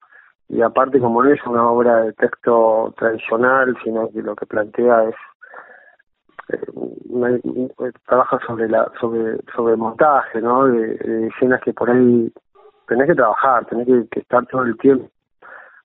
y 0.50 0.62
aparte 0.62 1.00
como 1.00 1.24
no 1.24 1.32
es 1.32 1.40
una 1.46 1.70
obra 1.70 2.02
de 2.02 2.14
texto 2.14 2.94
tradicional, 2.98 3.76
sino 3.84 4.10
que 4.10 4.22
lo 4.22 4.36
que 4.36 4.46
plantea 4.46 5.06
es 5.06 5.16
eh, 6.50 7.92
trabaja 8.06 8.40
sobre 8.46 8.70
la 8.70 8.92
sobre 9.00 9.38
sobre 9.56 9.76
montaje, 9.76 10.42
¿no? 10.42 10.68
De, 10.68 11.28
escenas 11.28 11.62
que 11.62 11.74
por 11.74 11.90
ahí 11.90 12.32
tenés 12.88 13.08
que 13.08 13.16
trabajar, 13.16 13.66
tenés 13.66 13.88
que 14.12 14.20
estar 14.20 14.46
todo 14.48 14.64
el 14.64 14.78
tiempo 14.78 15.10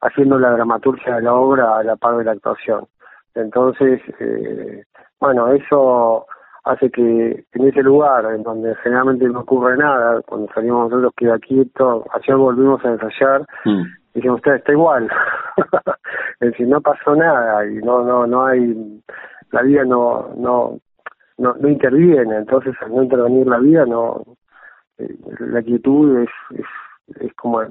haciendo 0.02 0.38
la 0.38 0.50
dramaturgia 0.52 1.16
de 1.16 1.22
la 1.22 1.34
obra 1.34 1.78
a 1.78 1.82
la 1.82 1.96
par 1.96 2.16
de 2.16 2.24
la 2.24 2.32
actuación. 2.32 2.86
Entonces, 3.34 4.00
eh, 4.18 4.82
bueno, 5.20 5.48
eso 5.52 6.26
hace 6.64 6.90
que 6.90 7.44
en 7.52 7.68
ese 7.68 7.82
lugar, 7.82 8.24
en 8.26 8.42
donde 8.42 8.74
generalmente 8.76 9.26
no 9.26 9.40
ocurre 9.40 9.76
nada, 9.76 10.20
cuando 10.22 10.52
salimos 10.52 10.90
nosotros 10.90 11.12
queda 11.16 11.38
quieto, 11.38 12.04
ayer 12.12 12.36
volvimos 12.36 12.84
a 12.84 12.90
ensayar, 12.90 13.42
mm. 13.64 13.80
y 13.80 14.14
dijimos, 14.14 14.36
usted 14.36 14.56
está 14.56 14.72
igual, 14.72 15.08
es 16.40 16.50
decir, 16.50 16.68
no 16.68 16.80
pasó 16.80 17.14
nada 17.14 17.66
y 17.66 17.76
no, 17.76 18.02
no, 18.04 18.26
no 18.26 18.46
hay, 18.46 19.02
la 19.52 19.62
vida 19.62 19.84
no, 19.84 20.34
no, 20.36 20.78
no, 21.38 21.54
no 21.54 21.68
interviene, 21.68 22.36
entonces 22.36 22.74
al 22.82 22.94
no 22.94 23.02
intervenir 23.02 23.46
la 23.46 23.58
vida, 23.58 23.86
no, 23.86 24.22
eh, 24.98 25.16
la 25.38 25.62
quietud 25.62 26.20
es, 26.20 26.30
es, 26.58 26.66
es 27.20 27.32
como, 27.34 27.62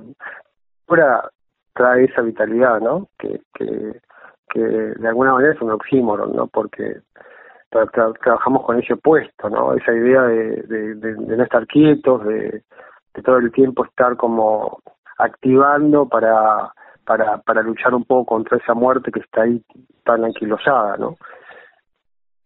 ahora 0.88 1.30
trae 1.74 2.06
esa 2.06 2.22
vitalidad, 2.22 2.82
¿no? 2.82 3.08
Que, 3.18 3.40
que, 3.54 4.02
que 4.50 4.60
de 4.60 5.08
alguna 5.08 5.34
manera 5.34 5.54
es 5.54 5.62
un 5.62 5.72
oxímoron, 5.72 6.36
¿no? 6.36 6.48
Porque 6.48 7.02
trabajamos 7.70 8.66
con 8.66 8.80
ese 8.80 8.94
opuesto, 8.94 9.50
¿no? 9.50 9.74
Esa 9.74 9.94
idea 9.94 10.24
de, 10.24 10.96
no 11.18 11.44
estar 11.44 11.68
quietos, 11.68 12.26
de, 12.26 12.64
de 13.14 13.22
todo 13.24 13.38
el 13.38 13.52
tiempo 13.52 13.86
estar 13.86 14.18
como 14.18 14.80
activando 15.18 16.08
para, 16.08 16.74
para, 17.06 17.38
para 17.40 17.62
luchar 17.62 17.94
un 17.94 18.06
poco 18.06 18.26
contra 18.26 18.58
esa 18.58 18.74
muerte 18.74 19.12
que 19.12 19.20
está 19.20 19.44
ahí 19.44 19.62
tan 20.04 20.26
anquilosada, 20.26 20.98
¿no? 20.98 21.16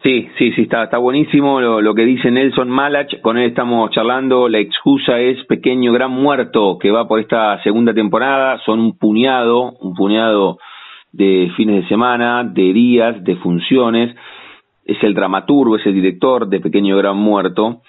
Sí, 0.03 0.27
sí, 0.37 0.51
sí, 0.51 0.63
está, 0.63 0.83
está 0.83 0.97
buenísimo 0.97 1.61
lo, 1.61 1.79
lo, 1.79 1.95
que 1.95 2.03
dice 2.03 2.29
Nelson 2.29 2.69
Malach, 2.69 3.21
con 3.21 3.37
él 3.37 3.49
estamos 3.49 3.89
charlando, 3.91 4.49
la 4.49 4.57
excusa 4.59 5.17
es 5.19 5.45
Pequeño 5.45 5.93
Gran 5.93 6.11
Muerto, 6.11 6.77
que 6.77 6.91
va 6.91 7.07
por 7.07 7.21
esta 7.21 7.63
segunda 7.63 7.93
temporada, 7.93 8.59
son 8.65 8.81
un 8.81 8.97
puñado, 8.97 9.71
un 9.79 9.93
puñado 9.93 10.57
de 11.13 11.51
fines 11.55 11.83
de 11.83 11.87
semana, 11.87 12.43
de 12.43 12.73
días, 12.73 13.23
de 13.23 13.35
funciones, 13.37 14.15
es 14.83 15.01
el 15.03 15.13
dramaturgo, 15.13 15.77
es 15.77 15.85
el 15.85 15.93
director 15.93 16.47
de 16.47 16.59
Pequeño 16.59 16.97
Gran 16.97 17.15
Muerto, 17.15 17.81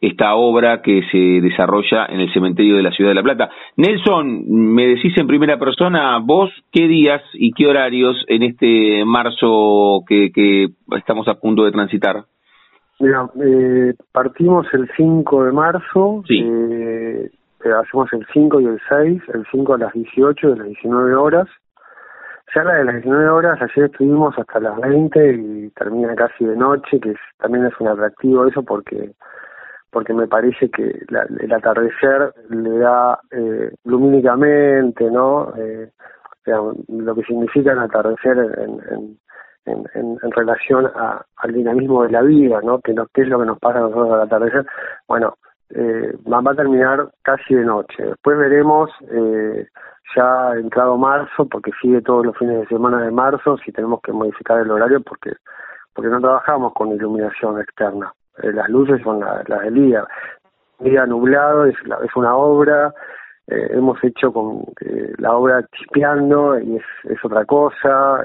esta 0.00 0.34
obra 0.34 0.80
que 0.80 1.02
se 1.12 1.18
desarrolla 1.18 2.06
en 2.06 2.20
el 2.20 2.32
cementerio 2.32 2.76
de 2.76 2.82
la 2.82 2.90
ciudad 2.90 3.10
de 3.10 3.16
La 3.16 3.22
Plata. 3.22 3.50
Nelson, 3.76 4.44
me 4.48 4.86
decís 4.86 5.12
en 5.18 5.26
primera 5.26 5.58
persona, 5.58 6.18
vos, 6.18 6.50
¿qué 6.72 6.88
días 6.88 7.22
y 7.34 7.52
qué 7.52 7.66
horarios 7.66 8.24
en 8.26 8.42
este 8.42 9.04
marzo 9.04 10.02
que, 10.08 10.32
que 10.32 10.68
estamos 10.96 11.28
a 11.28 11.34
punto 11.34 11.64
de 11.64 11.72
transitar? 11.72 12.24
Mira, 12.98 13.30
eh, 13.44 13.94
partimos 14.12 14.66
el 14.72 14.90
5 14.96 15.44
de 15.44 15.52
marzo, 15.52 16.22
sí. 16.26 16.42
eh, 16.42 17.30
hacemos 17.82 18.10
el 18.12 18.26
5 18.32 18.60
y 18.60 18.64
el 18.64 18.80
6, 18.88 19.22
el 19.34 19.46
5 19.50 19.74
a 19.74 19.78
las 19.78 19.92
18 19.92 20.50
de 20.50 20.56
las 20.56 20.66
19 20.66 21.14
horas, 21.14 21.46
ya 22.54 22.64
la 22.64 22.74
de 22.74 22.84
las 22.84 22.94
19 22.96 23.28
horas, 23.28 23.60
ayer 23.60 23.86
estuvimos 23.86 24.38
hasta 24.38 24.60
las 24.60 24.76
20 24.80 25.32
y 25.32 25.70
termina 25.70 26.14
casi 26.14 26.44
de 26.44 26.56
noche, 26.56 27.00
que 27.00 27.14
también 27.38 27.66
es 27.66 27.72
un 27.80 27.88
atractivo 27.88 28.46
eso 28.46 28.62
porque 28.62 29.12
porque 29.90 30.14
me 30.14 30.28
parece 30.28 30.70
que 30.70 31.02
el 31.40 31.52
atardecer 31.52 32.32
le 32.48 32.78
da 32.78 33.18
eh, 33.32 33.72
lumínicamente, 33.84 35.10
¿no? 35.10 35.52
Eh, 35.56 35.90
lo 36.46 37.14
que 37.14 37.22
significa 37.22 37.72
el 37.72 37.80
atardecer 37.80 38.38
en, 38.38 38.80
en, 39.66 39.84
en, 39.94 40.18
en 40.22 40.30
relación 40.30 40.86
a, 40.94 41.24
al 41.36 41.52
dinamismo 41.52 42.04
de 42.04 42.12
la 42.12 42.22
vida, 42.22 42.60
¿no? 42.62 42.80
Que, 42.80 42.94
no, 42.94 43.06
¿Qué 43.12 43.22
es 43.22 43.28
lo 43.28 43.40
que 43.40 43.46
nos 43.46 43.58
pasa 43.58 43.78
a 43.78 43.82
nosotros 43.82 44.12
al 44.12 44.22
atardecer? 44.22 44.66
Bueno, 45.08 45.34
eh, 45.74 46.16
va 46.30 46.50
a 46.50 46.54
terminar 46.54 47.10
casi 47.22 47.54
de 47.54 47.64
noche. 47.64 48.02
Después 48.02 48.38
veremos 48.38 48.90
eh, 49.10 49.66
ya 50.16 50.52
entrado 50.56 50.96
marzo, 50.96 51.46
porque 51.46 51.70
sigue 51.80 52.02
todos 52.02 52.26
los 52.26 52.36
fines 52.36 52.60
de 52.60 52.66
semana 52.66 53.02
de 53.02 53.10
marzo, 53.10 53.56
si 53.58 53.72
tenemos 53.72 54.00
que 54.02 54.12
modificar 54.12 54.60
el 54.60 54.70
horario, 54.70 55.00
porque 55.02 55.32
porque 55.94 56.08
no 56.10 56.20
trabajamos 56.20 56.72
con 56.74 56.92
iluminación 56.92 57.60
externa. 57.60 58.12
Eh, 58.42 58.52
las 58.52 58.68
luces 58.68 59.02
son 59.02 59.20
las 59.20 59.60
del 59.62 59.74
día. 59.74 60.06
Día 60.78 61.04
nublado 61.06 61.66
es, 61.66 61.76
es 62.04 62.16
una 62.16 62.34
obra, 62.36 62.94
eh, 63.46 63.68
hemos 63.72 64.02
hecho 64.02 64.32
con 64.32 64.64
eh, 64.80 65.12
la 65.18 65.34
obra 65.34 65.62
chispeando 65.72 66.58
y 66.58 66.76
es 66.76 67.24
otra 67.24 67.44
cosa, 67.44 68.24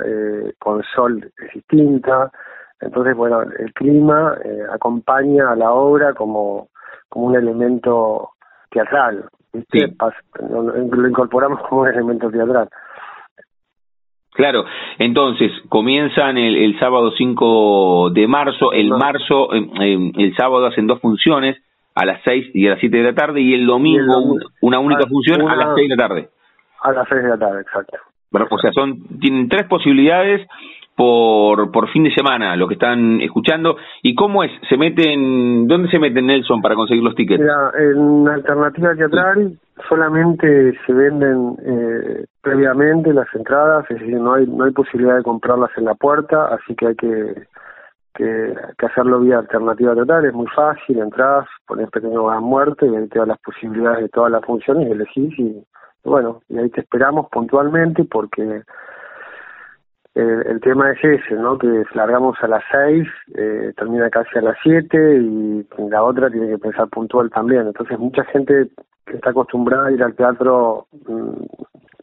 con 0.60 0.84
sol 0.84 1.32
es 1.38 1.54
distinta. 1.54 2.32
Entonces, 2.80 3.16
bueno, 3.16 3.42
el 3.42 3.74
clima 3.74 4.38
acompaña 4.72 5.52
a 5.52 5.56
la 5.56 5.72
obra 5.72 6.14
como, 6.14 6.70
como 7.10 7.28
un 7.28 7.36
elemento 7.36 8.32
teatral. 8.70 9.26
Lo 9.54 11.08
incorporamos 11.08 11.62
como 11.68 11.82
un 11.82 11.88
elemento 11.88 12.30
teatral. 12.30 12.70
Claro, 14.36 14.66
entonces 15.00 15.50
comienzan 15.70 16.38
el, 16.38 16.58
el 16.58 16.78
sábado 16.78 17.12
5 17.18 18.10
de 18.10 18.28
marzo, 18.28 18.74
el 18.74 18.90
marzo, 18.90 19.54
eh, 19.54 20.12
el 20.18 20.36
sábado 20.36 20.66
hacen 20.66 20.88
dos 20.88 21.00
funciones 21.00 21.56
a 21.96 22.06
las 22.06 22.22
6 22.26 22.52
y 22.54 22.68
a 22.68 22.72
las 22.72 22.80
7 22.82 22.98
de 22.98 23.04
la 23.04 23.16
tarde 23.16 23.40
y 23.40 23.54
el 23.54 23.66
domingo, 23.66 24.36
una 24.62 24.80
única 24.80 25.08
función 25.08 25.50
a 25.50 25.56
las 25.56 25.70
6 25.76 25.88
de 25.90 25.96
la 25.96 26.08
tarde. 26.08 26.30
A 26.82 26.92
las 26.92 27.08
6 27.08 27.24
de 27.24 27.30
la 27.30 27.38
tarde, 27.38 27.62
exacto. 27.62 27.98
Bueno, 28.30 28.48
o 28.52 28.58
sea, 28.58 28.72
son 28.74 29.02
tienen 29.22 29.48
tres 29.48 29.68
posibilidades 29.68 30.46
por, 30.96 31.72
por 31.72 31.90
fin 31.90 32.04
de 32.04 32.14
semana, 32.14 32.56
lo 32.56 32.68
que 32.68 32.76
están 32.76 33.20
escuchando. 33.22 33.78
¿Y 34.02 34.16
cómo 34.16 34.44
es? 34.44 34.52
¿Se 34.70 34.78
meten, 34.78 35.68
dónde 35.68 35.90
se 35.90 36.00
meten 36.00 36.28
Nelson 36.28 36.62
para 36.62 36.76
conseguir 36.76 37.04
los 37.04 37.16
tickets? 37.16 37.42
Mira, 37.42 37.72
en 37.78 38.28
Alternativa 38.28 38.96
Teatral 38.96 39.58
solamente 39.90 40.74
se 40.86 40.94
venden 40.94 41.58
eh, 41.66 42.26
previamente 42.42 43.14
las 43.14 43.28
entradas, 43.36 43.86
es 43.90 44.00
decir, 44.00 44.16
no 44.16 44.36
hay, 44.36 44.48
no 44.48 44.64
hay 44.64 44.72
posibilidad 44.72 45.18
de 45.18 45.24
comprarlas 45.24 45.72
en 45.76 45.86
la 45.86 45.96
puerta, 45.96 46.46
así 46.46 46.76
que 46.76 46.88
hay 46.88 46.96
que, 46.96 47.48
que, 48.14 48.54
hacerlo 48.86 49.20
vía 49.20 49.40
Alternativa 49.40 49.94
Teatral, 49.94 50.26
es 50.26 50.34
muy 50.34 50.48
fácil, 50.48 51.00
entras, 51.00 51.46
pones 51.68 51.90
pequeño 51.90 52.26
gran 52.26 52.44
muerte 52.44 52.88
y 52.88 52.96
ahí 52.96 53.08
te 53.10 53.20
da 53.20 53.26
las 53.26 53.40
posibilidades 53.40 54.04
de 54.04 54.10
todas 54.10 54.32
las 54.32 54.46
funciones 54.46 54.88
y 54.88 54.92
elegís 54.92 55.40
y 55.40 55.64
bueno, 56.06 56.40
y 56.48 56.58
ahí 56.58 56.70
te 56.70 56.82
esperamos 56.82 57.28
puntualmente 57.32 58.06
porque 58.06 58.62
el, 60.16 60.62
tema 60.62 60.92
es 60.92 61.04
ese, 61.04 61.36
¿no? 61.36 61.58
Que 61.58 61.84
largamos 61.94 62.38
a 62.42 62.48
las 62.48 62.64
seis, 62.72 63.08
eh, 63.36 63.74
termina 63.76 64.10
casi 64.10 64.38
a 64.38 64.42
las 64.42 64.58
siete 64.64 65.18
y 65.18 65.68
la 65.90 66.04
otra 66.04 66.30
tiene 66.30 66.48
que 66.48 66.58
pensar 66.58 66.88
puntual 66.88 67.30
también. 67.30 67.68
Entonces 67.68 68.00
mucha 68.00 68.24
gente 68.26 68.70
que 69.06 69.16
está 69.18 69.32
acostumbrada 69.32 69.88
a 69.88 69.92
ir 69.92 70.02
al 70.02 70.16
teatro 70.16 70.88
mm, 71.08 71.44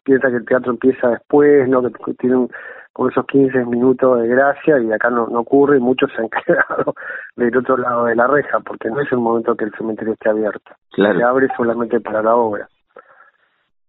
piensa 0.05 0.29
que 0.29 0.37
el 0.37 0.45
teatro 0.45 0.73
empieza 0.73 1.09
después, 1.09 1.67
¿no? 1.69 1.83
Que 1.83 2.15
tiene 2.15 2.49
con 2.93 3.11
esos 3.11 3.27
15 3.27 3.65
minutos 3.65 4.21
de 4.21 4.29
gracia 4.29 4.79
y 4.79 4.93
acá 4.93 5.09
no, 5.09 5.27
no 5.29 5.41
ocurre 5.41 5.79
y 5.79 5.81
muchos 5.81 6.11
se 6.15 6.21
han 6.21 6.29
quedado 6.47 6.95
del 7.37 7.57
otro 7.57 7.79
lado 7.79 8.05
de 8.05 8.15
la 8.15 8.27
reja 8.27 8.61
porque 8.61 8.91
no 8.91 9.01
es 9.01 9.11
el 9.11 9.19
momento 9.19 9.57
que 9.57 9.65
el 9.65 9.73
cementerio 9.73 10.13
esté 10.13 10.29
abierto. 10.29 10.73
Claro. 10.93 11.19
Se 11.19 11.25
abre 11.25 11.49
solamente 11.57 11.99
para 12.01 12.23
la 12.23 12.37
obra. 12.37 12.69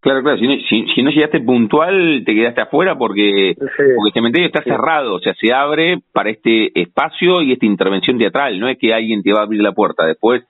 Claro, 0.03 0.21
claro, 0.21 0.37
si 0.37 0.47
no, 0.47 0.53
si, 0.93 1.01
no 1.01 1.11
llegaste 1.11 1.39
puntual 1.39 2.23
te 2.25 2.35
quedaste 2.35 2.59
afuera 2.59 2.97
porque, 2.97 3.55
porque 3.57 4.07
el 4.07 4.13
cementerio 4.13 4.47
está 4.47 4.61
cerrado, 4.61 5.15
o 5.15 5.19
sea, 5.19 5.33
se 5.33 5.53
abre 5.53 5.99
para 6.11 6.29
este 6.29 6.77
espacio 6.77 7.41
y 7.41 7.53
esta 7.53 7.65
intervención 7.65 8.17
teatral, 8.17 8.59
no 8.59 8.67
es 8.67 8.77
que 8.77 8.93
alguien 8.93 9.23
te 9.23 9.31
va 9.31 9.39
a 9.39 9.43
abrir 9.43 9.61
la 9.61 9.71
puerta, 9.71 10.05
después 10.05 10.43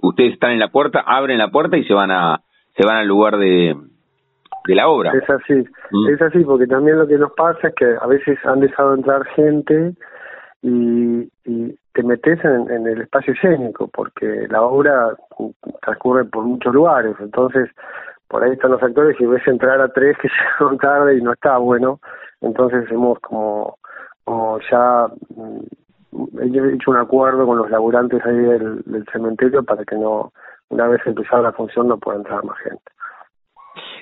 ustedes 0.00 0.32
están 0.32 0.52
en 0.52 0.60
la 0.60 0.68
puerta, 0.68 1.04
abren 1.06 1.36
la 1.36 1.50
puerta 1.50 1.76
y 1.76 1.84
se 1.84 1.92
van 1.92 2.10
a 2.10 2.40
se 2.74 2.86
van 2.86 2.96
al 2.96 3.06
lugar 3.06 3.36
de, 3.36 3.76
de 4.66 4.74
la 4.74 4.88
obra. 4.88 5.12
Es 5.12 5.28
así, 5.28 5.52
mm. 5.52 6.08
es 6.14 6.22
así, 6.22 6.42
porque 6.42 6.66
también 6.66 6.98
lo 6.98 7.06
que 7.06 7.18
nos 7.18 7.32
pasa 7.32 7.68
es 7.68 7.74
que 7.74 7.84
a 8.00 8.06
veces 8.06 8.38
han 8.46 8.60
dejado 8.60 8.94
entrar 8.94 9.26
gente 9.34 9.92
y, 10.62 11.28
y 11.44 11.78
te 11.92 12.02
metes 12.02 12.42
en, 12.46 12.70
en 12.70 12.86
el 12.86 13.02
espacio 13.02 13.34
escénico, 13.34 13.90
porque 13.92 14.46
la 14.48 14.62
obra 14.62 15.14
transcurre 15.82 16.24
por 16.24 16.44
muchos 16.44 16.72
lugares, 16.74 17.14
entonces 17.20 17.68
por 18.28 18.42
ahí 18.42 18.52
están 18.52 18.72
los 18.72 18.82
actores 18.82 19.16
y 19.20 19.26
ves 19.26 19.46
entrar 19.46 19.80
a 19.80 19.88
tres 19.88 20.16
que 20.18 20.28
llegaron 20.60 20.78
tarde 20.78 21.18
y 21.18 21.22
no 21.22 21.32
está 21.32 21.58
bueno, 21.58 22.00
entonces 22.40 22.90
hemos 22.90 23.18
como, 23.20 23.78
como 24.24 24.58
ya 24.70 25.08
mm, 25.34 26.40
he 26.40 26.74
hecho 26.74 26.90
un 26.90 26.96
acuerdo 26.96 27.46
con 27.46 27.58
los 27.58 27.70
laburantes 27.70 28.24
ahí 28.24 28.36
del, 28.36 29.04
cementerio 29.12 29.62
para 29.62 29.84
que 29.84 29.96
no, 29.96 30.32
una 30.70 30.88
vez 30.88 31.00
empezada 31.06 31.42
la 31.42 31.52
función 31.52 31.88
no 31.88 31.98
pueda 31.98 32.18
entrar 32.18 32.44
más 32.44 32.58
gente. 32.58 32.82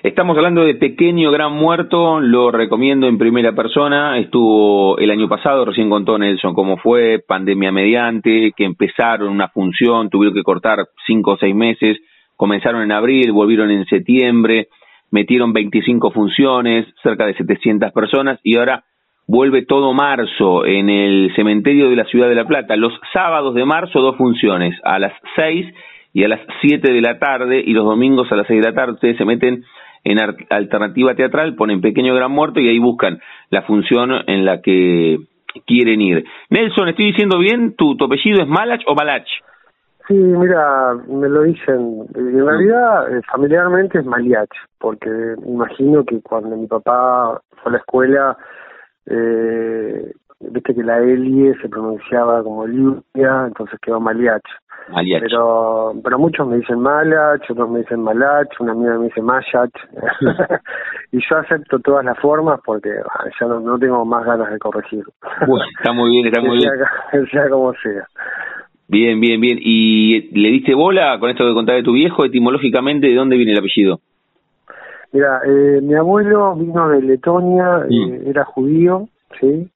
Estamos 0.03 0.37
hablando 0.37 0.63
de 0.65 0.75
Pequeño 0.75 1.31
Gran 1.31 1.53
Muerto, 1.53 2.21
lo 2.21 2.51
recomiendo 2.51 3.09
en 3.09 3.19
primera 3.19 3.55
persona, 3.55 4.19
estuvo 4.19 4.99
el 4.99 5.11
año 5.11 5.29
pasado, 5.29 5.65
recién 5.65 5.91
contó 5.91 6.19
Nelson 6.19 6.55
cómo 6.55 6.77
fue, 6.77 7.25
pandemia 7.27 7.73
mediante, 7.73 8.53
que 8.55 8.65
empezaron 8.65 9.31
una 9.31 9.49
función, 9.49 10.11
tuvieron 10.11 10.35
que 10.35 10.43
cortar 10.43 10.79
cinco 11.07 11.33
o 11.33 11.37
seis 11.39 11.55
meses, 11.55 11.99
comenzaron 12.37 12.83
en 12.83 12.93
abril, 12.93 13.33
volvieron 13.33 13.71
en 13.71 13.85
septiembre, 13.87 14.69
metieron 15.11 15.53
25 15.53 16.11
funciones, 16.11 16.87
cerca 17.03 17.27
de 17.27 17.35
700 17.35 17.93
personas 17.93 18.39
y 18.43 18.57
ahora 18.57 18.85
vuelve 19.27 19.65
todo 19.65 19.93
marzo 19.95 20.67
en 20.67 20.91
el 20.91 21.33
cementerio 21.35 21.89
de 21.89 21.97
la 21.97 22.05
ciudad 22.05 22.29
de 22.29 22.35
La 22.35 22.47
Plata. 22.47 22.77
Los 22.77 22.93
sábados 23.13 23.55
de 23.55 23.65
marzo 23.65 24.01
dos 24.01 24.17
funciones, 24.17 24.79
a 24.85 24.99
las 24.99 25.13
6 25.37 25.67
y 26.13 26.25
a 26.25 26.29
las 26.29 26.41
7 26.61 26.93
de 26.93 27.01
la 27.01 27.19
tarde 27.19 27.63
y 27.65 27.73
los 27.73 27.85
domingos 27.85 28.31
a 28.31 28.37
las 28.37 28.47
6 28.47 28.61
de 28.61 28.71
la 28.71 28.75
tarde 28.75 28.95
ustedes 28.95 29.17
se 29.17 29.25
meten 29.25 29.65
en 30.05 30.19
alternativa 30.51 31.15
teatral, 31.15 31.55
ponen 31.55 31.81
Pequeño 31.81 32.15
Gran 32.15 32.31
Muerto 32.31 32.61
y 32.61 32.69
ahí 32.69 32.79
buscan 32.79 33.21
la 33.49 33.63
función 33.63 34.13
en 34.27 34.45
la 34.45 34.61
que 34.61 35.19
quieren 35.67 36.03
ir. 36.03 36.25
Nelson, 36.51 36.89
¿estoy 36.89 37.07
diciendo 37.07 37.39
bien? 37.39 37.75
¿Tu, 37.75 37.97
tu 37.97 38.05
apellido 38.05 38.43
es 38.43 38.49
Malach 38.49 38.83
o 38.87 38.95
Malach? 38.95 39.27
Sí, 40.07 40.15
mira, 40.15 40.95
me 41.09 41.29
lo 41.29 41.43
dicen. 41.43 42.07
En 42.15 42.47
realidad, 42.47 43.11
eh, 43.11 43.23
familiarmente 43.33 43.99
es 43.99 44.05
Maliach, 44.05 44.51
porque 44.79 45.35
imagino 45.47 46.05
que 46.05 46.21
cuando 46.21 46.57
mi 46.57 46.67
papá 46.67 47.41
fue 47.63 47.71
a 47.71 47.73
la 47.73 47.79
escuela, 47.79 48.37
eh, 49.07 50.13
viste 50.41 50.75
que 50.75 50.83
la 50.83 50.99
Elie 50.99 51.55
se 51.63 51.71
pronunciaba 51.71 52.43
como 52.43 52.67
Lidia, 52.67 53.47
entonces 53.47 53.81
quedó 53.81 53.99
Maliach. 53.99 54.45
Maliach. 54.89 55.23
Pero, 55.23 55.95
pero 56.03 56.19
muchos 56.19 56.47
me 56.47 56.59
dicen 56.59 56.81
Malach, 56.81 57.51
otros 57.51 57.71
me 57.71 57.79
dicen 57.79 58.03
Malach, 58.03 58.49
una 58.61 58.73
amiga 58.73 58.99
me 58.99 59.07
dice 59.07 59.23
Mayach. 59.23 59.73
y 61.13 61.19
yo 61.19 61.37
acepto 61.39 61.79
todas 61.79 62.05
las 62.05 62.19
formas 62.19 62.61
porque 62.65 62.91
ah, 62.91 63.25
ya 63.41 63.47
no, 63.47 63.79
tengo 63.79 64.05
más 64.05 64.25
ganas 64.27 64.51
de 64.51 64.59
corregir. 64.59 65.05
Bueno, 65.47 65.65
está 65.79 65.93
muy 65.93 66.11
bien, 66.11 66.27
está 66.27 66.41
muy 66.43 66.59
bien. 66.59 66.71
Sea, 67.11 67.27
sea 67.31 67.49
como 67.49 67.73
sea. 67.75 68.07
Bien, 68.89 69.19
bien, 69.19 69.41
bien. 69.41 69.59
¿Y 69.61 70.31
le 70.39 70.51
diste 70.51 70.75
bola 70.75 71.19
con 71.19 71.31
esto 71.31 71.45
que 71.45 71.55
contaba 71.55 71.77
de 71.77 71.85
tu 71.85 71.93
viejo? 71.93 72.25
Etimológicamente, 72.25 73.07
¿de 73.07 73.15
dónde 73.15 73.37
viene 73.37 73.53
el 73.53 73.59
apellido? 73.59 74.01
Mira, 75.13 75.41
eh, 75.47 75.81
mi 75.81 75.95
abuelo 75.95 76.55
vino 76.57 76.89
de 76.89 77.01
Letonia, 77.01 77.87
eh, 77.89 78.25
era 78.27 78.45
judío, 78.45 79.09
¿sí? 79.41 79.71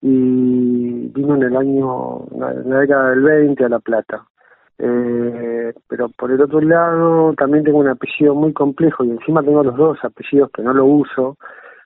Y 0.00 1.08
vino 1.08 1.34
en 1.34 1.42
el 1.42 1.56
año, 1.56 2.24
en 2.32 2.70
la 2.70 2.78
década 2.78 3.10
del 3.10 3.20
20 3.20 3.64
a 3.64 3.68
La 3.68 3.80
Plata. 3.80 4.24
Eh, 4.78 5.74
pero 5.88 6.08
por 6.08 6.30
el 6.30 6.40
otro 6.40 6.60
lado, 6.62 7.34
también 7.34 7.64
tengo 7.64 7.78
un 7.78 7.88
apellido 7.88 8.34
muy 8.34 8.52
complejo 8.54 9.04
y 9.04 9.10
encima 9.10 9.42
tengo 9.42 9.62
los 9.62 9.76
dos 9.76 9.98
apellidos 10.02 10.50
que 10.52 10.62
no 10.62 10.72
lo 10.72 10.86
uso, 10.86 11.36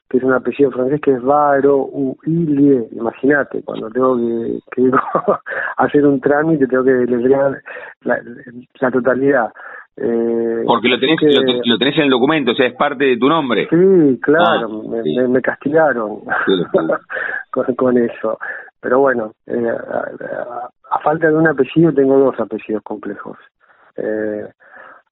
que 0.09 0.18
es 0.18 0.24
un 0.24 0.32
apellido 0.32 0.70
francés 0.70 1.00
que 1.00 1.12
es 1.12 1.22
Varo 1.22 1.88
Ilie, 2.26 2.88
imagínate, 2.92 3.62
cuando 3.62 3.90
tengo 3.90 4.16
que, 4.16 4.59
que 4.70 4.90
hacer 5.76 6.07
un 6.07 6.20
trámite 6.20 6.66
tengo 6.66 6.84
que 6.84 6.92
deletrear 6.92 7.62
la, 8.02 8.20
la 8.80 8.90
totalidad. 8.90 9.50
Eh, 9.96 10.64
Porque 10.66 10.88
lo 10.88 10.98
tenés, 10.98 11.16
lo, 11.64 11.78
tenés 11.78 11.96
en 11.98 12.05
el 12.05 12.11
documento, 12.11 12.50
o 12.50 12.55
sea, 12.55 12.66
es 12.66 12.74
parte 12.74 13.05
de 13.05 13.16
tu 13.16 13.28
nombre. 13.28 13.68
Sí, 13.70 14.18
claro, 14.20 14.82
ah, 14.84 15.02
me, 15.05 15.28
me, 15.28 15.40
castigaron 15.40 16.20
con, 17.76 17.98
eso. 17.98 18.38
Pero 18.80 18.98
bueno, 18.98 19.32
eh, 19.46 19.68
a, 20.90 20.98
falta 20.98 21.28
de 21.28 21.36
un 21.36 21.46
apellido 21.46 21.92
tengo 21.92 22.18
dos 22.18 22.34
apellidos 22.40 22.82
complejos. 22.82 23.38
Eh, 23.96 24.48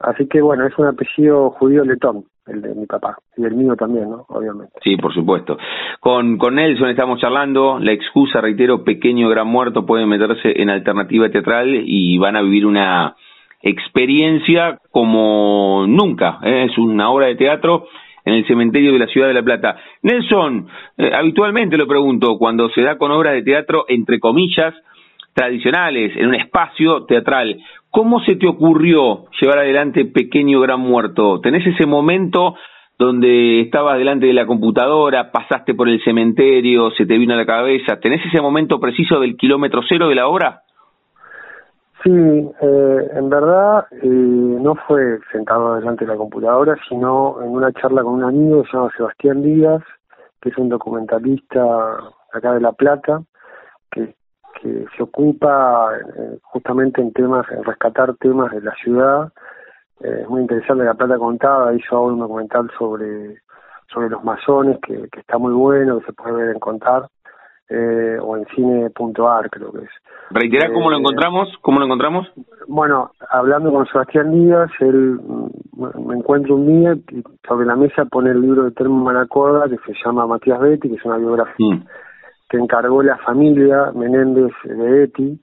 así 0.01 0.27
que 0.27 0.41
bueno, 0.43 0.67
es 0.67 0.77
un 0.77 0.87
apellido 0.87 1.51
judío 1.51 1.85
letón 1.85 2.25
el 2.47 2.61
de 2.61 2.75
mi 2.75 2.87
papá 2.87 3.17
y 3.37 3.45
el 3.45 3.55
mío 3.55 3.77
también, 3.77 4.11
¿no? 4.11 4.25
Obviamente. 4.29 4.73
Sí, 4.83 4.97
por 4.97 5.15
supuesto. 5.15 5.57
Con, 6.01 6.39
con 6.39 6.57
Nelson 6.57 6.91
estamos 6.91 7.21
charlando, 7.21 7.79
la 7.79 7.93
excusa, 7.93 8.41
reitero, 8.41 8.85
pequeño 8.85 9.29
gran 9.29 9.47
muerto, 9.47 9.87
pueden 9.87 10.09
meterse 10.09 10.61
en 10.61 10.71
alternativa 10.71 11.31
teatral 11.31 11.83
y 11.85 12.19
van 12.19 12.37
a 12.37 12.43
vivir 12.43 12.67
una 12.67 13.15
experiencia 13.63 14.81
como 14.91 15.87
nunca, 15.87 16.41
¿eh? 16.43 16.67
es 16.69 16.77
una 16.79 17.11
obra 17.11 17.27
de 17.27 17.37
teatro 17.37 17.87
en 18.25 18.35
el 18.35 18.47
cementerio 18.47 18.93
de 18.93 18.99
la 18.99 19.07
ciudad 19.07 19.29
de 19.29 19.35
La 19.35 19.43
Plata. 19.43 19.77
Nelson, 20.03 20.69
eh, 20.97 21.11
habitualmente 21.15 21.77
lo 21.77 21.87
pregunto, 21.87 22.39
cuando 22.39 22.69
se 22.71 22.83
da 22.83 22.99
con 22.99 23.11
obras 23.11 23.35
de 23.35 23.43
teatro, 23.43 23.85
entre 23.89 24.19
comillas, 24.21 24.75
tradicionales, 25.35 26.17
en 26.17 26.29
un 26.29 26.35
espacio 26.35 27.05
teatral, 27.05 27.59
¿Cómo 27.93 28.21
se 28.21 28.37
te 28.37 28.49
ocurrió 28.49 29.27
llevar 29.39 29.59
adelante 29.59 30.07
Pequeño 30.07 30.61
Gran 30.61 30.81
Muerto? 30.81 31.43
¿Tenés 31.43 31.67
ese 31.67 31.85
momento 31.85 32.55
donde 32.99 33.61
estabas 33.61 33.99
delante 33.99 34.25
de 34.25 34.33
la 34.33 34.47
computadora, 34.47 35.31
pasaste 35.31 35.75
por 35.75 35.91
el 35.91 36.03
cementerio, 36.03 36.91
se 36.93 37.05
te 37.05 37.19
vino 37.19 37.35
a 37.35 37.37
la 37.37 37.45
cabeza? 37.45 38.01
¿Tenés 38.01 38.25
ese 38.25 38.41
momento 38.41 38.81
preciso 38.81 39.21
del 39.21 39.37
kilómetro 39.37 39.83
cero 39.87 40.09
de 40.09 40.15
la 40.15 40.27
obra? 40.27 40.63
Sí, 42.03 42.11
eh, 42.11 43.11
en 43.15 43.29
verdad 43.29 43.85
eh, 43.91 44.07
no 44.07 44.75
fue 44.89 45.19
sentado 45.31 45.75
delante 45.75 46.07
de 46.07 46.13
la 46.13 46.17
computadora, 46.17 46.75
sino 46.89 47.43
en 47.43 47.51
una 47.51 47.73
charla 47.73 48.03
con 48.03 48.15
un 48.15 48.25
amigo 48.25 48.63
que 48.63 48.71
se 48.71 48.77
llama 48.79 48.91
Sebastián 48.97 49.43
Díaz, 49.43 49.83
que 50.41 50.49
es 50.49 50.57
un 50.57 50.71
documentalista 50.71 51.63
acá 52.33 52.55
de 52.55 52.61
La 52.63 52.73
Plata, 52.73 53.21
que 53.91 54.15
que 54.63 54.87
se 54.97 55.03
ocupa 55.03 55.91
eh, 55.99 56.39
justamente 56.43 57.01
en 57.01 57.13
temas, 57.13 57.45
en 57.51 57.65
rescatar 57.65 58.15
temas 58.17 58.53
de 58.53 58.61
la 58.61 58.73
ciudad. 58.77 59.33
Eh, 60.01 60.21
es 60.23 60.29
muy 60.29 60.43
interesante, 60.43 60.85
La 60.85 60.95
Plata 60.95 61.19
Contada 61.19 61.75
hizo 61.75 61.97
ahora 61.97 62.15
un 62.15 62.21
documental 62.21 62.71
sobre, 62.79 63.43
sobre 63.93 64.09
los 64.09 64.23
masones, 64.23 64.79
que, 64.87 65.09
que 65.11 65.21
está 65.21 65.37
muy 65.37 65.53
bueno, 65.53 65.99
que 65.99 66.07
se 66.07 66.13
puede 66.13 66.37
ver 66.37 66.55
en 66.55 66.61
Contar, 66.61 67.09
eh, 67.69 68.19
o 68.21 68.37
en 68.37 68.47
cine.ar 68.55 69.51
creo 69.51 69.73
que 69.73 69.85
es. 69.85 69.91
Reitera 70.31 70.73
cómo 70.73 70.91
lo 70.91 70.99
encontramos, 70.99 71.49
cómo 71.61 71.81
lo 71.81 71.87
encontramos. 71.87 72.33
Bueno, 72.69 73.11
hablando 73.31 73.73
con 73.73 73.87
Sebastián 73.87 74.31
Díaz, 74.31 74.71
él 74.79 75.21
mm, 75.21 76.07
me 76.07 76.15
encuentra 76.15 76.55
un 76.55 76.67
día 76.67 76.95
y 77.11 77.23
sobre 77.47 77.67
la 77.67 77.75
mesa 77.75 78.05
pone 78.05 78.31
el 78.31 78.41
libro 78.41 78.63
de 78.65 78.71
Termo 78.71 79.05
Manacorda 79.05 79.69
que 79.69 79.79
se 79.85 79.99
llama 80.05 80.27
Matías 80.27 80.61
Betty, 80.61 80.89
que 80.89 80.95
es 80.95 81.05
una 81.05 81.17
biografía. 81.17 81.75
Mm 81.75 81.85
que 82.53 82.59
encargó 82.59 83.03
la 83.03 83.17
familia 83.17 83.93
Menéndez 83.95 84.53
de 84.65 85.05
Eti, 85.05 85.41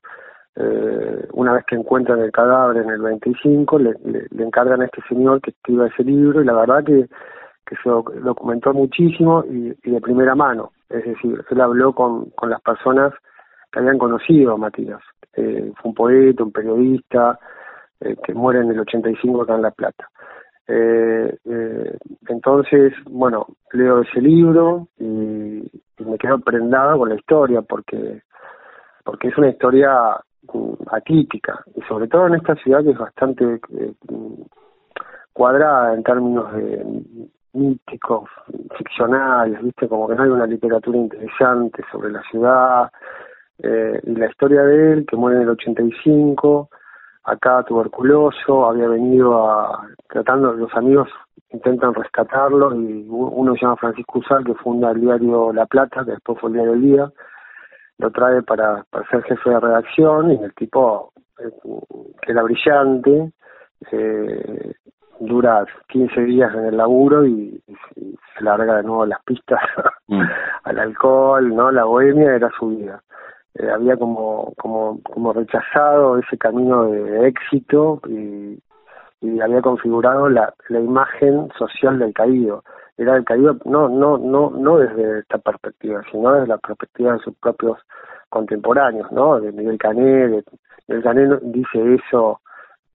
eh, 0.56 1.28
una 1.34 1.54
vez 1.54 1.66
que 1.66 1.76
encuentran 1.76 2.20
el 2.20 2.32
cadáver 2.32 2.84
en 2.84 2.92
el 2.92 3.02
25, 3.02 3.80
le, 3.80 3.96
encargan 4.38 4.84
a 4.84 4.86
este 4.86 5.02
señor 5.10 5.42
que 5.42 5.50
escriba 5.50 5.88
ese 5.88 6.04
libro 6.04 6.40
y 6.40 6.46
la 6.46 6.54
verdad 6.54 6.84
que, 6.84 7.08
que 7.66 7.76
se 7.84 7.90
documentó 7.90 8.76
muchísimo 8.76 9.44
y, 9.50 9.74
de 9.90 10.02
primera 10.02 10.36
mano. 10.36 10.72
Es 10.88 11.04
decir, 11.04 11.44
él 11.50 11.62
habló 11.62 11.94
con, 11.94 12.30
con 12.32 12.52
las 12.52 12.62
personas 12.62 13.12
que 13.72 13.80
habían 13.80 13.98
conocido 13.98 14.54
a 14.54 14.58
Matías. 14.58 15.02
Eh, 15.34 15.72
fue 15.82 15.90
un 15.90 15.96
poeta, 15.96 16.44
un 16.44 16.52
periodista, 16.52 17.40
eh, 18.02 18.18
que 18.24 18.36
muere 18.36 18.60
en 18.60 18.70
el 18.70 18.82
85 18.82 19.42
acá 19.42 19.56
en 19.56 19.64
La 19.64 19.72
Plata. 19.72 20.08
Eh, 20.72 21.36
eh, 21.46 21.98
entonces, 22.28 22.94
bueno, 23.10 23.48
leo 23.74 24.02
ese 24.02 24.22
libro 24.22 24.88
y, 25.00 25.64
me 26.06 26.18
quedo 26.18 26.40
prendado 26.40 27.00
con 27.00 27.10
la 27.10 27.16
historia 27.16 27.62
porque 27.62 28.22
porque 29.04 29.30
es 29.30 29.38
una 29.38 29.50
historia 29.50 30.16
mm, 30.54 30.74
atípica. 30.92 31.64
Y 31.76 31.82
sobre 31.82 32.08
todo 32.08 32.28
en 32.28 32.36
esta 32.36 32.56
ciudad 32.56 32.84
que 32.84 32.92
es 32.92 32.98
bastante 32.98 33.60
eh, 33.78 33.94
cuadrada 35.34 35.96
en 35.96 36.04
términos 36.04 36.54
de 36.54 36.86
míticos, 37.54 38.30
ficcionales, 38.78 39.62
viste, 39.64 39.88
como 39.88 40.08
que 40.08 40.16
no 40.16 40.24
hay 40.24 40.30
una 40.30 40.46
literatura 40.46 40.98
interesante 40.98 41.84
sobre 41.92 42.12
la 42.12 42.22
ciudad 42.30 42.92
eh, 43.58 44.00
y 44.04 44.12
la 44.12 44.28
historia 44.28 44.62
de 44.62 44.94
él 44.94 45.06
que 45.08 45.18
muere 45.18 45.38
en 45.38 45.44
el 45.44 45.50
85 45.50 46.70
acá 47.30 47.64
tuberculoso, 47.64 48.68
había 48.68 48.88
venido 48.88 49.50
a 49.50 49.88
tratando, 50.08 50.54
los 50.54 50.74
amigos 50.76 51.10
intentan 51.52 51.94
rescatarlo 51.94 52.76
y 52.76 53.06
uno 53.10 53.54
se 53.56 53.62
llama 53.62 53.78
Francisco 53.78 54.20
Usal 54.20 54.44
que 54.44 54.54
funda 54.56 54.92
el 54.92 55.02
diario 55.02 55.52
La 55.54 55.66
Plata, 55.66 56.04
que 56.06 56.12
después 56.12 56.40
fue 56.40 56.50
el 56.50 56.54
diario 56.56 56.74
El 56.74 56.82
Día, 56.82 57.12
lo 57.98 58.12
trae 58.12 58.42
para, 58.44 58.84
para 58.90 59.08
ser 59.10 59.24
jefe 59.24 59.50
de 59.50 59.60
redacción 59.60 60.32
y 60.32 60.44
el 60.44 60.54
tipo 60.54 61.12
eh, 61.40 61.52
que 62.22 62.32
era 62.32 62.44
brillante, 62.44 63.32
eh, 63.92 64.74
dura 65.20 65.66
15 65.90 66.22
días 66.22 66.54
en 66.54 66.66
el 66.66 66.78
laburo 66.78 67.26
y, 67.26 67.62
se 68.38 68.44
larga 68.44 68.78
de 68.78 68.84
nuevo 68.84 69.06
las 69.06 69.22
pistas 69.24 69.60
mm. 70.08 70.22
al 70.64 70.80
alcohol, 70.80 71.54
¿no? 71.54 71.72
La 71.72 71.84
bohemia 71.84 72.36
era 72.36 72.50
su 72.58 72.70
vida. 72.70 73.02
Eh, 73.56 73.70
había 73.70 73.98
como, 73.98 74.54
como, 74.58 75.02
como 75.04 75.34
rechazado 75.34 76.18
ese 76.20 76.38
camino 76.38 76.86
de 76.86 77.28
éxito 77.28 78.00
y, 78.08 78.60
y 79.22 79.42
había 79.42 79.62
configurado 79.62 80.30
la, 80.30 80.54
la 80.70 80.80
imagen 80.80 81.50
social 81.58 82.00
del 82.00 82.14
caído. 82.14 82.64
Era 82.98 83.16
el 83.16 83.24
caído 83.26 83.58
no, 83.66 83.90
no, 83.90 84.18
no, 84.18 84.50
no 84.52 84.78
desde 84.78 85.20
esta 85.20 85.38
perspectiva, 85.38 86.02
sino 86.12 86.34
desde 86.34 86.48
la 86.48 86.58
perspectiva 86.58 87.14
de 87.14 87.20
sus 87.20 87.36
propios 87.38 87.78
contemporáneos, 88.30 89.12
¿no? 89.12 89.40
De 89.40 89.52
Miguel 89.52 89.78
Cané, 89.78 90.44
Miguel 90.88 91.04
Cané 91.04 91.40
dice 91.44 91.96
eso, 91.96 92.42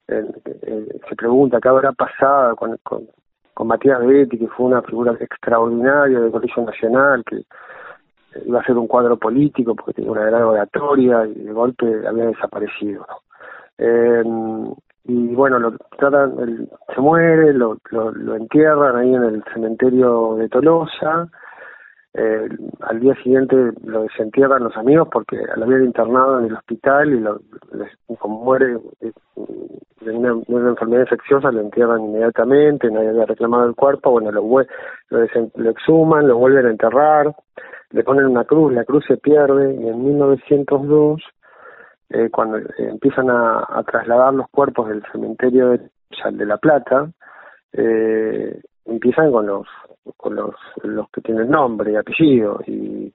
se 0.07 1.17
pregunta 1.17 1.59
qué 1.61 1.69
habrá 1.69 1.93
pasado 1.93 2.55
con, 2.57 2.77
con, 2.83 3.09
con 3.55 3.67
Matías 3.67 4.05
Betti, 4.05 4.39
que 4.39 4.49
fue 4.49 4.67
una 4.67 4.83
figura 4.83 5.13
extraordinaria 5.19 6.21
del 6.21 6.31
Colegio 6.31 6.65
Nacional, 6.65 7.25
que 7.25 7.43
iba 8.47 8.61
a 8.61 8.65
ser 8.65 8.77
un 8.77 8.87
cuadro 8.87 9.17
político 9.17 9.75
porque 9.75 9.95
tenía 9.95 10.13
una 10.13 10.25
gran 10.25 10.43
oratoria 10.43 11.27
y 11.27 11.35
de 11.35 11.53
golpe 11.53 11.87
había 12.07 12.27
desaparecido. 12.27 13.07
Eh, 13.79 14.23
y 15.07 15.35
bueno, 15.35 15.59
lo 15.59 15.73
tratan, 15.99 16.69
se 16.95 17.01
muere, 17.01 17.53
lo, 17.53 17.77
lo, 17.91 18.37
entierran 18.37 18.97
ahí 18.97 19.15
en 19.15 19.23
el 19.23 19.45
cementerio 19.53 20.37
de 20.37 20.49
Tolosa. 20.49 21.29
Eh, 22.17 22.49
al 22.81 23.01
día 23.01 23.15
siguiente 23.17 23.57
lo 23.85 24.05
desentierran 24.05 24.63
los 24.63 24.77
amigos 24.77 25.09
porque 25.11 25.37
lo 25.57 25.65
habían 25.65 25.85
internado 25.85 26.39
en 26.39 26.47
el 26.47 26.55
hospital 26.55 27.13
y 27.13 27.19
lo, 27.19 27.41
como 28.19 28.45
muere 28.45 28.79
eh, 29.01 29.13
de 30.01 30.11
una, 30.13 30.69
enfermedad 30.71 31.03
infecciosa 31.03 31.51
lo 31.51 31.61
entierran 31.61 32.05
inmediatamente, 32.05 32.91
nadie 32.91 33.09
había 33.09 33.27
reclamado 33.27 33.67
el 33.67 33.75
cuerpo, 33.75 34.13
bueno, 34.13 34.31
lo, 34.31 34.43
lo, 34.43 35.27
lo 35.57 35.71
exhuman, 35.71 36.29
lo 36.29 36.37
vuelven 36.37 36.67
a 36.67 36.71
enterrar, 36.71 37.35
le 37.91 38.05
ponen 38.05 38.27
una 38.27 38.45
cruz, 38.45 38.73
la 38.73 38.85
cruz 38.85 39.05
se 39.07 39.17
pierde 39.17 39.75
y 39.75 39.89
en 39.89 40.05
1902 40.05 41.21
eh, 42.11 42.29
cuando 42.31 42.59
eh, 42.59 42.65
empiezan 42.79 43.31
a, 43.31 43.83
trasladar 43.87 44.35
los 44.35 44.49
cuerpos 44.51 44.89
del 44.89 45.03
cementerio 45.11 45.71
de, 45.71 45.81
de 46.33 46.47
La 46.47 46.59
Plata, 46.59 47.11
eh, 47.73 48.61
empiezan 48.87 49.33
con 49.33 49.47
los 49.47 49.67
con 50.17 50.35
los, 50.35 50.55
los 50.83 51.09
que 51.11 51.21
tienen 51.23 51.51
nombre 51.51 51.93
y 51.93 51.97
apellido 51.97 52.61
y, 52.67 53.13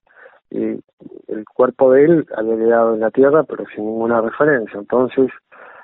el 0.51 1.45
cuerpo 1.45 1.91
de 1.91 2.05
él 2.05 2.27
había 2.35 2.57
quedado 2.57 2.95
en 2.95 3.01
la 3.01 3.11
tierra 3.11 3.43
pero 3.43 3.65
sin 3.67 3.85
ninguna 3.85 4.19
referencia. 4.19 4.79
Entonces 4.79 5.29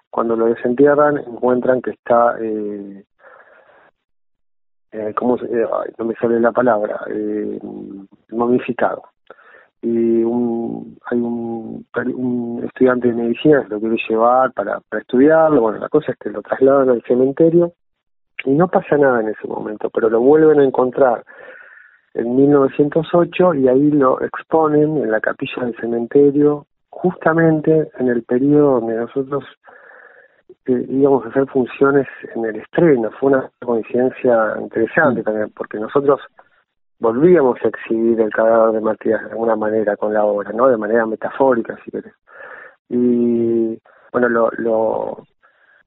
cuando 0.09 0.35
lo 0.35 0.47
desentierran 0.47 1.17
encuentran 1.17 1.83
que 1.83 1.91
está 1.91 2.35
eh, 2.41 3.05
eh, 4.95 5.13
¿cómo 5.13 5.37
se, 5.37 5.47
no 5.97 6.05
me 6.05 6.15
sale 6.15 6.39
la 6.39 6.51
palabra 6.51 7.01
eh, 7.09 7.59
momificado. 8.31 9.03
Y 9.81 10.23
un, 10.23 10.97
hay 11.05 11.19
un, 11.19 11.85
un 12.15 12.63
estudiante 12.63 13.09
de 13.09 13.13
medicina 13.13 13.63
que 13.63 13.69
lo 13.69 13.79
quiere 13.79 13.97
llevar 14.09 14.53
para, 14.53 14.79
para 14.89 15.01
estudiarlo, 15.01 15.61
bueno, 15.61 15.79
la 15.79 15.89
cosa 15.89 16.13
es 16.13 16.17
que 16.17 16.29
lo 16.29 16.41
trasladan 16.41 16.89
al 16.89 17.03
cementerio 17.03 17.73
y 18.45 18.51
no 18.51 18.67
pasa 18.67 18.97
nada 18.97 19.21
en 19.21 19.29
ese 19.29 19.47
momento, 19.47 19.89
pero 19.89 20.09
lo 20.09 20.19
vuelven 20.19 20.59
a 20.59 20.63
encontrar 20.63 21.23
en 22.13 22.35
1908 22.35 23.53
y 23.55 23.67
ahí 23.67 23.91
lo 23.91 24.21
exponen 24.21 24.97
en 24.97 25.11
la 25.11 25.19
capilla 25.19 25.65
del 25.65 25.75
cementerio, 25.75 26.65
justamente 26.89 27.89
en 27.99 28.07
el 28.07 28.23
periodo 28.23 28.79
donde 28.79 28.95
nosotros 28.95 29.43
eh, 30.67 30.85
íbamos 30.89 31.25
a 31.25 31.29
hacer 31.29 31.45
funciones 31.47 32.07
en 32.33 32.45
el 32.45 32.55
estreno. 32.55 33.11
Fue 33.19 33.31
una 33.31 33.49
coincidencia 33.63 34.55
interesante 34.59 35.23
también, 35.23 35.51
porque 35.55 35.77
nosotros 35.77 36.21
volvíamos 36.99 37.57
a 37.63 37.67
exhibir 37.67 38.19
el 38.21 38.31
cadáver 38.31 38.75
de 38.75 38.81
Matías 38.81 39.21
de 39.23 39.31
alguna 39.31 39.55
manera 39.55 39.97
con 39.97 40.13
la 40.13 40.23
obra, 40.23 40.51
¿no? 40.53 40.69
De 40.69 40.77
manera 40.77 41.05
metafórica, 41.05 41.77
si 41.83 41.91
querés. 41.91 42.13
Y 42.89 43.79
bueno, 44.11 44.29
lo, 44.29 44.49
lo, 44.57 45.23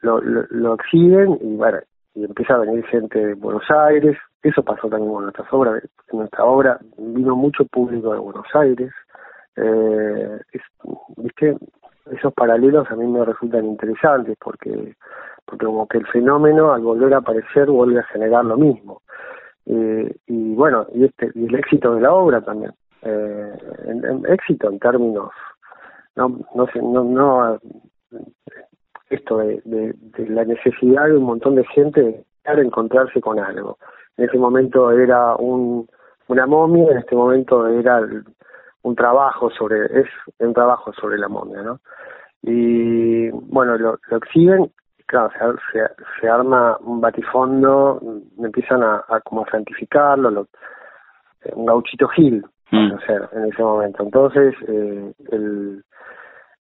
lo, 0.01 0.21
lo, 0.21 0.75
exhiben 0.75 1.39
y 1.41 1.57
bueno, 1.57 1.79
y 2.19 2.25
empieza 2.25 2.55
a 2.55 2.59
venir 2.59 2.85
gente 2.87 3.27
de 3.27 3.35
Buenos 3.35 3.71
Aires. 3.71 4.17
Eso 4.43 4.63
pasó 4.65 4.89
también 4.89 5.13
con 5.13 5.23
nuestras 5.23 5.53
obras. 5.53 5.85
En 6.11 6.19
nuestra 6.19 6.45
obra 6.45 6.79
vino 6.97 7.37
mucho 7.37 7.65
público 7.67 8.13
de 8.13 8.19
Buenos 8.19 8.47
Aires. 8.55 8.91
Eh, 9.57 10.41
¿Viste? 11.17 11.57
Esos 12.11 12.33
paralelos 12.35 12.91
a 12.91 12.97
mí 12.97 13.07
me 13.07 13.25
resultan 13.25 13.67
interesantes 13.67 14.37
porque, 14.41 14.97
porque 15.45 15.67
como 15.67 15.87
que 15.87 15.99
el 15.99 16.07
fenómeno 16.09 16.73
al 16.73 16.81
volver 16.83 17.15
a 17.15 17.19
aparecer 17.19 17.67
vuelve 17.67 18.01
a 18.01 18.05
generar 18.05 18.45
lo 18.45 18.57
mismo. 18.57 19.03
Eh, 19.67 20.17
y 20.27 20.55
bueno, 20.55 20.87
y, 20.95 21.05
este, 21.05 21.31
y 21.35 21.45
el 21.45 21.55
éxito 21.55 21.95
de 21.95 22.01
la 22.01 22.13
obra 22.13 22.41
también. 22.41 22.73
Eh, 23.03 23.59
en, 23.85 24.27
éxito 24.27 24.69
en 24.71 24.81
términos, 24.81 25.31
no, 26.17 26.41
no, 26.55 26.67
sé, 26.67 26.83
no, 26.83 27.05
no 27.05 27.61
esto 29.11 29.39
de, 29.39 29.61
de, 29.65 30.29
la 30.29 30.45
necesidad 30.45 31.07
de 31.07 31.17
un 31.17 31.25
montón 31.25 31.55
de 31.55 31.65
gente 31.67 32.01
de 32.01 32.63
encontrarse 32.63 33.21
con 33.21 33.39
algo. 33.39 33.79
En 34.17 34.25
ese 34.25 34.39
momento 34.39 34.91
era 34.91 35.37
un, 35.37 35.87
una 36.29 36.47
momia, 36.47 36.93
en 36.93 36.99
este 36.99 37.15
momento 37.15 37.67
era 37.67 38.01
un 38.83 38.97
trabajo 38.97 39.51
sobre, 39.51 39.85
es 40.01 40.07
un 40.39 40.55
trabajo 40.55 40.93
sobre 40.95 41.19
la 41.19 41.29
momia, 41.29 41.63
¿no? 41.63 41.81
Y 42.43 43.29
bueno, 43.31 43.77
lo, 43.77 43.99
lo 44.09 44.17
exhiben 44.17 44.71
claro, 45.09 45.31
se, 45.73 45.81
se, 46.21 46.29
arma 46.29 46.77
un 46.81 47.01
batifondo, 47.01 48.01
empiezan 48.39 48.83
a, 48.83 49.03
como 49.25 49.43
a 49.43 49.51
santificarlo, 49.51 50.31
lo, 50.31 50.47
un 51.55 51.67
gauchito 51.67 52.09
Gil, 52.09 52.45
mm. 52.71 52.91
en 53.33 53.45
ese 53.47 53.63
momento. 53.63 54.03
Entonces, 54.03 54.55
eh, 54.69 55.13
el, 55.33 55.83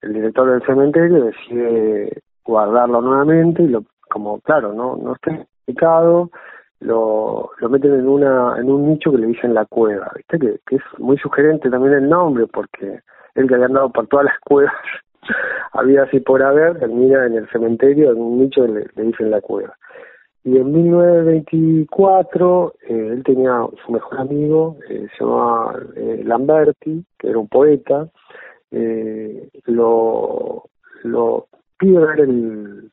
el 0.02 0.14
director 0.14 0.50
del 0.50 0.66
cementerio 0.66 1.26
decide 1.26 2.22
guardarlo 2.48 3.02
nuevamente 3.02 3.64
y 3.64 3.68
lo, 3.68 3.84
como 4.10 4.40
claro, 4.42 4.74
no, 4.74 4.96
no 4.96 5.14
está 5.14 5.34
explicado, 5.34 6.32
lo, 6.80 7.52
lo 7.60 7.70
meten 7.70 7.94
en 7.94 8.08
una 8.08 8.58
en 8.58 8.72
un 8.72 8.90
nicho 8.90 9.12
que 9.12 9.18
le 9.18 9.28
dicen 9.28 9.54
la 9.54 9.66
cueva, 9.66 10.12
¿viste? 10.16 10.40
Que, 10.40 10.60
que 10.66 10.78
es 10.78 10.84
muy 10.98 11.18
sugerente 11.18 11.70
también 11.70 11.94
el 11.94 12.10
nombre 12.10 12.48
porque 12.48 13.02
él 13.36 13.48
que 13.48 13.54
había 13.54 13.68
andado 13.68 13.92
por 13.92 14.08
todas 14.08 14.26
las 14.26 14.40
cuevas 14.40 14.74
había 15.74 16.04
así 16.04 16.20
por 16.20 16.42
haber, 16.42 16.80
termina 16.80 17.26
en 17.26 17.36
el 17.36 17.50
cementerio, 17.50 18.12
en 18.12 18.22
un 18.22 18.40
nicho 18.40 18.66
le, 18.66 18.88
le 18.96 19.04
dicen 19.04 19.32
la 19.32 19.42
cueva. 19.42 19.76
Y 20.44 20.58
en 20.58 20.72
1924 20.72 22.74
eh, 22.88 23.10
él 23.12 23.24
tenía 23.26 23.68
su 23.86 23.92
mejor 23.92 24.20
amigo, 24.20 24.78
eh, 24.90 25.08
se 25.18 25.24
llamaba 25.24 25.78
eh, 25.96 26.22
Lamberti, 26.24 27.04
que 27.20 27.28
era 27.28 27.38
un 27.38 27.50
poeta, 27.50 28.08
eh, 28.72 29.50
lo, 29.66 30.64
lo 31.04 31.48
pide 31.78 32.00
ver 32.00 32.20
el, 32.22 32.92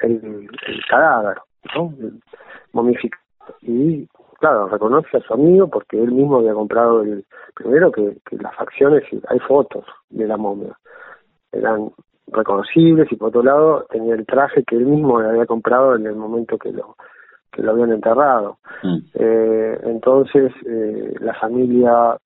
el, 0.00 0.48
cadáver, 0.88 1.38
¿no? 1.74 1.92
momificado. 2.72 3.22
Y 3.62 4.06
claro, 4.38 4.68
reconoce 4.68 5.16
a 5.16 5.20
su 5.20 5.34
amigo 5.34 5.68
porque 5.68 6.02
él 6.02 6.12
mismo 6.12 6.38
había 6.38 6.54
comprado 6.54 7.02
el, 7.02 7.24
primero 7.54 7.92
que, 7.92 8.18
que 8.28 8.36
las 8.36 8.54
facciones, 8.56 9.04
hay 9.28 9.38
fotos 9.40 9.84
de 10.10 10.26
la 10.26 10.36
momia 10.36 10.76
eran 11.54 11.90
reconocibles 12.28 13.10
y 13.10 13.16
por 13.16 13.28
otro 13.28 13.42
lado 13.42 13.86
tenía 13.90 14.14
el 14.14 14.26
traje 14.26 14.64
que 14.64 14.76
él 14.76 14.86
mismo 14.86 15.20
le 15.20 15.28
había 15.28 15.46
comprado 15.46 15.94
en 15.94 16.06
el 16.06 16.16
momento 16.16 16.58
que 16.58 16.72
lo 16.72 16.96
que 17.52 17.62
lo 17.62 17.72
habían 17.72 17.92
enterrado 17.92 18.58
mm. 18.82 18.98
eh, 19.14 19.80
entonces 19.84 20.52
eh, 20.66 21.14
la 21.20 21.34
familia 21.34 22.16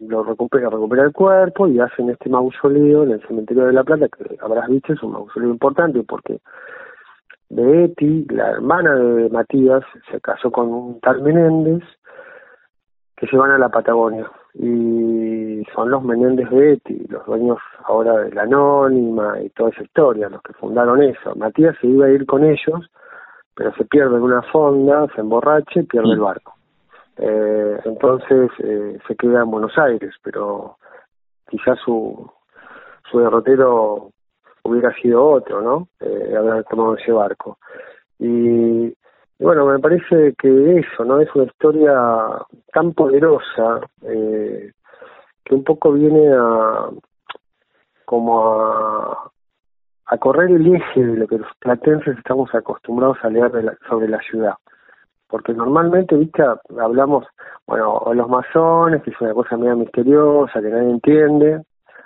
lo 0.00 0.22
recupera 0.22 0.70
recupera 0.70 1.04
el 1.04 1.12
cuerpo 1.12 1.66
y 1.66 1.80
hacen 1.80 2.10
este 2.10 2.28
mausoleo 2.30 3.04
en 3.04 3.12
el 3.12 3.26
cementerio 3.26 3.66
de 3.66 3.72
la 3.72 3.84
Plata 3.84 4.08
que 4.08 4.36
habrás 4.40 4.68
visto 4.68 4.92
es 4.92 5.02
un 5.02 5.12
mausoleo 5.12 5.50
importante 5.50 6.02
porque 6.02 6.40
Betty 7.50 8.26
la 8.30 8.50
hermana 8.50 8.94
de 8.94 9.28
Matías 9.30 9.82
se 10.10 10.20
casó 10.20 10.50
con 10.50 10.68
un 10.68 11.00
tal 11.00 11.22
Menéndez 11.22 11.82
que 13.16 13.26
se 13.26 13.36
van 13.36 13.50
a 13.50 13.58
la 13.58 13.68
Patagonia 13.68 14.30
y 14.54 15.64
son 15.74 15.90
los 15.90 16.02
Menéndez 16.02 16.50
Betty, 16.50 17.06
los 17.08 17.24
dueños 17.26 17.58
ahora 17.84 18.18
de 18.18 18.32
la 18.32 18.42
Anónima 18.42 19.40
y 19.40 19.50
toda 19.50 19.70
esa 19.70 19.82
historia, 19.82 20.28
los 20.28 20.42
que 20.42 20.52
fundaron 20.54 21.02
eso. 21.02 21.34
Matías 21.36 21.76
se 21.80 21.86
iba 21.86 22.06
a 22.06 22.10
ir 22.10 22.26
con 22.26 22.44
ellos, 22.44 22.90
pero 23.54 23.72
se 23.74 23.84
pierde 23.84 24.16
en 24.16 24.22
una 24.22 24.42
fonda, 24.42 25.06
se 25.14 25.20
emborracha 25.20 25.80
y 25.80 25.84
pierde 25.84 26.12
el 26.12 26.20
barco. 26.20 26.57
Eh, 27.18 27.80
entonces 27.84 28.50
eh, 28.60 28.98
se 29.06 29.16
queda 29.16 29.42
en 29.42 29.50
Buenos 29.50 29.76
Aires, 29.76 30.14
pero 30.22 30.76
quizás 31.48 31.78
su, 31.84 32.30
su 33.10 33.18
derrotero 33.18 34.10
hubiera 34.62 34.92
sido 34.94 35.24
otro, 35.24 35.60
¿no? 35.60 35.88
Eh, 36.00 36.34
haber 36.36 36.64
tomado 36.64 36.96
ese 36.96 37.12
barco. 37.12 37.58
Y 38.18 38.94
bueno, 39.38 39.66
me 39.66 39.78
parece 39.78 40.34
que 40.38 40.78
eso, 40.78 41.04
¿no? 41.04 41.20
Es 41.20 41.34
una 41.34 41.44
historia 41.44 41.94
tan 42.72 42.92
poderosa 42.92 43.80
eh, 44.02 44.72
que 45.44 45.54
un 45.54 45.64
poco 45.64 45.92
viene 45.92 46.32
a 46.32 46.88
como 48.04 48.62
a, 48.62 49.30
a 50.06 50.18
correr 50.18 50.50
el 50.50 50.74
eje 50.74 51.04
de 51.04 51.16
lo 51.18 51.28
que 51.28 51.38
los 51.38 51.48
platenses 51.58 52.16
estamos 52.16 52.52
acostumbrados 52.54 53.18
a 53.22 53.28
leer 53.28 53.78
sobre 53.88 54.08
la 54.08 54.18
ciudad. 54.20 54.54
Porque 55.28 55.52
normalmente, 55.52 56.16
viste, 56.16 56.42
hablamos, 56.80 57.26
bueno, 57.66 57.92
o 57.98 58.14
los 58.14 58.28
masones, 58.28 59.02
que 59.02 59.10
es 59.10 59.20
una 59.20 59.34
cosa 59.34 59.56
medio 59.56 59.76
misteriosa, 59.76 60.60
que 60.60 60.70
nadie 60.70 60.90
entiende, 60.90 61.62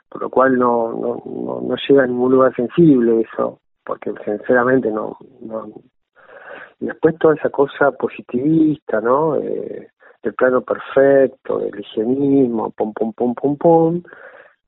por 0.08 0.22
lo 0.22 0.30
cual 0.30 0.58
no, 0.58 0.92
no, 0.92 1.22
no, 1.24 1.60
no 1.62 1.76
llega 1.88 2.02
a 2.02 2.06
ningún 2.06 2.32
lugar 2.32 2.54
sensible 2.54 3.20
eso, 3.20 3.60
porque 3.84 4.12
sinceramente 4.24 4.90
no, 4.90 5.16
no, 5.40 5.68
y 6.82 6.86
después 6.86 7.16
toda 7.18 7.34
esa 7.34 7.48
cosa 7.48 7.92
positivista, 7.92 9.00
¿no? 9.00 9.36
Eh, 9.36 9.88
el 10.24 10.34
plano 10.34 10.62
perfecto, 10.62 11.60
el 11.60 11.78
higienismo, 11.78 12.70
pum, 12.72 12.92
pum, 12.92 13.12
pum, 13.12 13.34
pum, 13.34 13.56
pum. 13.56 14.02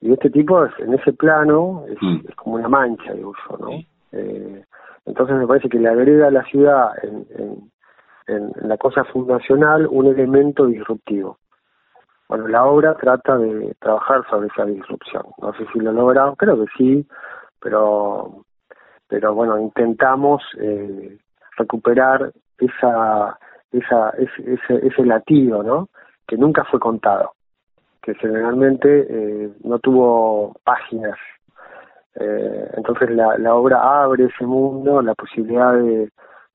Y 0.00 0.12
este 0.12 0.30
tipo, 0.30 0.64
en 0.78 0.94
ese 0.94 1.12
plano, 1.12 1.84
es, 1.88 1.96
mm. 2.00 2.20
como 2.36 2.54
una 2.54 2.68
mancha 2.68 3.12
de 3.12 3.24
uso, 3.24 3.58
¿no? 3.58 3.70
Eh, 4.12 4.64
entonces 5.06 5.36
me 5.36 5.46
parece 5.46 5.68
que 5.68 5.78
le 5.78 5.88
agrega 5.88 6.28
a 6.28 6.30
la 6.30 6.44
ciudad 6.44 6.92
en, 7.02 7.26
en, 7.36 7.70
la 8.26 8.76
cosa 8.78 9.04
fundacional 9.04 9.86
un 9.90 10.06
elemento 10.06 10.66
disruptivo. 10.66 11.38
Bueno, 12.28 12.48
la 12.48 12.64
obra 12.64 12.94
trata 12.94 13.36
de 13.36 13.74
trabajar 13.80 14.22
sobre 14.30 14.48
esa 14.48 14.64
disrupción. 14.64 15.24
No 15.40 15.52
sé 15.54 15.66
si 15.72 15.78
lo 15.78 15.92
logrado, 15.92 16.34
creo 16.36 16.56
que 16.58 16.70
sí, 16.76 17.06
pero, 17.60 18.44
pero 19.08 19.34
bueno, 19.34 19.58
intentamos 19.58 20.42
eh, 20.58 21.18
recuperar 21.58 22.32
esa, 22.58 23.38
esa, 23.72 24.10
ese, 24.10 24.54
ese, 24.54 24.86
ese 24.86 25.04
latido, 25.04 25.62
¿no? 25.62 25.88
Que 26.26 26.38
nunca 26.38 26.64
fue 26.64 26.80
contado, 26.80 27.32
que 28.02 28.14
generalmente 28.14 29.06
eh, 29.08 29.52
no 29.62 29.78
tuvo 29.78 30.56
páginas. 30.64 31.18
Eh, 32.14 32.70
entonces 32.76 33.10
la, 33.10 33.36
la 33.36 33.54
obra 33.54 34.02
abre 34.02 34.24
ese 34.24 34.46
mundo, 34.46 35.02
la 35.02 35.14
posibilidad 35.14 35.74
de, 35.74 36.10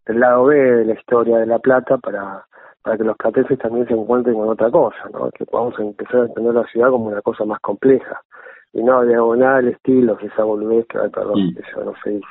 del 0.09 0.19
lado 0.19 0.45
B 0.45 0.55
de 0.55 0.85
la 0.85 0.93
historia 0.93 1.37
de 1.37 1.45
La 1.45 1.59
Plata 1.59 1.97
para, 1.99 2.43
para 2.81 2.97
que 2.97 3.03
los 3.03 3.15
platenses 3.15 3.59
también 3.59 3.87
se 3.87 3.93
encuentren 3.93 4.33
con 4.33 4.49
otra 4.49 4.71
cosa, 4.71 4.97
¿no? 5.13 5.29
que 5.29 5.45
podamos 5.45 5.79
empezar 5.79 6.21
a 6.21 6.25
entender 6.25 6.55
la 6.55 6.65
ciudad 6.65 6.89
como 6.89 7.05
una 7.05 7.21
cosa 7.21 7.45
más 7.45 7.59
compleja 7.59 8.19
y 8.73 8.81
no 8.81 9.05
diagonal, 9.05 9.67
estilos, 9.67 10.17
esa 10.23 10.43
boludez 10.43 10.87
que, 10.87 10.97
perdón, 10.97 11.39
mm. 11.39 11.57
eso 11.59 11.83
no 11.83 11.93
se 12.03 12.13
hizo. 12.13 12.27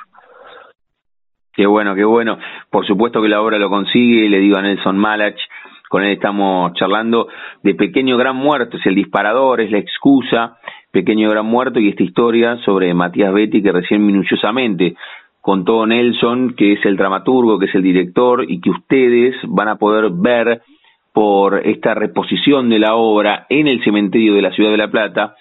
Qué 1.53 1.65
bueno, 1.65 1.95
qué 1.95 2.03
bueno. 2.03 2.37
Por 2.69 2.85
supuesto 2.85 3.21
que 3.21 3.29
la 3.29 3.41
obra 3.41 3.57
lo 3.57 3.69
consigue, 3.69 4.27
le 4.27 4.39
digo 4.39 4.57
a 4.57 4.61
Nelson 4.61 4.97
Malach, 4.97 5.39
con 5.89 6.03
él 6.03 6.11
estamos 6.11 6.73
charlando 6.73 7.29
de 7.63 7.75
Pequeño 7.75 8.17
Gran 8.17 8.35
Muerto, 8.35 8.77
es 8.77 8.85
el 8.85 8.95
disparador, 8.95 9.61
es 9.61 9.71
la 9.71 9.79
excusa, 9.79 10.57
Pequeño 10.91 11.29
Gran 11.29 11.45
Muerto 11.45 11.79
y 11.79 11.89
esta 11.89 12.03
historia 12.03 12.57
sobre 12.65 12.93
Matías 12.93 13.33
Betty 13.33 13.63
que 13.63 13.71
recién 13.71 14.05
minuciosamente 14.05 14.95
contó 15.41 15.85
Nelson, 15.85 16.55
que 16.55 16.73
es 16.73 16.85
el 16.85 16.97
dramaturgo, 16.97 17.59
que 17.59 17.65
es 17.65 17.75
el 17.75 17.83
director 17.83 18.45
y 18.47 18.59
que 18.61 18.69
ustedes 18.69 19.35
van 19.47 19.67
a 19.67 19.77
poder 19.77 20.09
ver 20.11 20.61
por 21.13 21.65
esta 21.65 21.93
reposición 21.93 22.69
de 22.69 22.79
la 22.79 22.95
obra 22.95 23.45
en 23.49 23.67
el 23.67 23.83
cementerio 23.83 24.35
de 24.35 24.41
la 24.41 24.51
Ciudad 24.51 24.71
de 24.71 24.77
La 24.77 24.91
Plata 24.91 25.35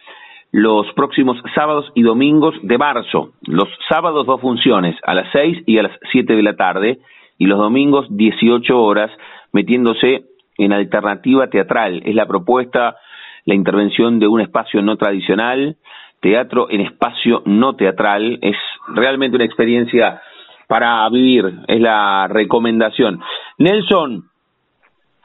los 0.50 0.86
próximos 0.94 1.36
sábados 1.54 1.90
y 1.94 2.02
domingos 2.02 2.54
de 2.62 2.78
marzo. 2.78 3.32
Los 3.42 3.68
sábados 3.88 4.26
dos 4.26 4.40
funciones, 4.40 4.96
a 5.04 5.14
las 5.14 5.30
seis 5.32 5.58
y 5.66 5.78
a 5.78 5.82
las 5.82 5.92
siete 6.10 6.34
de 6.34 6.42
la 6.42 6.56
tarde, 6.56 6.98
y 7.36 7.46
los 7.46 7.58
domingos 7.58 8.06
18 8.10 8.80
horas, 8.80 9.10
metiéndose 9.52 10.24
en 10.56 10.72
alternativa 10.72 11.48
teatral. 11.48 12.02
Es 12.04 12.14
la 12.14 12.26
propuesta, 12.26 12.96
la 13.44 13.54
intervención 13.54 14.18
de 14.18 14.26
un 14.26 14.40
espacio 14.40 14.82
no 14.82 14.96
tradicional, 14.96 15.76
teatro 16.20 16.68
en 16.70 16.80
espacio 16.82 17.42
no 17.46 17.74
teatral. 17.76 18.38
Es 18.42 18.56
realmente 18.94 19.36
una 19.36 19.44
experiencia 19.44 20.20
para 20.68 21.08
vivir, 21.08 21.50
es 21.66 21.80
la 21.80 22.28
recomendación. 22.28 23.20
Nelson, 23.58 24.24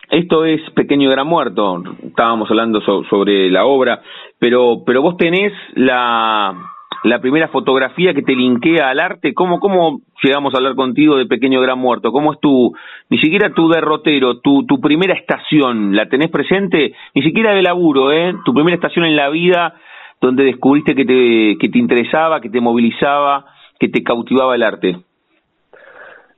esto 0.09 0.45
es 0.45 0.61
Pequeño 0.71 1.09
Gran 1.09 1.27
Muerto, 1.27 1.83
estábamos 2.03 2.49
hablando 2.49 2.81
sobre 2.81 3.49
la 3.49 3.65
obra, 3.65 4.01
pero, 4.39 4.83
pero 4.85 5.01
vos 5.01 5.17
tenés 5.17 5.51
la, 5.75 6.55
la 7.03 7.19
primera 7.19 7.49
fotografía 7.49 8.13
que 8.13 8.21
te 8.21 8.35
linkea 8.35 8.89
al 8.89 9.01
arte. 9.01 9.33
¿Cómo, 9.33 9.59
¿Cómo 9.59 9.99
llegamos 10.23 10.53
a 10.53 10.57
hablar 10.57 10.75
contigo 10.75 11.17
de 11.17 11.25
Pequeño 11.25 11.59
Gran 11.59 11.79
Muerto? 11.79 12.13
¿Cómo 12.13 12.33
es 12.33 12.39
tu, 12.39 12.73
ni 13.09 13.17
siquiera 13.17 13.53
tu 13.53 13.67
derrotero, 13.67 14.39
tu, 14.39 14.65
tu 14.65 14.79
primera 14.79 15.13
estación, 15.13 15.93
la 15.93 16.07
tenés 16.07 16.29
presente? 16.29 16.93
Ni 17.13 17.21
siquiera 17.21 17.53
de 17.53 17.63
laburo, 17.63 18.13
¿eh? 18.13 18.33
Tu 18.45 18.53
primera 18.53 18.75
estación 18.75 19.05
en 19.05 19.17
la 19.17 19.29
vida 19.29 19.75
donde 20.23 20.45
descubriste 20.45 20.95
que 20.95 21.03
te, 21.03 21.57
que 21.59 21.69
te 21.69 21.77
interesaba, 21.77 22.39
que 22.39 22.49
te 22.49 22.61
movilizaba, 22.61 23.45
que 23.77 23.89
te 23.89 24.01
cautivaba 24.03 24.55
el 24.55 24.63
arte. 24.63 25.03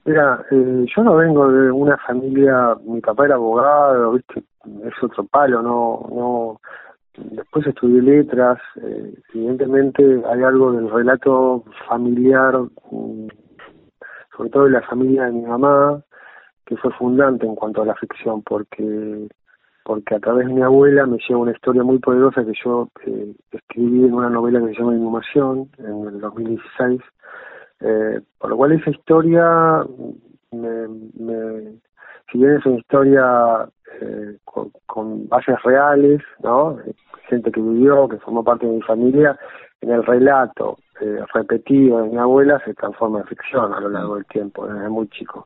Mira, 0.05 0.43
eh, 0.49 0.85
yo 0.95 1.03
no 1.03 1.15
vengo 1.15 1.47
de 1.51 1.71
una 1.71 1.95
familia, 1.97 2.75
mi 2.83 2.99
papá 2.99 3.25
era 3.25 3.35
abogado, 3.35 4.13
viste, 4.13 4.43
es 4.85 5.03
otro 5.03 5.23
palo, 5.25 5.61
no, 5.61 6.07
no, 6.09 6.61
después 7.31 7.67
estudié 7.67 8.01
letras, 8.01 8.57
eh, 8.81 9.13
evidentemente 9.33 10.03
hay 10.31 10.41
algo 10.41 10.71
del 10.71 10.89
relato 10.89 11.63
familiar, 11.87 12.57
mm, 12.91 13.27
sobre 14.35 14.49
todo 14.49 14.63
de 14.65 14.71
la 14.71 14.81
familia 14.81 15.25
de 15.25 15.31
mi 15.31 15.45
mamá, 15.45 16.01
que 16.65 16.75
fue 16.77 16.91
fundante 16.93 17.45
en 17.45 17.55
cuanto 17.55 17.83
a 17.83 17.85
la 17.85 17.95
ficción, 17.95 18.41
porque 18.41 19.27
porque 19.85 20.15
a 20.15 20.19
través 20.19 20.47
de 20.47 20.53
mi 20.53 20.63
abuela 20.63 21.05
me 21.05 21.19
lleva 21.19 21.41
una 21.41 21.51
historia 21.51 21.83
muy 21.83 21.99
poderosa 21.99 22.43
que 22.43 22.53
yo 22.63 22.89
eh, 23.05 23.33
escribí 23.51 24.05
en 24.05 24.15
una 24.15 24.29
novela 24.29 24.59
que 24.59 24.73
se 24.73 24.79
llama 24.79 24.95
Inhumación 24.95 25.69
en 25.77 26.07
el 26.07 26.19
2016, 26.19 27.01
eh, 27.81 28.19
por 28.39 28.49
lo 28.49 28.57
cual 28.57 28.71
esa 28.71 28.89
historia, 28.89 29.85
me, 30.51 30.87
me, 31.19 31.79
si 32.31 32.39
bien 32.39 32.55
es 32.55 32.65
una 32.65 32.77
historia 32.77 33.69
eh, 34.01 34.37
con, 34.43 35.29
bases 35.29 35.61
reales, 35.63 36.21
¿no? 36.41 36.79
gente 37.29 37.51
que 37.51 37.61
vivió, 37.61 38.07
que 38.07 38.17
formó 38.17 38.43
parte 38.43 38.65
de 38.65 38.73
mi 38.73 38.81
familia, 38.81 39.37
en 39.81 39.91
el 39.91 40.03
relato 40.03 40.77
eh, 40.99 41.19
repetido 41.33 42.01
de 42.01 42.09
mi 42.09 42.17
abuela 42.17 42.59
se 42.65 42.73
transforma 42.73 43.19
en 43.19 43.25
ficción 43.25 43.71
a 43.71 43.79
lo 43.79 43.89
largo 43.89 44.15
del 44.15 44.25
tiempo, 44.25 44.65
desde 44.67 44.89
muy 44.89 45.07
chico. 45.09 45.45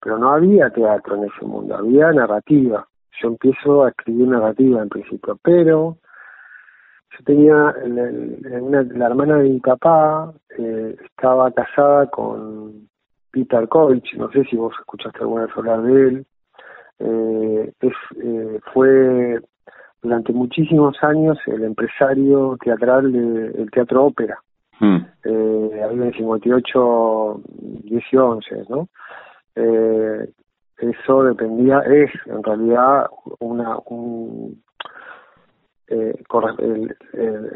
Pero 0.00 0.18
no 0.18 0.32
había 0.32 0.70
teatro 0.70 1.16
en 1.16 1.24
ese 1.24 1.44
mundo, 1.44 1.76
había 1.76 2.12
narrativa. 2.12 2.86
Yo 3.20 3.28
empiezo 3.28 3.84
a 3.84 3.90
escribir 3.90 4.28
narrativa 4.28 4.82
en 4.82 4.88
principio, 4.88 5.38
pero 5.42 5.98
yo 7.10 7.24
tenía 7.24 7.74
una, 8.60 8.82
la 8.82 9.06
hermana 9.06 9.38
de 9.38 9.48
mi 9.48 9.60
papá 9.60 10.32
eh, 10.56 10.96
estaba 11.04 11.50
casada 11.52 12.06
con 12.10 12.88
Peter 13.30 13.68
Kovic, 13.68 14.14
no 14.14 14.30
sé 14.30 14.44
si 14.44 14.56
vos 14.56 14.74
escuchaste 14.78 15.20
alguna 15.20 15.46
vez 15.46 15.56
hablar 15.56 15.82
de 15.82 16.08
él. 16.08 16.26
Eh, 17.00 17.72
es, 17.80 17.92
eh, 18.22 18.60
fue 18.72 19.40
durante 20.02 20.32
muchísimos 20.32 20.96
años 21.02 21.38
el 21.46 21.64
empresario 21.64 22.56
teatral 22.62 23.12
del 23.12 23.70
Teatro 23.70 24.06
Ópera. 24.06 24.38
Hmm. 24.80 24.98
Eh, 25.24 25.82
había 25.84 26.06
en 26.06 26.12
58, 26.12 27.40
10 27.84 28.04
y 28.12 28.16
11, 28.16 28.62
¿no? 28.68 28.88
Eh, 29.56 30.30
eso 30.78 31.24
dependía, 31.24 31.80
es 31.80 32.10
en 32.26 32.42
realidad 32.42 33.06
una, 33.40 33.78
un, 33.86 34.62
eh, 35.88 36.14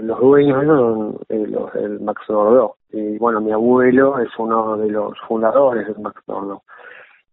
los 0.00 0.20
dueños 0.20 0.62
eran 0.62 1.16
los, 1.50 1.74
el 1.76 2.00
Max 2.00 2.22
Dordo 2.28 2.76
y 2.90 3.18
bueno 3.18 3.40
mi 3.40 3.52
abuelo 3.52 4.18
es 4.18 4.28
uno 4.38 4.76
de 4.76 4.90
los 4.90 5.18
fundadores 5.28 5.86
del 5.86 5.98
Max 6.00 6.22
Dordo 6.26 6.62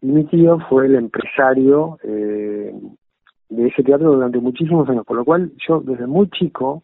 y 0.02 0.06
mi 0.06 0.24
tío 0.24 0.58
fue 0.68 0.86
el 0.86 0.94
empresario 0.94 1.98
eh, 2.02 2.72
de 3.48 3.66
ese 3.66 3.82
teatro 3.82 4.12
durante 4.12 4.38
muchísimos 4.38 4.88
años 4.88 5.04
por 5.06 5.16
lo 5.16 5.24
cual 5.24 5.50
yo 5.66 5.80
desde 5.80 6.06
muy 6.06 6.28
chico 6.30 6.82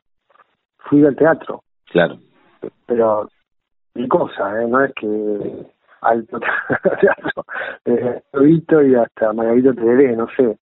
fui 0.88 1.04
al 1.04 1.16
teatro. 1.16 1.62
Claro. 1.90 2.18
Pero 2.86 3.28
mi 3.94 4.08
cosa 4.08 4.62
eh, 4.62 4.66
no 4.66 4.84
es 4.84 4.92
que 4.94 5.66
teatro 6.00 7.44
desde 7.84 8.22
y 8.88 8.94
hasta 8.94 9.32
Margarito 9.32 9.74
Tereré 9.74 10.16
no 10.16 10.26
sé 10.36 10.58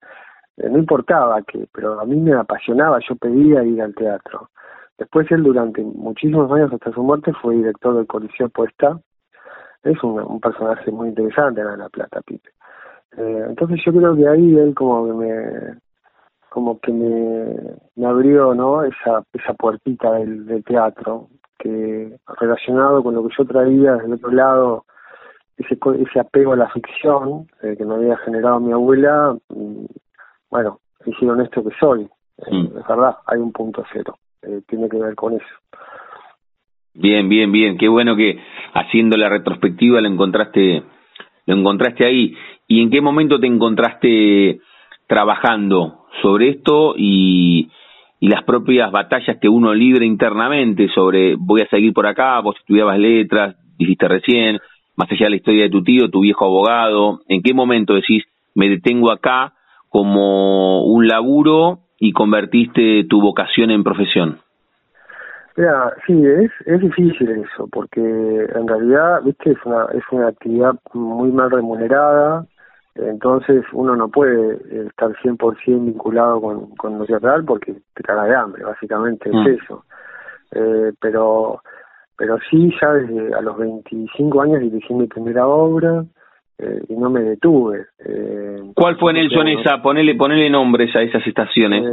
eh, 0.57 0.68
no 0.68 0.78
importaba 0.78 1.43
que, 1.43 1.66
pero 1.72 2.01
a 2.01 2.05
mí 2.05 2.16
me 2.16 2.32
apasionaba, 2.35 3.01
yo 3.09 3.16
pedía 3.16 3.64
ir 3.64 3.82
al 3.82 3.95
teatro. 3.95 4.51
Después 4.99 5.30
él 5.32 5.43
durante 5.43 5.82
muchísimos 5.82 6.51
años 6.53 6.72
hasta 6.72 6.93
su 6.93 7.03
muerte 7.03 7.32
fue 7.43 7.57
director 7.57 7.97
del 7.97 8.07
Coliseo 8.07 8.49
Puesta. 8.49 9.01
Es 9.82 10.03
un, 10.03 10.41
personaje 10.41 10.91
muy 10.93 11.09
interesante 11.09 11.61
en 11.61 11.78
La 11.78 11.89
Plata, 11.89 12.20
Pipe. 12.22 12.49
Eh, 13.16 13.45
entonces 13.49 13.80
yo 13.85 13.93
creo 13.93 14.14
que 14.16 14.28
ahí 14.28 14.57
él 14.57 14.74
como 14.74 15.07
que 15.07 15.12
me 15.12 15.78
como 16.49 16.78
que 16.78 16.93
me, 16.93 17.76
me 17.97 18.07
abrió 18.07 18.55
no 18.55 18.85
esa 18.85 19.24
esa 19.32 19.55
puertita 19.55 20.12
del, 20.12 20.47
del 20.47 20.62
teatro 20.64 21.28
que 21.59 22.16
relacionado 22.41 23.03
con 23.03 23.14
lo 23.14 23.26
que 23.26 23.35
yo 23.37 23.45
traía 23.45 23.95
del 23.97 24.14
otro 24.14 24.30
lado 24.30 24.85
ese 25.57 25.78
ese 26.00 26.20
apego 26.20 26.52
a 26.52 26.57
la 26.57 26.68
ficción 26.70 27.46
eh, 27.62 27.74
que 27.76 27.84
me 27.84 27.94
había 27.94 28.16
generado 28.18 28.61
mi 28.61 28.72
abuela 28.72 29.36
mm, 29.48 29.84
bueno, 30.55 30.78
he 31.05 31.12
sido 31.16 31.32
honesto 31.32 31.64
que 31.64 31.74
soy. 31.80 32.02
Eh, 32.02 32.55
mm. 32.55 32.78
Es 32.78 32.86
verdad, 32.88 33.16
hay 33.26 33.40
un 33.40 33.50
punto 33.50 33.84
cero. 33.92 34.18
Eh, 34.40 34.61
tiene 34.68 34.88
que 34.88 34.98
ver 34.98 35.16
con 35.16 35.34
eso. 35.34 35.44
Bien, 36.94 37.28
bien, 37.28 37.50
bien. 37.50 37.76
Qué 37.76 37.88
bueno 37.88 38.14
que 38.14 38.38
haciendo 38.72 39.16
la 39.16 39.28
retrospectiva 39.28 40.00
lo 40.00 40.07
encontraste, 40.07 40.84
lo 41.46 41.57
encontraste 41.57 42.05
ahí. 42.05 42.36
¿Y 42.68 42.82
en 42.82 42.90
qué 42.90 43.00
momento 43.00 43.40
te 43.40 43.48
encontraste 43.48 44.61
trabajando 45.09 46.07
sobre 46.22 46.50
esto 46.50 46.94
y, 46.96 47.68
y 48.20 48.28
las 48.28 48.44
propias 48.44 48.92
batallas 48.92 49.38
que 49.40 49.48
uno 49.48 49.74
libre 49.74 50.07
internamente 50.07 50.88
sobre 50.94 51.34
voy 51.34 51.62
a 51.62 51.68
seguir 51.68 51.92
por 51.92 52.07
acá, 52.07 52.38
vos 52.38 52.55
estudiabas 52.61 52.98
letras, 53.00 53.57
dijiste 53.76 54.07
recién, 54.07 54.61
más 54.97 55.11
allá 55.11 55.26
de 55.26 55.30
la 55.30 55.36
historia 55.36 55.64
de 55.64 55.70
tu 55.70 55.82
tío, 55.82 56.11
tu 56.11 56.20
viejo 56.20 56.45
abogado, 56.45 57.20
¿en 57.28 57.42
qué 57.42 57.55
momento 57.55 57.95
decís 57.95 58.24
me 58.55 58.68
detengo 58.68 59.11
acá 59.11 59.55
como 59.88 60.84
un 60.84 61.07
laburo 61.07 61.80
y 61.99 62.12
convertiste 62.12 63.05
tu 63.09 63.20
vocación 63.20 63.70
en 63.70 63.84
profesión? 63.84 64.38
Mira, 65.57 65.92
sí, 66.07 66.12
es, 66.12 66.51
es 66.66 66.80
difícil 66.80 67.30
eso, 67.30 67.68
porque 67.70 68.01
en 68.01 68.66
realidad, 68.66 69.22
viste, 69.22 69.53
es 69.53 69.59
una, 69.64 69.86
es 69.95 70.03
una 70.11 70.28
actividad 70.28 70.74
muy 70.95 71.30
mal 71.30 71.51
remunerada 71.51 72.45
Entonces 72.97 73.64
uno 73.72 73.95
no 73.95 74.09
puede 74.09 74.55
eh, 74.55 74.86
estar 74.88 75.11
100% 75.22 75.84
vinculado 75.84 76.40
con, 76.40 76.74
con 76.74 76.99
lo 76.99 77.07
teatral 77.07 77.45
porque 77.45 77.74
te 77.95 78.03
caga 78.03 78.24
de 78.24 78.34
hambre, 78.34 78.64
básicamente 78.64 79.28
es 79.28 79.34
mm. 79.34 79.47
eso. 79.47 79.84
Eh, 80.53 80.92
pero 81.01 81.61
pero 82.16 82.38
sí, 82.50 82.72
ya 82.80 82.92
desde 82.92 83.34
a 83.34 83.40
los 83.40 83.56
25 83.58 84.42
años 84.42 84.60
dirigí 84.60 84.94
mi 84.94 85.06
primera 85.06 85.46
obra 85.46 86.04
eh, 86.58 86.80
y 86.88 86.94
no 86.94 87.10
me 87.10 87.20
detuve. 87.20 87.86
Eh, 87.98 88.72
¿Cuál 88.74 88.96
fue 88.98 89.12
Nelson 89.12 89.48
esa? 89.48 89.82
Ponele, 89.82 90.14
ponele 90.14 90.48
nombres 90.50 90.94
a 90.94 91.02
esas 91.02 91.26
estaciones. 91.26 91.84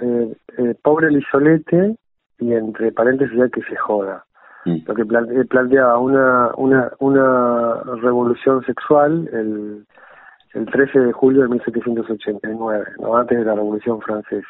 Eh, 0.00 0.74
Pobre 0.82 1.10
Lisolete 1.10 1.96
y 2.38 2.52
entre 2.52 2.92
paréntesis 2.92 3.36
ya 3.36 3.48
que 3.48 3.62
se 3.62 3.76
joda. 3.76 4.24
Mm. 4.64 4.76
Lo 4.86 4.94
que 4.94 5.04
planteaba 5.04 5.98
una, 5.98 6.50
una, 6.56 6.90
una 6.98 7.82
revolución 8.00 8.64
sexual 8.64 9.28
el, 9.32 9.84
el 10.54 10.66
13 10.66 10.98
de 11.00 11.12
julio 11.12 11.42
de 11.42 11.48
1789, 11.48 12.84
¿no? 13.00 13.16
antes 13.16 13.38
de 13.38 13.44
la 13.44 13.54
Revolución 13.54 14.00
Francesa. 14.00 14.48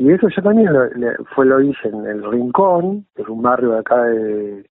Y 0.00 0.10
eso 0.10 0.28
yo 0.34 0.40
también 0.40 0.72
lo, 0.72 0.88
fue 1.34 1.44
lo 1.44 1.60
hice 1.60 1.88
en 1.88 2.06
El 2.06 2.24
Rincón, 2.24 3.04
que 3.14 3.20
es 3.20 3.28
un 3.28 3.42
barrio 3.42 3.72
de 3.72 3.78
acá 3.80 4.02
de, 4.04 4.64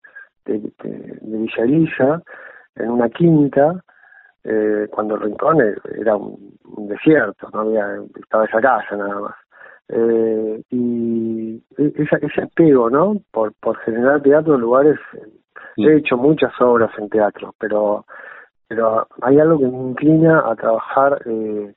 de, 0.45 0.57
de, 0.83 2.21
en 2.75 2.89
una 2.89 3.09
quinta, 3.09 3.75
eh, 4.43 4.87
cuando 4.89 5.13
el 5.13 5.21
Rincón 5.21 5.57
era 5.99 6.15
un, 6.15 6.57
desierto, 6.87 7.47
no 7.53 7.59
había, 7.59 7.99
estaba 8.19 8.45
esa 8.45 8.59
casa 8.59 8.95
nada 8.97 9.19
más. 9.19 9.35
Eh, 9.89 10.63
y 10.71 11.63
e, 11.77 11.93
esa, 11.97 12.17
ese 12.17 12.41
apego, 12.41 12.89
¿no? 12.89 13.21
Por, 13.29 13.53
por 13.61 13.77
generar 13.81 14.23
teatro 14.23 14.55
en 14.55 14.61
lugares, 14.61 14.97
he 15.77 15.95
hecho 15.95 16.17
muchas 16.17 16.59
obras 16.59 16.89
en 16.97 17.07
teatro, 17.07 17.53
pero 17.59 18.03
pero 18.67 19.07
hay 19.21 19.39
algo 19.39 19.59
que 19.59 19.65
me 19.67 19.89
inclina 19.89 20.43
a 20.47 20.55
trabajar 20.55 21.21
eh, 21.25 21.73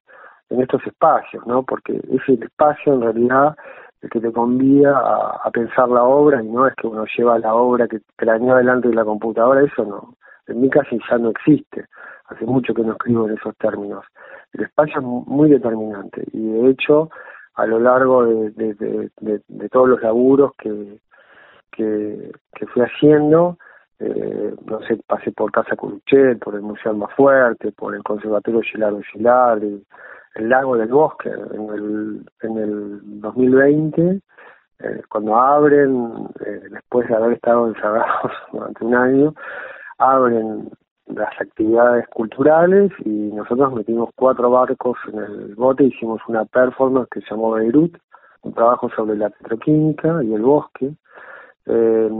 en 0.52 0.62
estos 0.62 0.86
espacios, 0.86 1.46
¿no? 1.46 1.62
Porque 1.62 1.94
es 1.96 2.28
el 2.28 2.42
espacio 2.42 2.94
en 2.94 3.02
realidad 3.02 3.56
el 4.02 4.10
que 4.10 4.20
te 4.20 4.32
convida 4.32 4.98
a, 5.44 5.50
pensar 5.52 5.88
la 5.88 6.02
obra 6.02 6.42
y 6.42 6.48
no 6.48 6.66
es 6.66 6.74
que 6.74 6.88
uno 6.88 7.04
lleva 7.16 7.38
la 7.38 7.54
obra 7.54 7.86
que 7.86 8.00
craneó 8.16 8.56
delante 8.56 8.88
de 8.88 8.94
la 8.94 9.04
computadora, 9.04 9.62
eso 9.62 9.84
no. 9.84 10.14
En 10.48 10.60
mi 10.60 10.68
caso 10.68 10.96
ya 11.08 11.18
no 11.18 11.30
existe. 11.30 11.86
Hace 12.26 12.44
mucho 12.44 12.74
que 12.74 12.82
no 12.82 12.92
escribo 12.92 13.28
en 13.28 13.36
esos 13.36 13.56
términos. 13.58 14.04
El 14.52 14.64
espacio 14.64 14.98
es 14.98 15.04
muy 15.04 15.50
determinante 15.50 16.24
y 16.32 16.48
de 16.48 16.70
hecho 16.70 17.10
a 17.54 17.66
lo 17.66 17.78
largo 17.78 18.24
de, 18.24 19.68
todos 19.70 19.88
los 19.88 20.02
laburos 20.02 20.52
que, 20.58 20.98
que, 21.70 22.32
fui 22.72 22.82
haciendo, 22.82 23.58
eh, 23.98 24.54
no 24.64 24.80
sé, 24.82 24.98
pasé 25.06 25.30
por 25.32 25.52
Casa 25.52 25.76
Curuchet, 25.76 26.38
por 26.38 26.54
el 26.54 26.62
Museo 26.62 26.94
Más 26.94 27.12
Fuerte, 27.14 27.72
por 27.72 27.94
el 27.94 28.02
Conservatorio 28.02 28.62
Gilardo 28.62 29.00
Gilar, 29.12 29.62
y 29.62 29.84
el 30.34 30.48
Lago 30.48 30.76
del 30.76 30.88
Bosque 30.88 31.30
en 31.30 31.68
el, 31.70 32.26
en 32.42 32.58
el 32.58 33.20
2020, 33.20 34.20
eh, 34.80 35.02
cuando 35.08 35.36
abren, 35.36 36.28
eh, 36.44 36.60
después 36.70 37.08
de 37.08 37.14
haber 37.14 37.34
estado 37.34 37.68
encerrados 37.68 38.32
durante 38.52 38.84
un 38.84 38.94
año, 38.94 39.34
abren 39.98 40.70
las 41.06 41.32
actividades 41.40 42.06
culturales 42.08 42.90
y 43.04 43.10
nosotros 43.32 43.74
metimos 43.74 44.10
cuatro 44.16 44.50
barcos 44.50 44.96
en 45.12 45.18
el 45.18 45.54
bote, 45.54 45.84
hicimos 45.84 46.20
una 46.26 46.44
performance 46.44 47.08
que 47.10 47.20
se 47.20 47.30
llamó 47.30 47.52
Beirut, 47.52 47.96
un 48.42 48.54
trabajo 48.54 48.88
sobre 48.90 49.16
la 49.16 49.30
petroquímica 49.30 50.22
y 50.22 50.34
el 50.34 50.42
bosque. 50.42 50.92
Eh, 51.66 52.10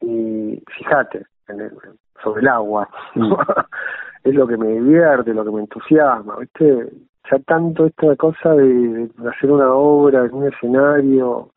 y 0.00 0.62
fíjate, 0.78 1.26
sobre 2.22 2.40
el 2.40 2.48
agua. 2.48 2.88
Mm. 3.14 3.34
es 4.24 4.34
lo 4.34 4.46
que 4.46 4.56
me 4.56 4.68
divierte, 4.68 5.34
lo 5.34 5.44
que 5.44 5.50
me 5.50 5.60
entusiasma, 5.60 6.36
¿viste? 6.38 6.88
Ya 7.30 7.38
tanto 7.40 7.86
esta 7.86 8.16
cosa 8.16 8.54
de, 8.54 9.08
hacer 9.28 9.50
una 9.50 9.72
obra 9.72 10.24
en 10.24 10.34
un 10.34 10.52
escenario, 10.52 11.50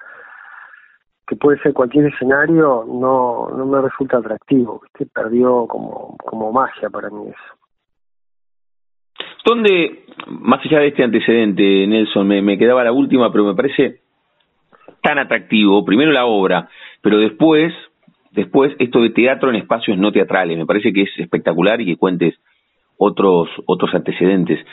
que 1.28 1.36
puede 1.36 1.60
ser 1.60 1.74
cualquier 1.74 2.06
escenario, 2.06 2.86
no, 2.88 3.50
no 3.50 3.66
me 3.66 3.82
resulta 3.82 4.18
atractivo, 4.18 4.82
¿viste? 4.84 5.06
Perdió 5.14 5.66
como, 5.68 6.18
como 6.18 6.52
magia 6.52 6.90
para 6.90 7.10
mí 7.10 7.28
eso. 7.28 7.56
¿Dónde, 9.46 10.06
más 10.28 10.60
allá 10.66 10.80
de 10.80 10.88
este 10.88 11.04
antecedente, 11.04 11.86
Nelson, 11.88 12.28
me, 12.28 12.42
me 12.42 12.58
quedaba 12.58 12.84
la 12.84 12.92
última, 12.92 13.32
pero 13.32 13.46
me 13.46 13.54
parece 13.54 14.02
tan 15.02 15.20
atractivo, 15.20 15.86
primero 15.86 16.12
la 16.12 16.26
obra, 16.26 16.68
pero 17.02 17.20
después, 17.20 17.72
después 18.32 18.74
esto 18.80 19.02
de 19.02 19.12
teatro 19.12 19.52
en 19.52 19.58
espacios 19.58 20.00
no 20.00 20.12
teatrales, 20.12 20.58
me 20.58 20.66
parece 20.66 20.92
que 20.92 21.04
es 21.04 21.10
espectacular 21.20 21.80
y 21.80 21.86
que 21.86 21.96
cuentes 21.96 22.34
otros, 22.98 23.50
otros 23.66 23.94
antecedentes. 23.94 24.66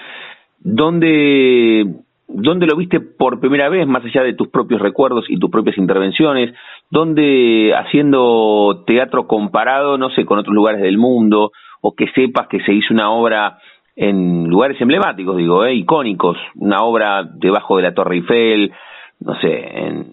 ¿Dónde, 0.60 1.86
¿Dónde 2.28 2.66
lo 2.66 2.76
viste 2.76 3.00
por 3.00 3.40
primera 3.40 3.68
vez, 3.68 3.86
más 3.86 4.04
allá 4.04 4.22
de 4.22 4.34
tus 4.34 4.48
propios 4.48 4.80
recuerdos 4.80 5.24
y 5.28 5.38
tus 5.38 5.50
propias 5.50 5.76
intervenciones? 5.78 6.54
¿Dónde 6.90 7.74
haciendo 7.74 8.84
teatro 8.86 9.26
comparado, 9.26 9.98
no 9.98 10.10
sé, 10.10 10.24
con 10.24 10.38
otros 10.38 10.54
lugares 10.54 10.80
del 10.82 10.98
mundo, 10.98 11.52
o 11.80 11.94
que 11.94 12.06
sepas 12.14 12.46
que 12.48 12.60
se 12.60 12.72
hizo 12.72 12.94
una 12.94 13.10
obra 13.10 13.58
en 13.96 14.48
lugares 14.48 14.80
emblemáticos, 14.80 15.36
digo, 15.36 15.64
¿eh? 15.64 15.74
icónicos, 15.74 16.38
una 16.54 16.78
obra 16.78 17.24
debajo 17.24 17.76
de 17.76 17.82
la 17.82 17.94
Torre 17.94 18.16
Eiffel, 18.16 18.72
no 19.20 19.34
sé, 19.40 19.50
en 19.50 20.06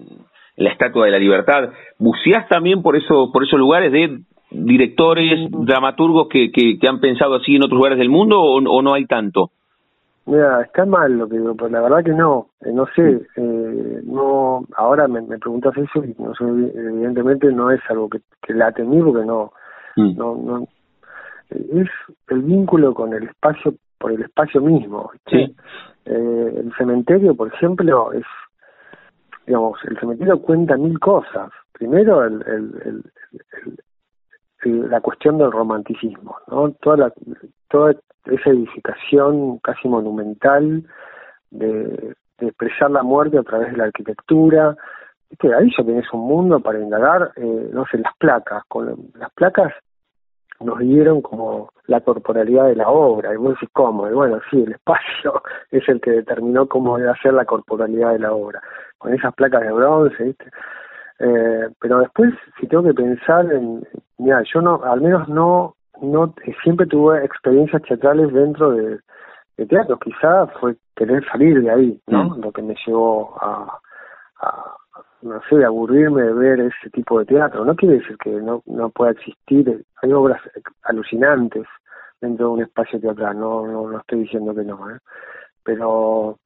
la 0.57 0.72
Estatua 0.72 1.05
de 1.05 1.12
la 1.12 1.20
Libertad. 1.20 1.70
¿Buceás 1.97 2.47
también 2.49 2.82
por, 2.82 2.97
eso, 2.97 3.32
por 3.32 3.43
esos 3.43 3.57
lugares 3.57 3.91
de 3.91 4.20
directores, 4.52 5.50
dramaturgos 5.52 6.28
que, 6.30 6.52
que, 6.52 6.88
han 6.88 7.00
pensado 7.00 7.36
así 7.36 7.56
en 7.56 7.64
otros 7.64 7.78
lugares 7.78 7.97
del 7.97 8.10
mundo 8.10 8.41
o, 8.41 8.82
no 8.82 8.93
hay 8.93 9.06
tanto? 9.06 9.52
Mira, 10.26 10.62
está 10.62 10.86
mal 10.86 11.18
lo 11.18 11.28
que 11.28 11.38
digo, 11.38 11.56
pero 11.56 11.70
la 11.70 11.82
verdad 11.82 12.04
que 12.04 12.12
no, 12.12 12.50
eh, 12.62 12.72
no 12.72 12.86
sé, 12.95 13.22
eh, 13.36 14.02
no, 14.04 14.64
ahora 14.76 15.08
me, 15.08 15.22
me, 15.22 15.39
preguntas 15.39 15.76
eso 15.76 16.04
y 16.04 16.16
no 16.20 16.34
sé, 16.36 16.43
evidentemente 16.45 17.52
no 17.52 17.72
es 17.72 17.82
algo 17.89 18.10
que, 18.10 18.20
que 18.41 18.54
la 18.54 18.72
temí 18.72 19.02
porque 19.02 19.26
no, 19.26 19.52
mm. 19.95 20.18
no, 20.18 20.36
no, 20.36 20.68
es 21.50 21.89
el 22.30 22.41
vínculo 22.41 22.93
con 22.93 23.14
el 23.14 23.24
espacio, 23.24 23.74
por 23.97 24.12
el 24.12 24.22
espacio 24.22 24.62
mismo. 24.62 25.12
Sí. 25.28 25.56
Eh, 26.06 26.54
el 26.58 26.74
cementerio, 26.78 27.36
por 27.36 27.54
ejemplo, 27.54 28.14
es, 28.14 28.26
digamos, 29.45 29.80
el 29.86 30.00
cementerio 30.00 30.41
cuenta 30.41 30.78
mil 30.78 31.00
cosas. 31.00 31.50
Primero, 31.74 32.24
el, 32.24 32.43
el, 32.45 33.04
la 34.64 35.01
cuestión 35.01 35.38
del 35.38 35.51
romanticismo, 35.51 36.38
¿no? 36.47 36.72
Toda, 36.82 36.97
la, 36.97 37.14
toda 37.70 37.93
esa 38.26 38.49
edificación 38.49 39.60
casi 39.60 39.88
monumental 39.88 40.84
de, 41.51 42.16
expresar 42.39 42.89
la 42.91 43.03
muerte 43.03 43.38
a 43.38 43.43
través 43.43 43.72
de 43.72 43.78
la 43.78 43.86
arquitectura. 43.86 44.76
¿Viste? 45.30 45.53
Ahí 45.53 45.70
ya 45.78 45.84
tenés 45.84 46.12
un 46.14 46.22
mundo 46.22 46.60
para 46.60 46.80
indagar, 46.80 47.32
eh, 47.36 47.70
no 47.74 47.86
sé, 47.91 47.97
las 47.97 48.16
placas. 48.18 48.64
Con 48.68 49.12
las 49.16 49.32
placas 49.34 49.74
nos 50.62 50.80
dieron 50.80 51.22
como 51.22 51.72
la 51.88 52.01
corporalidad 52.01 52.68
de 52.68 52.76
la 52.76 52.89
obra. 52.89 53.34
Y 53.34 53.38
vos 53.38 53.53
decís, 53.53 53.70
¿cómo? 53.74 54.10
Y 54.10 54.14
bueno, 54.14 54.39
sí, 54.49 54.62
el 54.62 54.74
espacio 54.74 55.41
es 55.72 55.88
el 55.89 56.01
que 56.01 56.12
determinó 56.12 56.68
cómo 56.68 56.97
debe 56.97 57.14
ser 57.22 57.34
la 57.34 57.45
corporalidad 57.45 58.14
de 58.14 58.20
la 58.20 58.34
obra. 58.34 58.62
Con 58.97 59.14
esas 59.14 59.34
placas 59.36 59.62
de 59.62 59.72
bronce, 59.72 60.24
¿viste? 60.24 60.49
Eh, 61.20 61.70
pero 61.80 61.99
después, 61.99 62.34
si 62.59 62.67
tengo 62.67 62.84
que 62.84 62.93
pensar 62.93 63.51
en, 63.51 63.86
mira, 64.17 64.41
yo 64.53 64.61
no, 64.61 64.82
al 64.84 65.01
menos 65.01 65.28
no, 65.28 65.76
no, 66.01 66.34
siempre 66.63 66.88
tuve 66.88 67.24
experiencias 67.26 67.82
teatrales 67.84 68.32
dentro 68.34 68.72
de, 68.72 68.99
teatro, 69.67 69.99
quizá 69.99 70.47
fue 70.61 70.78
querer 70.95 71.22
salir 71.30 71.61
de 71.61 71.70
ahí, 71.70 72.01
¿no? 72.07 72.30
Mm. 72.30 72.41
Lo 72.41 72.51
que 72.53 72.61
me 72.61 72.76
llevó 72.86 73.36
a, 73.41 73.78
a, 74.41 74.78
no 75.22 75.41
sé, 75.49 75.65
aburrirme 75.65 76.22
de 76.24 76.34
ver 76.34 76.59
ese 76.61 76.89
tipo 76.93 77.20
de 77.20 77.26
teatro. 77.26 77.65
No 77.65 77.76
quiere 77.76 77.95
decir 77.95 78.17
que 78.24 78.30
no, 78.30 78.63
no 78.67 78.89
pueda 78.89 79.11
existir, 79.11 79.84
hay 80.01 80.13
obras 80.13 80.41
alucinantes 80.84 81.67
dentro 82.22 82.47
de 82.47 82.53
un 82.53 82.61
espacio 82.61 82.99
teatral, 82.99 83.38
no, 83.38 83.67
no, 83.67 83.89
no 83.89 83.99
estoy 83.99 84.20
diciendo 84.20 84.55
que 84.55 84.63
no, 84.63 84.89
¿eh? 84.89 84.99
Pero, 85.63 86.38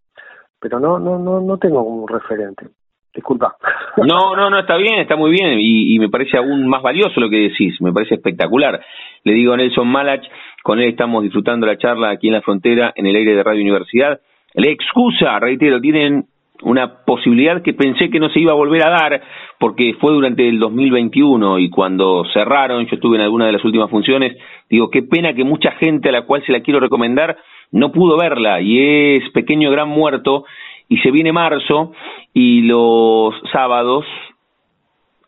pero 0.59 0.79
no, 0.79 0.97
no, 0.99 1.19
no, 1.19 1.39
no 1.39 1.57
tengo 1.57 1.83
un 1.83 2.07
referente. 2.07 2.67
Disculpa. 3.13 3.55
No, 3.97 4.35
no, 4.35 4.49
no, 4.49 4.59
está 4.59 4.75
bien, 4.77 4.99
está 4.99 5.15
muy 5.15 5.31
bien 5.31 5.57
y, 5.59 5.99
me 5.99 6.09
parece 6.09 6.37
aún 6.37 6.67
más 6.67 6.81
valioso 6.81 7.19
lo 7.19 7.29
que 7.29 7.49
decís, 7.49 7.79
me 7.79 7.93
parece 7.93 8.15
espectacular. 8.15 8.81
Le 9.23 9.33
digo 9.33 9.53
a 9.53 9.57
Nelson 9.57 9.87
Malach, 9.87 10.23
con 10.63 10.79
él 10.79 10.89
estamos 10.89 11.23
disfrutando 11.23 11.67
la 11.67 11.77
charla 11.77 12.09
aquí 12.09 12.27
en 12.27 12.33
la 12.33 12.41
frontera, 12.41 12.91
en 12.95 13.05
el 13.05 13.15
aire 13.15 13.35
de 13.35 13.43
Radio 13.43 13.61
Universidad. 13.61 14.19
Le 14.55 14.71
excusa, 14.71 15.39
reitero, 15.39 15.79
tienen 15.79 16.25
una 16.63 17.03
posibilidad 17.05 17.61
que 17.61 17.73
pensé 17.73 18.09
que 18.09 18.19
no 18.19 18.29
se 18.29 18.39
iba 18.39 18.51
a 18.51 18.55
volver 18.55 18.85
a 18.85 18.89
dar 18.89 19.21
porque 19.59 19.95
fue 19.99 20.13
durante 20.13 20.47
el 20.47 20.59
2021 20.59 21.59
y 21.59 21.69
cuando 21.69 22.23
cerraron, 22.33 22.85
yo 22.85 22.95
estuve 22.95 23.17
en 23.17 23.23
alguna 23.23 23.45
de 23.45 23.51
las 23.51 23.65
últimas 23.65 23.89
funciones, 23.89 24.35
digo, 24.69 24.89
qué 24.89 25.03
pena 25.03 25.33
que 25.33 25.43
mucha 25.43 25.71
gente 25.73 26.09
a 26.09 26.11
la 26.13 26.23
cual 26.23 26.43
se 26.45 26.51
la 26.51 26.61
quiero 26.61 26.79
recomendar 26.79 27.37
no 27.73 27.91
pudo 27.91 28.17
verla 28.17 28.61
y 28.61 29.17
es 29.17 29.29
Pequeño 29.31 29.71
Gran 29.71 29.89
Muerto 29.89 30.45
y 30.89 30.97
se 30.97 31.11
viene 31.11 31.31
marzo 31.31 31.93
y 32.33 32.61
los 32.61 33.33
sábados 33.51 34.05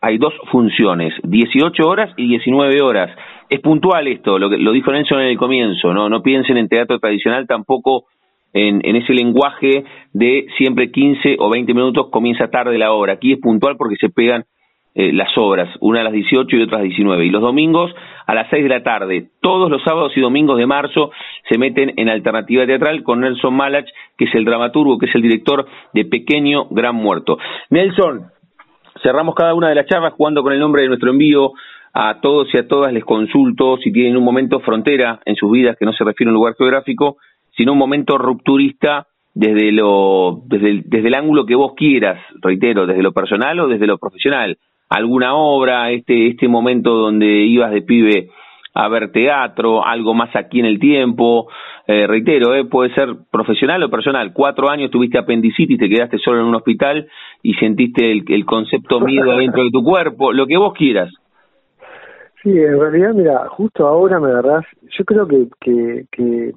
hay 0.00 0.18
dos 0.18 0.34
funciones, 0.50 1.14
18 1.22 1.82
horas 1.88 2.12
y 2.16 2.28
19 2.28 2.80
horas. 2.82 3.10
Es 3.48 3.60
puntual 3.60 4.06
esto, 4.08 4.38
lo, 4.38 4.50
que, 4.50 4.58
lo 4.58 4.72
dijo 4.72 4.92
en 4.92 5.04
el 5.20 5.38
comienzo, 5.38 5.92
no, 5.92 6.08
no 6.08 6.22
piensen 6.22 6.56
en 6.56 6.68
teatro 6.68 6.98
tradicional 6.98 7.46
tampoco 7.46 8.04
en, 8.52 8.80
en, 8.84 8.96
ese 8.96 9.12
lenguaje 9.12 9.84
de 10.12 10.46
siempre 10.56 10.90
15 10.90 11.36
o 11.38 11.50
20 11.50 11.74
minutos 11.74 12.08
comienza 12.10 12.48
tarde 12.48 12.78
la 12.78 12.92
obra. 12.92 13.14
Aquí 13.14 13.32
es 13.32 13.38
puntual 13.38 13.76
porque 13.76 13.96
se 13.96 14.08
pegan 14.08 14.44
eh, 14.98 15.12
las 15.12 15.28
obras, 15.36 15.68
una 15.80 16.00
a 16.00 16.04
las 16.04 16.12
18 16.14 16.56
y 16.56 16.62
otra 16.62 16.78
a 16.78 16.80
las 16.80 16.88
19. 16.88 17.26
Y 17.26 17.28
los 17.28 17.42
domingos 17.42 17.94
a 18.26 18.34
las 18.34 18.48
6 18.48 18.62
de 18.62 18.68
la 18.70 18.82
tarde. 18.82 19.28
Todos 19.42 19.70
los 19.70 19.82
sábados 19.82 20.16
y 20.16 20.22
domingos 20.22 20.56
de 20.56 20.64
marzo 20.64 21.10
se 21.50 21.58
meten 21.58 21.92
en 21.98 22.08
alternativa 22.08 22.64
teatral 22.64 23.02
con 23.02 23.20
Nelson 23.20 23.54
Malach, 23.54 23.84
que 24.16 24.24
es 24.24 24.34
el 24.34 24.46
dramaturgo, 24.46 24.96
que 24.96 25.04
es 25.04 25.14
el 25.14 25.20
director 25.20 25.66
de 25.92 26.06
Pequeño 26.06 26.68
Gran 26.70 26.94
Muerto. 26.94 27.36
Nelson, 27.68 28.28
cerramos 29.02 29.34
cada 29.34 29.52
una 29.52 29.68
de 29.68 29.74
las 29.74 29.84
charlas 29.84 30.14
jugando 30.14 30.42
con 30.42 30.54
el 30.54 30.60
nombre 30.60 30.80
de 30.80 30.88
nuestro 30.88 31.10
envío. 31.10 31.52
A 31.92 32.18
todos 32.22 32.48
y 32.54 32.58
a 32.58 32.66
todas 32.66 32.90
les 32.90 33.04
consulto 33.04 33.76
si 33.76 33.92
tienen 33.92 34.16
un 34.16 34.24
momento 34.24 34.60
frontera 34.60 35.20
en 35.26 35.36
sus 35.36 35.50
vidas 35.50 35.76
que 35.78 35.84
no 35.84 35.92
se 35.92 36.04
refiere 36.04 36.28
a 36.28 36.32
un 36.32 36.36
lugar 36.36 36.54
geográfico, 36.56 37.18
sino 37.54 37.72
un 37.72 37.78
momento 37.78 38.16
rupturista 38.16 39.08
desde 39.34 39.72
lo 39.72 40.40
desde 40.46 40.82
desde 40.86 41.08
el 41.08 41.14
ángulo 41.14 41.44
que 41.44 41.54
vos 41.54 41.72
quieras, 41.74 42.18
reitero, 42.40 42.86
desde 42.86 43.02
lo 43.02 43.12
personal 43.12 43.60
o 43.60 43.68
desde 43.68 43.86
lo 43.86 43.98
profesional 43.98 44.58
alguna 44.88 45.34
obra, 45.34 45.90
este, 45.90 46.28
este 46.28 46.48
momento 46.48 46.94
donde 46.94 47.26
ibas 47.26 47.70
de 47.72 47.82
pibe 47.82 48.30
a 48.74 48.88
ver 48.88 49.10
teatro, 49.10 49.84
algo 49.86 50.12
más 50.12 50.34
aquí 50.36 50.60
en 50.60 50.66
el 50.66 50.78
tiempo, 50.78 51.48
eh, 51.86 52.06
reitero, 52.06 52.54
eh, 52.54 52.66
puede 52.66 52.94
ser 52.94 53.08
profesional 53.30 53.82
o 53.82 53.88
personal, 53.88 54.34
cuatro 54.34 54.68
años 54.68 54.90
tuviste 54.90 55.16
apendicitis, 55.16 55.78
te 55.78 55.88
quedaste 55.88 56.18
solo 56.18 56.40
en 56.40 56.46
un 56.46 56.54
hospital 56.56 57.08
y 57.42 57.54
sentiste 57.54 58.10
el, 58.12 58.24
el 58.28 58.44
concepto 58.44 59.00
miedo 59.00 59.34
dentro 59.38 59.64
de 59.64 59.70
tu 59.70 59.82
cuerpo, 59.82 60.32
lo 60.32 60.46
que 60.46 60.58
vos 60.58 60.74
quieras. 60.74 61.10
Sí, 62.42 62.50
en 62.50 62.78
realidad, 62.78 63.14
mira, 63.14 63.48
justo 63.48 63.86
ahora 63.86 64.20
me 64.20 64.28
agarrás, 64.28 64.64
yo 64.96 65.04
creo 65.06 65.26
que, 65.26 65.48
que, 65.58 66.04
que 66.12 66.52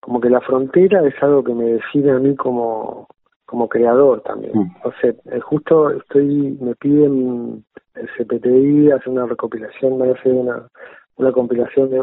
como 0.00 0.20
que 0.20 0.30
la 0.30 0.40
frontera 0.40 1.06
es 1.06 1.14
algo 1.22 1.44
que 1.44 1.52
me 1.52 1.64
define 1.64 2.12
a 2.12 2.18
mí 2.18 2.34
como, 2.34 3.08
como 3.52 3.68
creador 3.68 4.22
también. 4.22 4.52
Mm. 4.54 4.76
O 4.82 4.92
sea, 4.98 5.10
eh, 5.10 5.40
justo 5.40 5.90
estoy, 5.90 6.56
me 6.58 6.74
piden 6.74 7.62
el 7.94 8.08
CPTI 8.16 8.92
hacer 8.92 9.10
una 9.10 9.26
recopilación, 9.26 9.98
me 9.98 10.10
hacer 10.10 10.32
una, 10.32 10.68
una 11.16 11.32
compilación 11.32 11.90
de, 11.90 12.02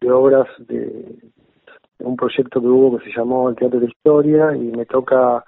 de 0.00 0.12
obras 0.12 0.46
de, 0.60 1.12
un 1.98 2.14
proyecto 2.14 2.60
que 2.60 2.68
hubo 2.68 2.96
que 2.96 3.04
se 3.04 3.18
llamó 3.18 3.48
el 3.48 3.56
Teatro 3.56 3.80
de 3.80 3.86
Historia 3.86 4.54
y 4.54 4.70
me 4.70 4.86
toca, 4.86 5.44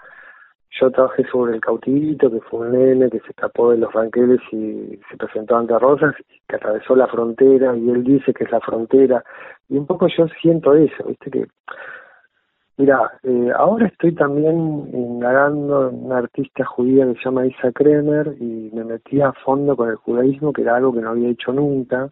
yo 0.81 0.91
trabajé 0.91 1.25
sobre 1.31 1.55
el 1.55 1.61
cautivito, 1.61 2.33
que 2.33 2.41
fue 2.41 2.67
un 2.67 2.73
nene 2.73 3.09
que 3.09 3.21
se 3.21 3.29
escapó 3.29 3.71
de 3.71 3.79
los 3.79 3.93
ranqueles 3.93 4.41
y 4.51 4.99
se 5.09 5.17
presentó 5.17 5.57
ante 5.57 5.79
Rosas, 5.79 6.17
que 6.49 6.57
atravesó 6.57 6.97
la 6.97 7.07
frontera 7.07 7.77
y 7.77 7.89
él 7.91 8.03
dice 8.03 8.35
que 8.35 8.43
es 8.43 8.51
la 8.51 8.61
frontera. 8.61 9.23
Y 9.69 9.77
un 9.79 9.87
poco 9.87 10.09
yo 10.09 10.27
siento 10.43 10.75
eso, 10.75 11.05
viste 11.07 11.31
que 11.31 11.47
Mira, 12.79 13.11
eh, 13.25 13.51
ahora 13.57 13.89
estoy 13.89 14.15
también 14.15 14.89
indagando 14.93 15.89
en 15.89 16.05
una 16.07 16.19
artista 16.19 16.65
judía 16.65 17.07
que 17.07 17.15
se 17.15 17.25
llama 17.25 17.45
Isa 17.45 17.73
Kremer 17.73 18.37
y 18.39 18.71
me 18.73 18.85
metí 18.85 19.21
a 19.21 19.33
fondo 19.33 19.77
con 19.77 19.89
el 19.89 19.97
judaísmo, 19.97 20.53
que 20.53 20.63
era 20.63 20.77
algo 20.77 20.93
que 20.93 21.01
no 21.01 21.11
había 21.11 21.29
hecho 21.29 21.53
nunca. 21.53 22.09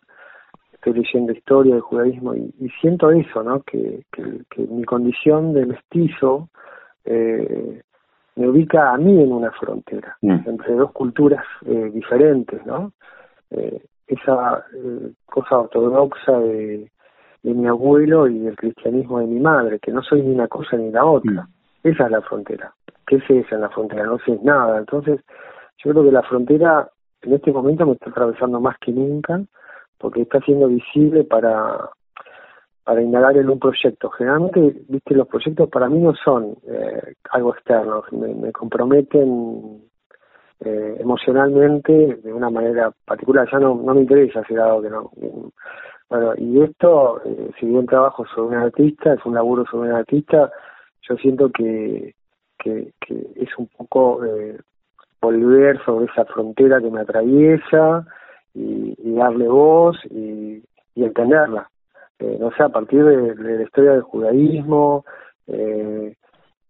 Estoy 0.72 0.94
leyendo 0.94 1.32
historia 1.32 1.74
del 1.74 1.82
judaísmo 1.82 2.34
y, 2.34 2.68
siento 2.80 3.12
eso, 3.12 3.44
¿no? 3.44 3.62
Que, 3.62 4.02
mi 4.56 4.82
condición 4.84 5.52
de 5.54 5.66
mestizo 5.66 6.48
eh, 7.04 7.80
me 8.34 8.48
ubica 8.48 8.92
a 8.92 8.98
mí 8.98 9.22
en 9.22 9.32
una 9.32 9.52
frontera, 9.52 10.16
mm. 10.20 10.48
entre 10.48 10.74
dos 10.74 10.90
culturas 10.90 11.44
eh, 11.64 11.90
diferentes, 11.94 12.66
¿no? 12.66 12.92
esa 14.08 14.64
cosa 15.26 15.58
ortodoxa 15.58 16.38
de 16.40 16.90
de 17.46 17.54
mi 17.54 17.68
abuelo 17.68 18.26
y 18.26 18.44
el 18.44 18.56
cristianismo 18.56 19.20
de 19.20 19.26
mi 19.26 19.38
madre, 19.38 19.78
que 19.78 19.92
no 19.92 20.02
soy 20.02 20.20
ni 20.20 20.34
una 20.34 20.48
cosa 20.48 20.76
ni 20.76 20.90
la 20.90 21.04
otra. 21.04 21.42
Mm. 21.42 21.88
Esa 21.88 22.06
es 22.06 22.10
la 22.10 22.20
frontera. 22.22 22.74
¿Qué 23.06 23.16
es 23.16 23.30
esa 23.30 23.54
en 23.54 23.60
la 23.60 23.68
frontera? 23.68 24.04
No 24.04 24.18
sé 24.18 24.36
nada. 24.42 24.78
Entonces, 24.78 25.20
yo 25.84 25.92
creo 25.92 26.04
que 26.04 26.10
la 26.10 26.24
frontera 26.24 26.90
en 27.22 27.34
este 27.34 27.52
momento 27.52 27.86
me 27.86 27.92
está 27.92 28.10
atravesando 28.10 28.60
más 28.60 28.76
que 28.80 28.90
nunca, 28.90 29.40
porque 29.96 30.22
está 30.22 30.40
siendo 30.40 30.66
visible 30.66 31.22
para 31.22 31.90
para 32.82 33.02
indagar 33.02 33.36
en 33.36 33.50
un 33.50 33.58
proyecto. 33.58 34.10
Generalmente, 34.10 34.82
viste, 34.88 35.14
los 35.14 35.26
proyectos 35.26 35.68
para 35.68 35.88
mí 35.88 35.98
no 35.98 36.14
son 36.14 36.56
eh, 36.68 37.14
algo 37.30 37.52
externo, 37.52 38.04
me, 38.12 38.52
comprometen 38.52 39.82
eh, 40.60 40.96
emocionalmente 41.00 41.92
de 41.92 42.32
una 42.32 42.48
manera 42.48 42.92
particular. 43.04 43.48
Ya 43.50 43.58
no, 43.58 43.74
no 43.74 43.92
me 43.92 44.02
interesa 44.02 44.40
hacer 44.40 44.60
algo 44.60 44.82
que 44.82 44.90
no, 44.90 45.10
bueno, 46.08 46.34
y 46.38 46.62
esto, 46.62 47.20
eh, 47.24 47.50
si 47.58 47.66
bien 47.66 47.86
trabajo 47.86 48.24
sobre 48.26 48.56
un 48.56 48.62
artista, 48.62 49.14
es 49.14 49.24
un 49.26 49.34
laburo 49.34 49.64
sobre 49.70 49.90
un 49.90 49.96
artista, 49.96 50.50
yo 51.02 51.16
siento 51.16 51.50
que, 51.50 52.14
que, 52.58 52.92
que 53.00 53.26
es 53.36 53.48
un 53.58 53.66
poco 53.68 54.24
eh, 54.24 54.58
volver 55.20 55.82
sobre 55.84 56.06
esa 56.06 56.24
frontera 56.26 56.80
que 56.80 56.90
me 56.90 57.00
atraviesa 57.00 58.06
y, 58.54 58.94
darle 59.14 59.48
voz 59.48 59.96
y, 60.10 60.62
entenderla. 60.94 61.68
Eh, 62.18 62.36
no 62.40 62.50
sé, 62.52 62.62
a 62.62 62.68
partir 62.68 63.04
de, 63.04 63.34
la 63.34 63.62
historia 63.62 63.92
del 63.92 64.02
judaísmo, 64.02 65.04
eh, 65.46 66.14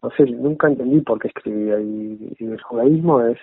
no 0.02 0.10
sé, 0.10 0.24
nunca 0.24 0.66
entendí 0.68 1.00
por 1.00 1.18
qué 1.20 1.28
escribía 1.28 1.78
y, 1.80 2.34
y 2.38 2.44
el 2.44 2.60
judaísmo 2.62 3.22
es, 3.22 3.38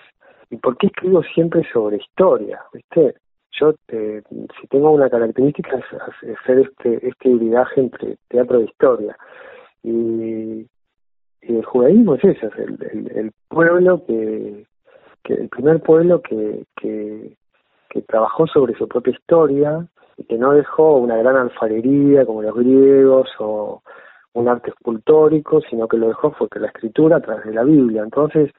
y 0.50 0.56
por 0.56 0.76
qué 0.76 0.88
escribo 0.88 1.22
siempre 1.22 1.62
sobre 1.72 1.96
historia, 1.96 2.60
¿viste? 2.72 3.14
Yo 3.58 3.74
eh, 3.88 4.22
si 4.60 4.66
tengo 4.68 4.90
una 4.90 5.08
característica 5.08 5.76
es, 5.76 6.38
hacer 6.38 6.58
este 6.58 7.08
este 7.08 7.28
hibridaje 7.28 7.80
entre 7.80 8.16
teatro 8.28 8.60
e 8.60 8.64
historia 8.64 9.16
y, 9.82 10.66
el 11.42 11.62
judaísmo 11.62 12.14
es 12.14 12.24
eso 12.24 12.46
es 12.46 12.58
el, 12.58 13.12
el, 13.14 13.32
pueblo 13.48 14.02
que, 14.06 14.64
que 15.22 15.34
el 15.34 15.48
primer 15.50 15.82
pueblo 15.82 16.22
que, 16.22 16.64
que 16.74 17.36
que 17.94 18.02
trabajó 18.02 18.46
sobre 18.48 18.74
su 18.74 18.88
propia 18.88 19.12
historia 19.12 19.86
y 20.16 20.24
que 20.24 20.36
no 20.36 20.52
dejó 20.52 20.96
una 20.96 21.16
gran 21.16 21.36
alfarería 21.36 22.26
como 22.26 22.42
los 22.42 22.54
griegos 22.54 23.28
o 23.38 23.82
un 24.32 24.48
arte 24.48 24.70
escultórico, 24.70 25.60
sino 25.70 25.86
que 25.86 25.96
lo 25.96 26.08
dejó 26.08 26.32
fue 26.32 26.48
que 26.48 26.58
la 26.58 26.66
escritura 26.66 27.18
a 27.18 27.20
través 27.20 27.44
de 27.44 27.54
la 27.54 27.62
Biblia. 27.62 28.02
Entonces, 28.02 28.50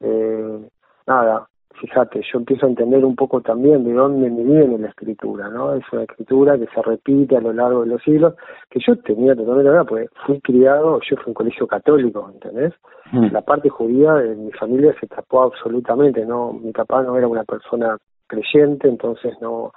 eh, 0.00 0.68
nada, 1.06 1.48
fíjate, 1.80 2.22
yo 2.32 2.38
empiezo 2.38 2.66
a 2.66 2.68
entender 2.68 3.04
un 3.04 3.16
poco 3.16 3.40
también 3.40 3.84
de 3.84 3.92
dónde 3.92 4.30
me 4.30 4.42
viene 4.42 4.78
la 4.78 4.88
escritura, 4.88 5.48
¿no? 5.48 5.74
Es 5.74 5.84
una 5.92 6.02
escritura 6.02 6.58
que 6.58 6.66
se 6.66 6.82
repite 6.82 7.36
a 7.36 7.40
lo 7.40 7.52
largo 7.52 7.82
de 7.82 7.88
los 7.88 8.02
siglos, 8.02 8.34
que 8.70 8.80
yo 8.86 8.96
tenía 8.98 9.34
totalmente 9.34 9.64
la 9.64 9.70
verdad, 9.70 9.86
porque 9.88 10.08
fui 10.26 10.40
criado, 10.40 11.00
yo 11.00 11.16
fui 11.16 11.24
en 11.24 11.28
un 11.28 11.34
colegio 11.34 11.66
católico, 11.66 12.30
¿entendés? 12.32 12.74
Mm. 13.12 13.32
La 13.32 13.42
parte 13.42 13.68
judía 13.68 14.14
de 14.14 14.36
mi 14.36 14.52
familia 14.52 14.94
se 15.00 15.06
tapó 15.06 15.42
absolutamente, 15.42 16.24
¿no? 16.24 16.52
Mi 16.52 16.72
papá 16.72 17.02
no 17.02 17.16
era 17.16 17.28
una 17.28 17.44
persona 17.44 17.96
creyente, 18.26 18.88
entonces 18.88 19.34
no, 19.40 19.72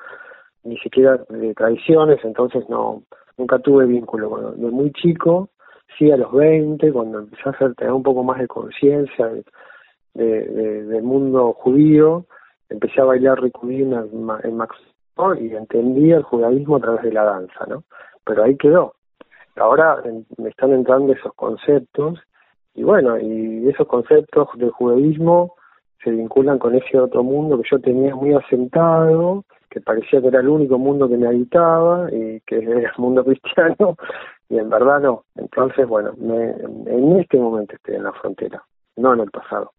ni 0.63 0.77
siquiera 0.77 1.19
de 1.29 1.53
tradiciones, 1.53 2.19
entonces 2.23 2.67
no, 2.69 3.03
nunca 3.37 3.59
tuve 3.59 3.85
vínculo. 3.85 4.29
Bueno, 4.29 4.51
de 4.51 4.71
muy 4.71 4.91
chico, 4.93 5.49
sí 5.97 6.11
a 6.11 6.17
los 6.17 6.31
20, 6.31 6.91
cuando 6.91 7.19
empecé 7.19 7.43
a 7.45 7.51
hacer, 7.51 7.75
tener 7.75 7.93
un 7.93 8.03
poco 8.03 8.23
más 8.23 8.39
de 8.39 8.47
conciencia, 8.47 9.31
de, 10.13 10.83
del 10.85 11.03
mundo 11.03 11.53
judío, 11.53 12.25
empecé 12.69 13.01
a 13.01 13.05
bailar 13.05 13.41
ricudín 13.41 13.93
en, 13.93 14.57
Max 14.57 14.75
y 15.39 15.53
entendí 15.53 16.11
el 16.11 16.23
judaísmo 16.23 16.77
a 16.77 16.79
través 16.79 17.01
de 17.03 17.11
la 17.11 17.23
danza, 17.23 17.65
¿no? 17.67 17.83
Pero 18.23 18.43
ahí 18.43 18.55
quedó. 18.55 18.93
Ahora 19.57 20.01
me 20.37 20.49
están 20.49 20.71
entrando 20.71 21.11
esos 21.11 21.33
conceptos 21.33 22.19
y 22.73 22.83
bueno, 22.83 23.19
y 23.19 23.67
esos 23.67 23.87
conceptos 23.87 24.47
del 24.55 24.71
judaísmo 24.71 25.55
se 26.01 26.11
vinculan 26.11 26.59
con 26.59 26.75
ese 26.75 26.97
otro 26.97 27.23
mundo 27.23 27.61
que 27.61 27.67
yo 27.69 27.79
tenía 27.79 28.15
muy 28.15 28.33
asentado, 28.33 29.43
que 29.69 29.81
parecía 29.81 30.21
que 30.21 30.27
era 30.27 30.39
el 30.39 30.47
único 30.47 30.77
mundo 30.77 31.09
que 31.09 31.17
me 31.17 31.27
habitaba 31.27 32.07
y 32.13 32.39
que 32.41 32.57
era 32.63 32.89
el 32.89 32.97
mundo 32.97 33.25
cristiano, 33.25 33.97
y 34.47 34.57
en 34.57 34.69
verdad 34.69 35.01
no. 35.01 35.25
Entonces, 35.35 35.85
bueno, 35.85 36.13
me, 36.17 36.51
en 36.51 37.19
este 37.19 37.37
momento 37.37 37.75
estoy 37.75 37.95
en 37.95 38.03
la 38.03 38.13
frontera, 38.13 38.63
no 38.95 39.13
en 39.13 39.19
el 39.19 39.31
pasado 39.31 39.71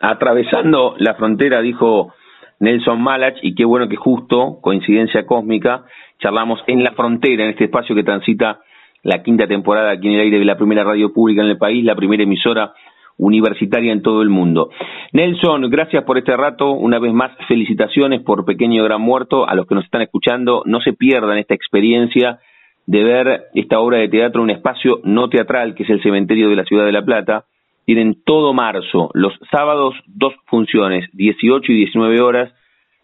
atravesando 0.00 0.94
la 0.98 1.14
frontera, 1.14 1.60
dijo 1.60 2.12
Nelson 2.58 3.00
Malach, 3.00 3.36
y 3.42 3.54
qué 3.54 3.64
bueno 3.64 3.88
que 3.88 3.96
justo, 3.96 4.58
coincidencia 4.60 5.26
cósmica, 5.26 5.84
charlamos 6.18 6.60
en 6.66 6.82
la 6.82 6.92
frontera, 6.92 7.44
en 7.44 7.50
este 7.50 7.64
espacio 7.64 7.94
que 7.94 8.02
transita 8.02 8.60
la 9.02 9.22
quinta 9.22 9.46
temporada 9.46 9.92
aquí 9.92 10.08
en 10.08 10.14
el 10.14 10.20
aire 10.20 10.38
de 10.38 10.44
la 10.44 10.56
primera 10.56 10.84
radio 10.84 11.12
pública 11.12 11.42
en 11.42 11.48
el 11.48 11.58
país, 11.58 11.84
la 11.84 11.94
primera 11.94 12.22
emisora 12.22 12.72
universitaria 13.16 13.92
en 13.92 14.02
todo 14.02 14.22
el 14.22 14.30
mundo. 14.30 14.70
Nelson, 15.12 15.70
gracias 15.70 16.04
por 16.04 16.18
este 16.18 16.36
rato. 16.36 16.72
Una 16.72 16.98
vez 16.98 17.12
más, 17.12 17.32
felicitaciones 17.48 18.22
por 18.22 18.44
Pequeño 18.44 18.82
Gran 18.84 19.02
Muerto. 19.02 19.48
A 19.48 19.54
los 19.54 19.66
que 19.66 19.74
nos 19.74 19.84
están 19.84 20.02
escuchando, 20.02 20.62
no 20.64 20.80
se 20.80 20.94
pierdan 20.94 21.36
esta 21.38 21.54
experiencia 21.54 22.40
de 22.86 23.04
ver 23.04 23.42
esta 23.54 23.78
obra 23.78 23.98
de 23.98 24.08
teatro 24.08 24.40
en 24.40 24.44
un 24.44 24.50
espacio 24.50 25.00
no 25.04 25.28
teatral, 25.28 25.74
que 25.74 25.82
es 25.82 25.90
el 25.90 26.02
cementerio 26.02 26.48
de 26.48 26.56
la 26.56 26.64
ciudad 26.64 26.86
de 26.86 26.92
La 26.92 27.04
Plata, 27.04 27.44
tienen 27.84 28.22
todo 28.24 28.52
marzo, 28.52 29.10
los 29.14 29.32
sábados 29.50 29.94
dos 30.06 30.34
funciones, 30.46 31.08
18 31.12 31.72
y 31.72 31.76
19 31.76 32.20
horas, 32.20 32.52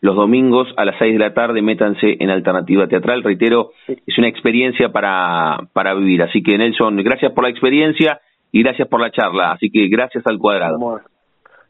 los 0.01 0.15
domingos 0.15 0.69
a 0.77 0.85
las 0.85 0.97
6 0.99 1.15
de 1.15 1.19
la 1.19 1.35
tarde, 1.35 1.63
métanse 1.63 2.17
en 2.21 2.31
Alternativa 2.31 2.87
Teatral. 2.87 3.23
Reitero, 3.23 3.71
es 3.89 4.19
una 4.19 4.29
experiencia 4.29 4.91
para, 4.91 5.59
para 5.73 5.95
vivir. 5.95 6.23
Así 6.23 6.43
que 6.43 6.57
Nelson, 6.57 6.97
gracias 6.99 7.33
por 7.33 7.45
la 7.45 7.51
experiencia 7.51 8.21
y 8.53 8.63
gracias 8.63 8.89
por 8.89 9.01
la 9.01 9.11
charla. 9.11 9.53
Así 9.53 9.71
que 9.71 9.89
gracias 9.89 10.25
al 10.27 10.39
cuadrado. 10.39 11.01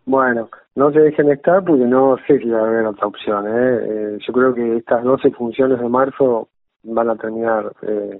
Bueno, 0.05 0.49
no 0.74 0.93
se 0.93 1.01
dejen 1.01 1.31
estar 1.31 1.65
porque 1.65 1.85
no 1.85 2.16
sé 2.27 2.39
si 2.39 2.49
va 2.49 2.61
a 2.61 2.66
haber 2.66 2.87
otra 2.87 3.07
opción. 3.07 3.47
¿eh? 3.47 3.78
eh 3.83 4.19
yo 4.27 4.33
creo 4.33 4.55
que 4.55 4.77
estas 4.77 5.03
12 5.03 5.31
funciones 5.31 5.81
de 5.81 5.89
marzo 5.89 6.49
van 6.85 7.11
a 7.11 7.16
terminar 7.16 7.73
eh, 7.83 8.19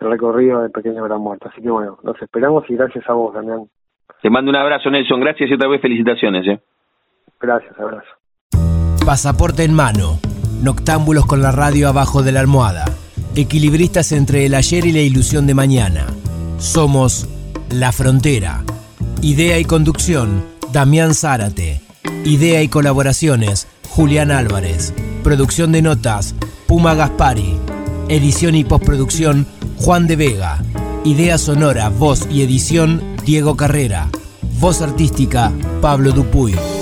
el 0.00 0.10
recorrido 0.10 0.62
de 0.62 0.70
Pequeño 0.70 1.02
Gran 1.04 1.20
Muerto. 1.20 1.48
Así 1.48 1.62
que 1.62 1.70
bueno, 1.70 1.98
los 2.02 2.20
esperamos 2.20 2.68
y 2.68 2.76
gracias 2.76 3.08
a 3.08 3.14
vos, 3.14 3.34
Damián. 3.34 3.66
Te 4.22 4.30
mando 4.30 4.50
un 4.50 4.56
abrazo, 4.56 4.90
Nelson. 4.90 5.20
Gracias 5.20 5.50
y 5.50 5.54
otra 5.54 5.68
vez 5.68 5.80
felicitaciones. 5.80 6.46
¿eh? 6.46 6.60
Gracias, 7.40 7.78
abrazo. 7.78 8.08
Pasaporte 9.04 9.64
en 9.64 9.74
mano. 9.74 10.18
Noctámbulos 10.62 11.26
con 11.26 11.40
la 11.40 11.52
radio 11.52 11.88
abajo 11.88 12.22
de 12.22 12.32
la 12.32 12.40
almohada. 12.40 12.84
Equilibristas 13.36 14.10
entre 14.12 14.46
el 14.46 14.54
ayer 14.54 14.84
y 14.86 14.92
la 14.92 15.00
ilusión 15.00 15.46
de 15.46 15.54
mañana. 15.54 16.06
Somos 16.58 17.28
La 17.70 17.92
Frontera. 17.92 18.64
Idea 19.22 19.58
y 19.58 19.64
conducción, 19.64 20.44
Damián 20.72 21.14
Zárate. 21.14 21.80
Idea 22.24 22.62
y 22.62 22.68
colaboraciones, 22.68 23.68
Julián 23.88 24.32
Álvarez. 24.32 24.92
Producción 25.22 25.70
de 25.70 25.82
notas, 25.82 26.34
Puma 26.66 26.94
Gaspari. 26.94 27.56
Edición 28.08 28.56
y 28.56 28.64
postproducción, 28.64 29.46
Juan 29.76 30.06
de 30.06 30.16
Vega. 30.16 30.58
Idea 31.04 31.38
sonora, 31.38 31.90
voz 31.90 32.28
y 32.30 32.42
edición, 32.42 33.00
Diego 33.28 33.58
Carrera. 33.58 34.08
Voz 34.58 34.80
artística, 34.80 35.52
Pablo 35.82 36.12
Dupuy. 36.12 36.77